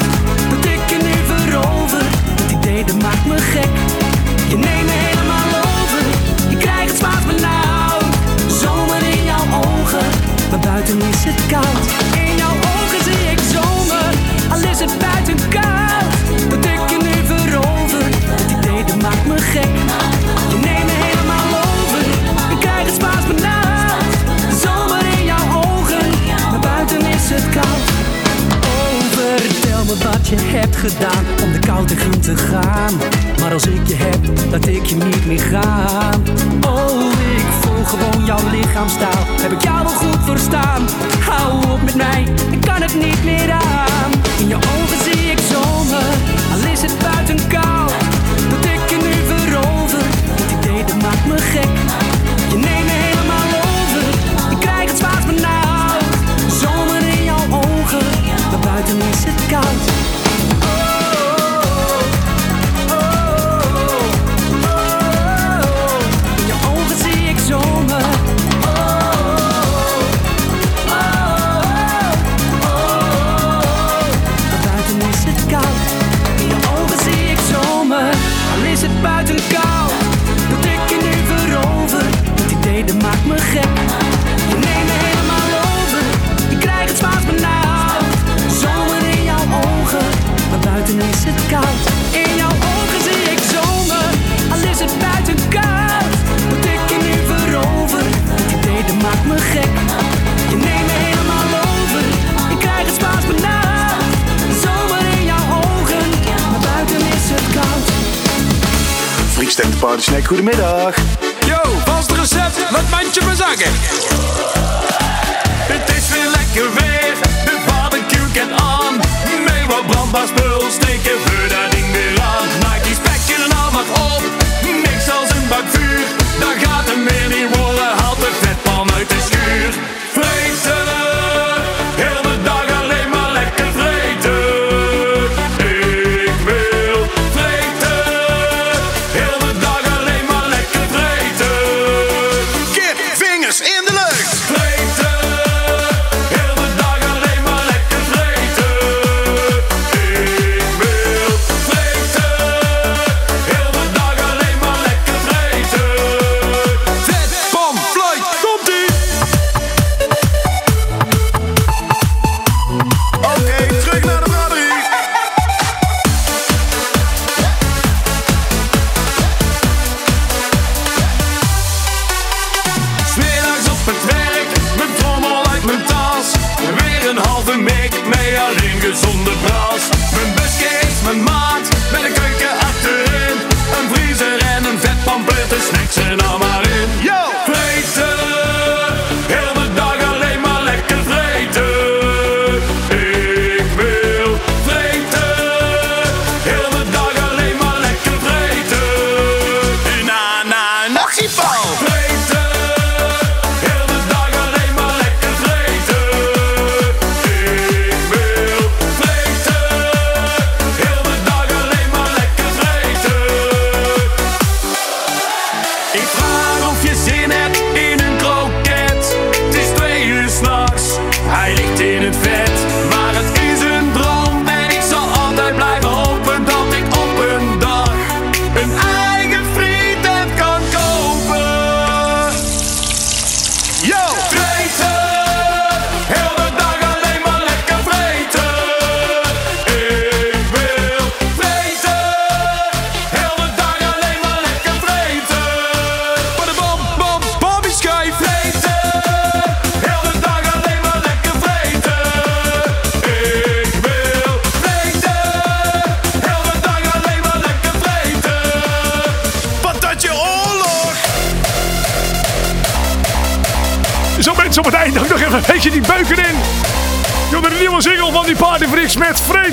Dat 0.50 0.66
ik 0.66 0.82
je 0.90 0.98
nu 1.08 1.16
verover 1.34 2.04
Het 2.42 2.52
idee 2.52 2.84
dat 2.84 3.02
maakt 3.02 3.26
me 3.26 3.38
gek. 3.38 3.74
Je 4.50 4.58
neemt 4.58 4.86
me 4.86 4.96
helemaal 5.08 5.50
over 5.70 6.04
Ik 6.50 6.60
krijg 6.60 6.88
het 6.90 6.98
zwaar 6.98 7.24
benauwd. 7.28 8.06
Zomer 8.62 9.02
in 9.16 9.24
jouw 9.24 9.46
ogen 9.64 10.08
Maar 10.50 10.60
buiten 10.60 10.98
is 11.02 11.24
het 11.30 11.42
koud. 11.52 11.86
In 12.26 12.36
jouw 12.38 12.56
ogen 12.74 13.02
zie 13.08 13.32
ik 13.32 13.40
zomer 13.54 14.10
Al 14.52 14.70
is 14.72 14.80
het 14.80 14.98
je 30.30 30.36
hebt 30.40 30.76
gedaan 30.76 31.26
Om 31.44 31.52
de 31.52 31.60
kou 31.60 31.86
tegemoet 31.86 32.24
te 32.24 32.38
gaan. 32.38 32.94
Maar 33.40 33.54
als 33.54 33.66
ik 33.66 33.88
je 33.88 33.96
heb, 33.96 34.20
laat 34.52 34.68
ik 34.68 34.86
je 34.86 34.96
niet 34.96 35.26
meer 35.26 35.40
gaan. 35.40 36.24
Oh, 36.62 37.12
ik 37.36 37.48
voel 37.62 37.84
gewoon 37.84 38.26
jouw 38.26 38.50
lichaamstaal. 38.52 39.24
Heb 39.42 39.52
ik 39.52 39.62
jou 39.62 39.84
wel 39.84 39.94
goed 39.94 40.24
verstaan? 40.26 40.88
Hou 41.20 41.72
op 41.72 41.82
met 41.84 41.96
mij, 41.96 42.28
ik 42.52 42.62
kan 42.62 42.82
het 42.82 42.96
niet 42.96 43.24
meer 43.24 43.52
aan. 43.52 44.12
In 44.40 44.48
je 44.48 44.56
ogen 44.56 45.04
zie 45.04 45.32
ik 45.32 45.40
zomer 45.52 46.12
Al 46.54 46.72
is 46.72 46.82
het 46.82 46.96
buiten 47.00 47.48
koud 47.48 47.94
Dat 48.50 48.66
ik 48.66 48.90
je 48.90 48.98
nu 49.06 49.14
verover 49.34 50.04
Het 50.40 50.52
idee 50.58 50.84
dat 50.84 51.02
maakt 51.02 51.26
me 51.26 51.38
gek 51.38 51.70
Party 109.80 110.02
Snack, 110.02 110.26
goedemiddag. 110.26 110.96
Yo, 111.46 111.60
vast 111.86 112.12
recept, 112.12 112.72
wat 112.72 112.90
mandje 112.90 113.22
bezakken. 113.26 113.72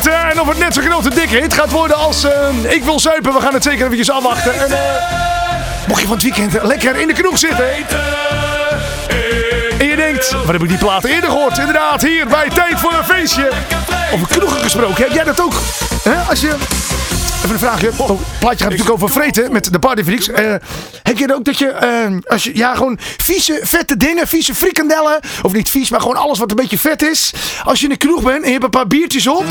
Vreten. 0.01 0.31
En 0.31 0.41
of 0.41 0.49
het 0.49 0.59
net 0.59 0.75
zo'n 0.75 0.83
grote 0.83 1.11
dikke 1.11 1.37
hit 1.37 1.55
gaat 1.55 1.71
worden 1.71 1.97
als 1.97 2.25
eh, 2.25 2.73
Ik 2.73 2.85
Wil 2.85 3.01
Zuipen. 3.01 3.33
We 3.33 3.41
gaan 3.41 3.55
het 3.55 3.63
zeker 3.63 3.85
eventjes 3.85 4.11
afwachten. 4.11 4.55
En, 4.55 4.73
eh, 4.73 5.89
mocht 5.89 6.01
je 6.01 6.07
van 6.07 6.15
het 6.15 6.25
weekend 6.25 6.63
lekker 6.63 6.97
in 6.97 7.07
de 7.07 7.13
kroeg 7.13 7.39
zitten. 7.39 7.67
En 9.79 9.87
je 9.87 9.97
denkt, 9.97 10.31
waar 10.31 10.53
heb 10.53 10.63
ik 10.63 10.69
die 10.69 10.79
platen 10.79 11.11
eerder 11.11 11.31
gehoord? 11.31 11.59
Inderdaad, 11.59 12.03
hier 12.03 12.27
bij 12.27 12.49
Tijd 12.49 12.81
voor 12.81 12.93
een 12.93 13.05
Feestje. 13.05 13.51
Over 14.13 14.27
kroegen 14.29 14.61
gesproken. 14.61 15.05
Heb 15.05 15.13
jij 15.13 15.25
dat 15.25 15.41
ook? 15.41 15.55
Als 16.29 16.41
je... 16.41 16.55
Even 17.37 17.51
een 17.51 17.59
vraagje. 17.59 17.91
Oh, 17.97 18.21
plaatje 18.39 18.65
gaat 18.65 18.71
natuurlijk 18.71 18.91
over 18.91 19.11
vreten 19.11 19.53
met 19.53 19.73
de 19.73 19.79
Partyfreaks. 19.79 20.29
Eh 20.29 20.55
je 21.19 21.27
er 21.27 21.35
ook 21.35 21.45
dat 21.45 21.59
je, 21.59 21.69
eh, 21.69 22.17
als 22.27 22.45
je, 22.45 22.57
ja, 22.57 22.75
gewoon 22.75 22.99
vieze, 23.17 23.61
vette 23.63 23.97
dingen, 23.97 24.29
vieze 24.29 24.55
frikandellen. 24.55 25.21
Of 25.43 25.53
niet 25.53 25.71
vies, 25.71 25.91
maar 25.91 26.01
gewoon 26.01 26.17
alles 26.17 26.39
wat 26.39 26.51
een 26.51 26.57
beetje 26.57 26.79
vet 26.79 27.03
is. 27.03 27.33
Als 27.65 27.79
je 27.79 27.85
in 27.85 27.91
de 27.91 27.97
kroeg 27.97 28.23
bent 28.23 28.41
en 28.41 28.47
je 28.47 28.53
hebt 28.53 28.65
een 28.65 28.71
paar 28.71 28.87
biertjes 28.87 29.27
op. 29.27 29.45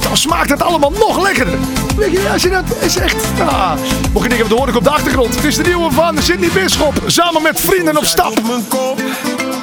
Dan 0.00 0.16
smaakt 0.16 0.50
het 0.50 0.62
allemaal 0.62 0.90
nog 0.90 1.22
lekkerder. 1.22 1.58
Weet 1.96 2.12
je, 2.12 2.28
als 2.32 2.42
je 2.42 2.50
dat 2.50 2.64
is 2.80 2.96
echt... 2.96 3.16
Ah. 3.40 3.72
Mocht 4.12 4.22
je 4.24 4.28
denken, 4.28 4.48
wat 4.48 4.58
hoor 4.58 4.68
ik 4.68 4.76
op 4.76 4.84
de 4.84 4.90
achtergrond. 4.90 5.34
Het 5.34 5.44
is 5.44 5.56
de 5.56 5.62
nieuwe 5.62 5.92
van 5.92 6.22
Sidney 6.22 6.48
Bisschop. 6.48 7.02
Samen 7.06 7.42
met 7.42 7.60
vrienden 7.60 7.96
op 7.96 8.04
stap. 8.04 8.42
mijn 8.42 8.68
kop. 8.68 9.00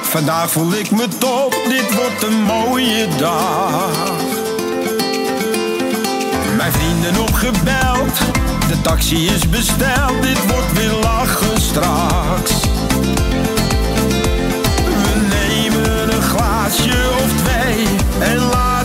Vandaag 0.02 0.50
voel 0.50 0.72
ik 0.72 0.90
me 0.90 1.08
top, 1.18 1.56
dit 1.68 1.94
wordt 1.94 2.22
een 2.22 2.42
mooie 2.42 3.06
dag. 3.18 3.90
Mijn 6.56 6.72
vrienden 6.72 7.20
opgebeld, 7.20 8.18
de 8.68 8.80
taxi 8.80 9.26
is 9.26 9.48
besteld, 9.48 10.22
dit 10.22 10.46
wordt 10.46 10.72
weer 10.72 10.92
lachen 10.92 11.60
straks. 11.60 12.52
We 15.02 15.26
nemen 15.28 16.14
een 16.14 16.22
glaasje 16.22 17.10
of 17.24 17.42
twee 17.42 17.86
en 18.18 18.38
laten 18.38 18.75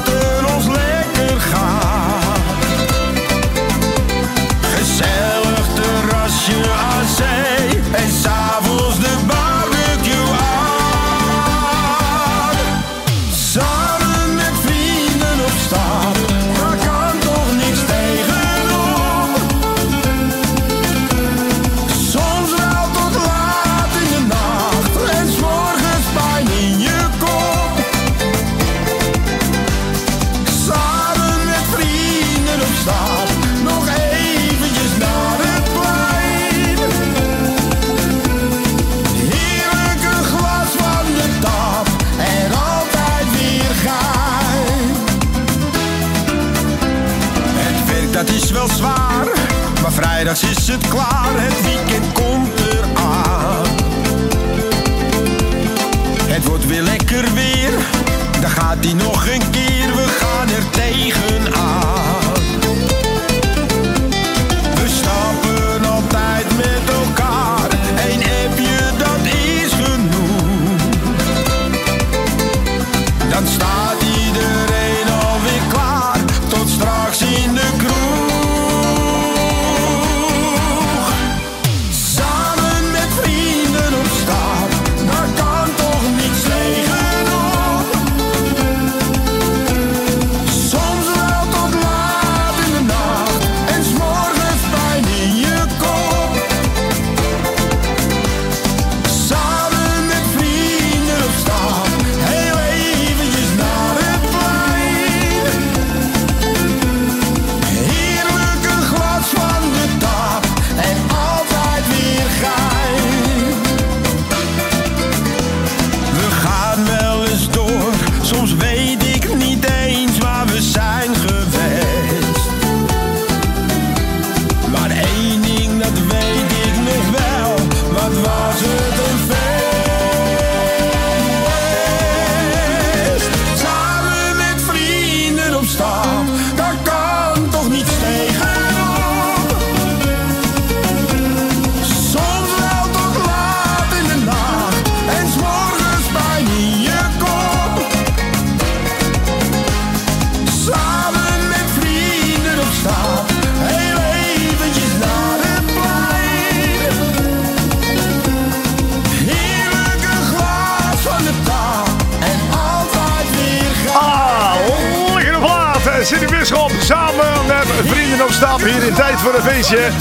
voor 169.21 169.35
een 169.35 169.41
Feestje. 169.41 169.91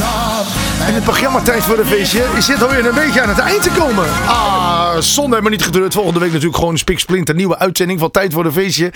En 0.90 0.96
het 0.96 1.04
programma 1.04 1.40
Tijd 1.40 1.62
voor 1.62 1.78
een 1.78 1.86
Feestje 1.86 2.24
zit 2.38 2.62
alweer 2.62 2.86
een 2.86 2.94
beetje 2.94 3.20
aan 3.22 3.28
het 3.28 3.38
eind 3.38 3.62
te 3.62 3.70
komen. 3.70 4.04
Ah, 4.26 4.96
zonde 4.98 5.32
hebben 5.32 5.50
we 5.50 5.56
niet 5.56 5.66
gedrukt. 5.66 5.94
Volgende 5.94 6.18
week 6.18 6.28
natuurlijk 6.28 6.56
gewoon 6.56 6.72
een 6.72 6.78
spiksplinter 6.78 7.34
nieuwe 7.34 7.58
uitzending 7.58 8.00
van 8.00 8.10
Tijd 8.10 8.32
voor 8.32 8.44
een 8.44 8.52
Feestje. 8.52 8.92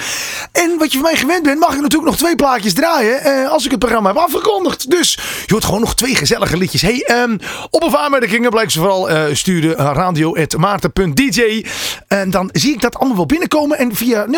En 0.53 0.79
wat 0.79 0.93
je 0.93 0.99
van 0.99 1.11
mij 1.11 1.17
gewend 1.17 1.43
bent, 1.43 1.59
mag 1.59 1.75
ik 1.75 1.81
natuurlijk 1.81 2.11
nog 2.11 2.17
twee 2.17 2.37
plaatjes 2.37 2.75
draaien 2.75 3.21
eh, 3.21 3.51
als 3.51 3.65
ik 3.65 3.71
het 3.71 3.79
programma 3.79 4.09
heb 4.09 4.19
afgekondigd. 4.19 4.91
Dus 4.91 5.19
je 5.47 5.53
hoort 5.53 5.65
gewoon 5.65 5.81
nog 5.81 5.95
twee 5.95 6.15
gezellige 6.15 6.57
liedjes. 6.57 6.83
Hey, 6.83 7.03
ehm, 7.03 7.37
op 7.71 7.83
of 7.83 7.95
aanmerkingen 7.95 8.51
blijkt 8.51 8.73
ze 8.73 8.79
vooral 8.79 9.11
eh, 9.11 9.35
sturen 9.35 9.81
uh, 9.81 9.91
radio.maarten.dj. 9.95 11.67
En 12.09 12.31
dan 12.31 12.49
zie 12.53 12.73
ik 12.73 12.81
dat 12.81 12.97
allemaal 12.97 13.17
wel 13.17 13.27
binnenkomen. 13.27 13.79
En 13.79 13.95
via 13.95 14.27
0629292942 14.27 14.33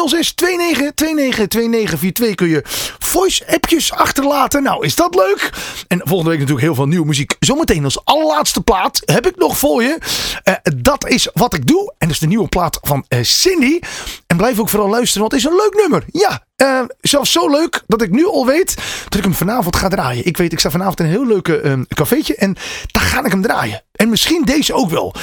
kun 2.35 2.49
je 2.49 2.63
voice-appjes 2.99 3.93
achterlaten. 3.93 4.63
Nou, 4.63 4.85
is 4.85 4.95
dat 4.95 5.15
leuk? 5.15 5.51
En 5.89 6.01
volgende 6.05 6.31
week 6.31 6.39
natuurlijk 6.39 6.67
heel 6.67 6.75
veel 6.75 6.87
nieuwe 6.87 7.07
muziek. 7.07 7.37
Zometeen 7.47 7.85
als 7.85 8.05
allerlaatste 8.05 8.61
plaat 8.61 9.03
heb 9.05 9.27
ik 9.27 9.37
nog 9.37 9.59
voor 9.59 9.83
je. 9.83 9.99
Eh, 10.43 10.55
dat 10.77 11.09
is 11.09 11.29
wat 11.33 11.55
ik 11.55 11.67
doe. 11.67 11.95
En 11.99 12.07
dat 12.07 12.11
is 12.11 12.19
de 12.19 12.27
nieuwe 12.27 12.49
plaat 12.49 12.79
van 12.83 13.05
eh, 13.09 13.23
Cindy. 13.23 13.79
En 14.27 14.37
blijf 14.37 14.59
ook 14.59 14.69
vooral 14.69 14.89
luisteren, 14.89 15.21
want 15.21 15.33
het 15.33 15.41
is 15.41 15.49
een 15.51 15.57
leuk 15.57 15.75
nummer. 15.75 16.05
Ja, 16.07 16.45
eh, 16.57 16.81
zelfs 17.01 17.33
zo 17.33 17.51
leuk 17.51 17.83
dat 17.87 18.03
ik 18.03 18.11
nu 18.11 18.27
al 18.27 18.47
weet 18.47 18.75
dat 19.05 19.19
ik 19.19 19.25
hem 19.25 19.35
vanavond 19.35 19.77
ga 19.77 19.89
draaien. 19.89 20.27
Ik 20.27 20.37
weet, 20.37 20.53
ik 20.53 20.59
sta 20.59 20.71
vanavond 20.71 21.01
in 21.01 21.05
een 21.05 21.11
heel 21.11 21.27
leuk 21.27 21.49
uh, 21.49 21.81
cafeetje 21.89 22.37
en 22.37 22.57
daar 22.87 23.03
ga 23.03 23.25
ik 23.25 23.31
hem 23.31 23.43
draaien. 23.43 23.83
En 23.93 24.09
misschien 24.09 24.43
deze 24.45 24.75
ook 24.75 24.91
wel. 24.91 25.15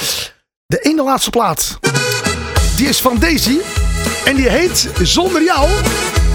De 0.66 0.80
ene 0.80 1.02
laatste 1.02 1.30
plaat, 1.30 1.78
die 2.76 2.88
is 2.88 3.00
van 3.00 3.18
Daisy. 3.18 3.58
En 4.24 4.36
die 4.36 4.48
heet 4.48 4.88
Zonder 5.02 5.42
Jou. 5.42 5.68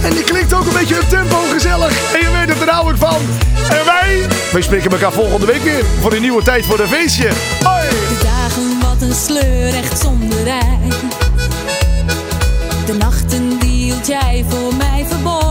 En 0.04 0.14
die 0.14 0.24
klinkt 0.24 0.54
ook 0.54 0.66
een 0.66 0.74
beetje 0.74 1.00
op 1.02 1.10
tempo 1.10 1.38
gezellig. 1.52 2.14
En 2.14 2.20
je 2.20 2.32
weet 2.32 2.50
het, 2.50 2.62
er 2.68 2.90
ik 2.90 2.98
van. 2.98 3.22
En 3.70 3.86
wij, 3.86 4.28
wij 4.52 4.62
spreken 4.62 4.92
elkaar 4.92 5.12
volgende 5.12 5.46
week 5.46 5.62
weer 5.62 5.84
voor 6.02 6.14
een 6.14 6.22
nieuwe 6.22 6.44
tijd 6.44 6.66
voor 6.66 6.80
een 6.80 6.88
feestje. 6.88 7.30
Hoi! 7.64 7.90
De 7.90 8.20
dagen 8.24 8.80
wat 8.80 9.02
een 9.02 9.16
sleur, 9.16 9.74
echt 9.74 10.00
zonder 10.00 10.44
rij. 10.44 10.80
De 12.86 12.94
nachten 12.94 13.60
die 13.60 13.94
jij 14.04 14.46
voor 14.50 14.76
mij 14.76 15.06
verborgen. 15.10 15.49